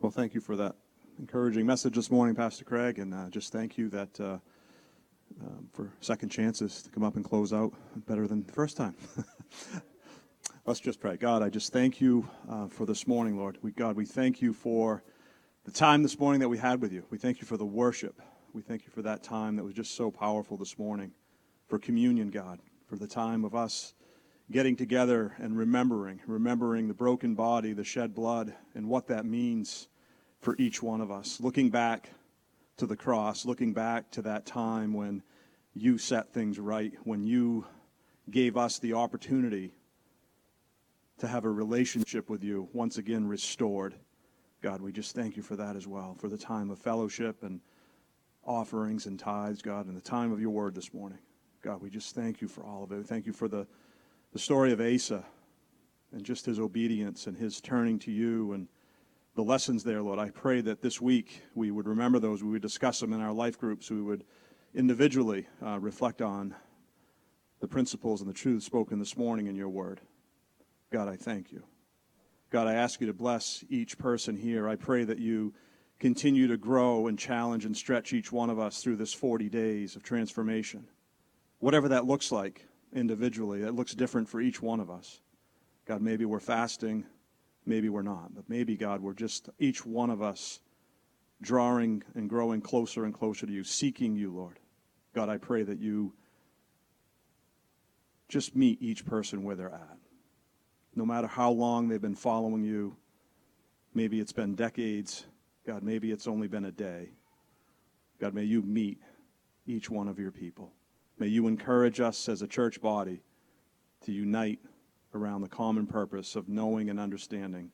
Well, 0.00 0.10
thank 0.10 0.34
you 0.34 0.40
for 0.40 0.56
that 0.56 0.74
encouraging 1.18 1.66
message 1.66 1.94
this 1.94 2.10
morning, 2.10 2.34
Pastor 2.34 2.64
Craig, 2.64 2.98
and 2.98 3.14
uh, 3.14 3.28
just 3.30 3.52
thank 3.52 3.78
you 3.78 3.88
that 3.90 4.20
uh, 4.20 4.38
um, 5.42 5.68
for 5.72 5.90
second 6.00 6.28
chances 6.28 6.82
to 6.82 6.90
come 6.90 7.02
up 7.02 7.16
and 7.16 7.24
close 7.24 7.52
out 7.52 7.72
better 8.06 8.26
than 8.26 8.44
the 8.44 8.52
first 8.52 8.76
time. 8.76 8.94
Let's 10.66 10.80
just 10.80 11.00
pray. 11.00 11.16
God, 11.16 11.42
I 11.42 11.50
just 11.50 11.72
thank 11.72 12.00
you 12.00 12.28
uh, 12.48 12.68
for 12.68 12.86
this 12.86 13.06
morning, 13.06 13.36
Lord. 13.36 13.58
We, 13.62 13.72
God, 13.72 13.96
we 13.96 14.06
thank 14.06 14.40
you 14.40 14.52
for 14.52 15.02
the 15.64 15.70
time 15.72 16.02
this 16.02 16.18
morning 16.18 16.40
that 16.40 16.48
we 16.48 16.58
had 16.58 16.80
with 16.80 16.92
you. 16.92 17.04
We 17.10 17.18
thank 17.18 17.40
you 17.40 17.46
for 17.46 17.56
the 17.56 17.66
worship. 17.66 18.20
We 18.52 18.62
thank 18.62 18.84
you 18.84 18.90
for 18.90 19.02
that 19.02 19.22
time 19.22 19.56
that 19.56 19.64
was 19.64 19.74
just 19.74 19.94
so 19.94 20.10
powerful 20.10 20.56
this 20.56 20.78
morning, 20.78 21.12
for 21.66 21.78
communion, 21.78 22.30
God, 22.30 22.60
for 22.86 22.96
the 22.96 23.06
time 23.06 23.44
of 23.44 23.54
us 23.54 23.94
getting 24.50 24.76
together 24.76 25.34
and 25.38 25.56
remembering, 25.56 26.20
remembering 26.26 26.88
the 26.88 26.94
broken 26.94 27.34
body, 27.34 27.72
the 27.72 27.84
shed 27.84 28.14
blood, 28.14 28.54
and 28.74 28.88
what 28.88 29.06
that 29.08 29.24
means 29.24 29.88
for 30.40 30.54
each 30.58 30.82
one 30.82 31.00
of 31.00 31.10
us. 31.10 31.40
Looking 31.40 31.70
back 31.70 32.10
to 32.76 32.86
the 32.86 32.96
cross, 32.96 33.44
looking 33.44 33.72
back 33.72 34.10
to 34.12 34.22
that 34.22 34.46
time 34.46 34.92
when 34.92 35.22
you 35.74 35.98
set 35.98 36.32
things 36.32 36.58
right, 36.58 36.92
when 37.04 37.22
you 37.22 37.66
gave 38.30 38.56
us 38.56 38.78
the 38.78 38.94
opportunity 38.94 39.72
to 41.18 41.26
have 41.28 41.44
a 41.44 41.50
relationship 41.50 42.28
with 42.28 42.42
you 42.42 42.68
once 42.72 42.98
again 42.98 43.26
restored. 43.26 43.94
God, 44.62 44.80
we 44.80 44.92
just 44.92 45.14
thank 45.14 45.36
you 45.36 45.42
for 45.42 45.56
that 45.56 45.76
as 45.76 45.86
well, 45.86 46.16
for 46.18 46.28
the 46.28 46.38
time 46.38 46.70
of 46.70 46.78
fellowship 46.78 47.42
and 47.42 47.60
offerings 48.44 49.06
and 49.06 49.18
tithes, 49.18 49.62
God, 49.62 49.86
and 49.86 49.96
the 49.96 50.00
time 50.00 50.32
of 50.32 50.40
your 50.40 50.50
word 50.50 50.74
this 50.74 50.92
morning. 50.92 51.18
God, 51.62 51.80
we 51.80 51.90
just 51.90 52.14
thank 52.14 52.40
you 52.40 52.48
for 52.48 52.64
all 52.64 52.84
of 52.84 52.92
it. 52.92 52.96
We 52.96 53.02
Thank 53.04 53.26
you 53.26 53.32
for 53.32 53.48
the, 53.48 53.66
the 54.32 54.38
story 54.38 54.72
of 54.72 54.80
Asa 54.80 55.24
and 56.12 56.24
just 56.24 56.46
his 56.46 56.58
obedience 56.58 57.26
and 57.26 57.36
his 57.36 57.60
turning 57.60 57.98
to 58.00 58.10
you 58.10 58.52
and 58.52 58.68
the 59.34 59.42
lessons 59.42 59.82
there, 59.82 60.00
Lord. 60.00 60.18
I 60.18 60.30
pray 60.30 60.60
that 60.60 60.80
this 60.80 61.00
week 61.00 61.42
we 61.54 61.70
would 61.70 61.88
remember 61.88 62.18
those, 62.18 62.42
we 62.42 62.50
would 62.50 62.62
discuss 62.62 63.00
them 63.00 63.12
in 63.12 63.20
our 63.20 63.32
life 63.32 63.58
groups, 63.58 63.90
we 63.90 64.00
would 64.00 64.24
individually 64.74 65.46
uh, 65.64 65.78
reflect 65.78 66.22
on 66.22 66.54
the 67.60 67.68
principles 67.68 68.20
and 68.20 68.30
the 68.30 68.34
truths 68.34 68.66
spoken 68.66 68.98
this 68.98 69.16
morning 69.16 69.46
in 69.46 69.56
your 69.56 69.68
word. 69.68 70.00
God, 70.92 71.08
I 71.08 71.16
thank 71.16 71.50
you. 71.50 71.64
God, 72.50 72.68
I 72.68 72.74
ask 72.74 73.00
you 73.00 73.08
to 73.08 73.12
bless 73.12 73.64
each 73.68 73.98
person 73.98 74.36
here. 74.36 74.68
I 74.68 74.76
pray 74.76 75.02
that 75.04 75.18
you 75.18 75.54
continue 75.98 76.46
to 76.48 76.56
grow 76.56 77.08
and 77.08 77.18
challenge 77.18 77.64
and 77.64 77.76
stretch 77.76 78.12
each 78.12 78.30
one 78.30 78.50
of 78.50 78.58
us 78.58 78.82
through 78.82 78.96
this 78.96 79.12
40 79.12 79.48
days 79.48 79.96
of 79.96 80.04
transformation. 80.04 80.86
Whatever 81.58 81.88
that 81.88 82.04
looks 82.04 82.30
like 82.30 82.66
individually, 82.92 83.62
that 83.62 83.74
looks 83.74 83.94
different 83.94 84.28
for 84.28 84.40
each 84.40 84.62
one 84.62 84.78
of 84.78 84.90
us. 84.90 85.20
God, 85.86 86.02
maybe 86.02 86.24
we're 86.24 86.40
fasting, 86.40 87.06
maybe 87.66 87.88
we're 87.88 88.02
not, 88.02 88.34
but 88.34 88.48
maybe, 88.48 88.76
God, 88.76 89.00
we're 89.00 89.14
just 89.14 89.48
each 89.58 89.84
one 89.84 90.10
of 90.10 90.22
us 90.22 90.60
drawing 91.42 92.02
and 92.14 92.28
growing 92.28 92.60
closer 92.60 93.04
and 93.04 93.14
closer 93.14 93.46
to 93.46 93.52
you, 93.52 93.64
seeking 93.64 94.16
you, 94.16 94.32
Lord. 94.32 94.58
God, 95.14 95.28
I 95.28 95.38
pray 95.38 95.62
that 95.62 95.78
you 95.78 96.12
just 98.28 98.56
meet 98.56 98.80
each 98.82 99.04
person 99.04 99.44
where 99.44 99.54
they're 99.54 99.74
at 99.74 99.98
no 100.96 101.04
matter 101.04 101.26
how 101.26 101.50
long 101.50 101.88
they've 101.88 102.00
been 102.00 102.14
following 102.14 102.62
you. 102.62 102.96
Maybe 103.94 104.20
it's 104.20 104.32
been 104.32 104.54
decades. 104.54 105.26
God, 105.66 105.82
maybe 105.82 106.10
it's 106.10 106.26
only 106.26 106.48
been 106.48 106.66
a 106.66 106.72
day. 106.72 107.10
God, 108.20 108.34
may 108.34 108.44
you 108.44 108.62
meet 108.62 109.00
each 109.66 109.90
one 109.90 110.08
of 110.08 110.18
your 110.18 110.30
people. 110.30 110.72
May 111.18 111.28
you 111.28 111.46
encourage 111.46 112.00
us 112.00 112.28
as 112.28 112.42
a 112.42 112.46
church 112.46 112.80
body 112.80 113.22
to 114.02 114.12
unite 114.12 114.60
around 115.14 115.40
the 115.40 115.48
common 115.48 115.86
purpose 115.86 116.36
of 116.36 116.48
knowing 116.48 116.90
and 116.90 116.98
understanding 117.00 117.70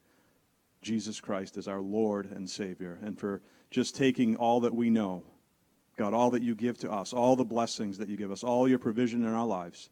Jesus 0.82 1.20
Christ 1.20 1.56
as 1.56 1.68
our 1.68 1.80
Lord 1.80 2.30
and 2.30 2.48
Savior, 2.48 2.98
and 3.02 3.18
for 3.18 3.42
just 3.70 3.96
taking 3.96 4.36
all 4.36 4.60
that 4.60 4.74
we 4.74 4.90
know, 4.90 5.22
God, 5.96 6.14
all 6.14 6.30
that 6.30 6.42
you 6.42 6.54
give 6.54 6.78
to 6.78 6.90
us, 6.90 7.12
all 7.12 7.36
the 7.36 7.44
blessings 7.44 7.98
that 7.98 8.08
you 8.08 8.16
give 8.16 8.30
us, 8.30 8.42
all 8.42 8.68
your 8.68 8.78
provision 8.78 9.22
in 9.22 9.32
our 9.32 9.46
lives, 9.46 9.90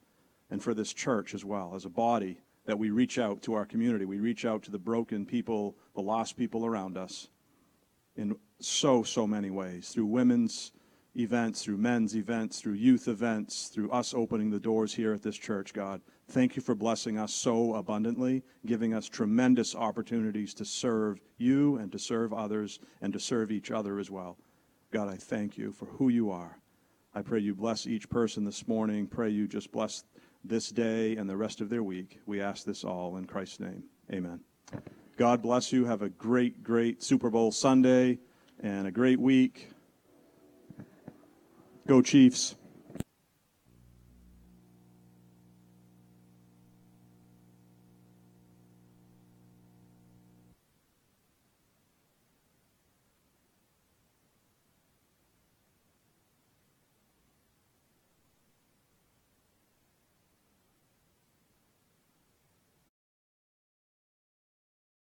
and 0.51 0.63
for 0.63 0.73
this 0.73 0.93
church 0.93 1.35
as 1.35 1.45
well, 1.45 1.75
as 1.75 1.85
a 1.85 1.91
body 1.91 2.41
that 2.65 2.79
we 2.79 2.91
reach 2.91 3.19
out 3.19 3.43
to 3.43 3.55
our 3.55 3.65
community. 3.65 4.05
We 4.05 4.19
reach 4.19 4.45
out 4.45 4.63
to 4.65 4.71
the 4.71 4.79
broken 4.79 5.25
people, 5.27 5.77
the 5.95 6.03
lost 6.03 6.37
people 6.37 6.67
around 6.67 6.97
us 6.97 7.29
in 8.17 8.37
so, 8.61 9.03
so 9.03 9.27
many 9.27 9.51
ways 9.51 9.91
through 9.91 10.07
women's 10.07 10.73
events, 11.17 11.63
through 11.63 11.79
men's 11.79 12.17
events, 12.17 12.61
through 12.61 12.75
youth 12.75 13.09
events, 13.09 13.69
through 13.69 13.91
us 13.91 14.13
opening 14.15 14.51
the 14.51 14.61
doors 14.61 14.95
here 14.95 15.13
at 15.13 15.23
this 15.23 15.37
church, 15.37 15.73
God. 15.73 16.01
Thank 16.31 16.57
you 16.57 16.63
for 16.63 16.75
blessing 16.75 17.19
us 17.19 17.33
so 17.33 17.75
abundantly, 17.75 18.43
giving 18.67 18.93
us 18.93 19.09
tremendous 19.09 19.75
opportunities 19.75 20.53
to 20.55 20.65
serve 20.65 21.21
you 21.39 21.77
and 21.77 21.91
to 21.91 21.99
serve 21.99 22.35
others 22.35 22.81
and 23.01 23.15
to 23.15 23.21
serve 23.21 23.51
each 23.51 23.71
other 23.71 23.99
as 23.99 24.11
well. 24.11 24.37
God, 24.91 25.09
I 25.09 25.17
thank 25.17 25.57
you 25.57 25.73
for 25.73 25.87
who 25.87 26.11
you 26.11 26.31
are. 26.31 26.59
I 27.15 27.23
pray 27.23 27.41
you 27.41 27.55
bless 27.55 27.87
each 27.87 28.11
person 28.11 28.45
this 28.45 28.69
morning. 28.69 29.07
Pray 29.07 29.31
you 29.31 29.49
just 29.49 29.73
bless 29.73 30.05
this 30.45 30.71
day 30.71 31.17
and 31.17 31.29
the 31.29 31.37
rest 31.37 31.63
of 31.63 31.71
their 31.71 31.83
week. 31.83 32.21
We 32.27 32.43
ask 32.43 32.65
this 32.65 32.85
all 32.85 33.17
in 33.17 33.25
Christ's 33.25 33.61
name. 33.61 33.85
Amen. 34.13 34.41
God 35.17 35.41
bless 35.41 35.73
you. 35.73 35.87
Have 35.87 36.03
a 36.03 36.11
great, 36.11 36.63
great 36.63 37.03
Super 37.03 37.31
Bowl 37.31 37.53
Sunday 37.53 38.19
and 38.61 38.87
a 38.87 38.91
great 38.91 39.19
week. 39.19 39.71
Go 41.87 42.03
Chiefs. 42.03 42.55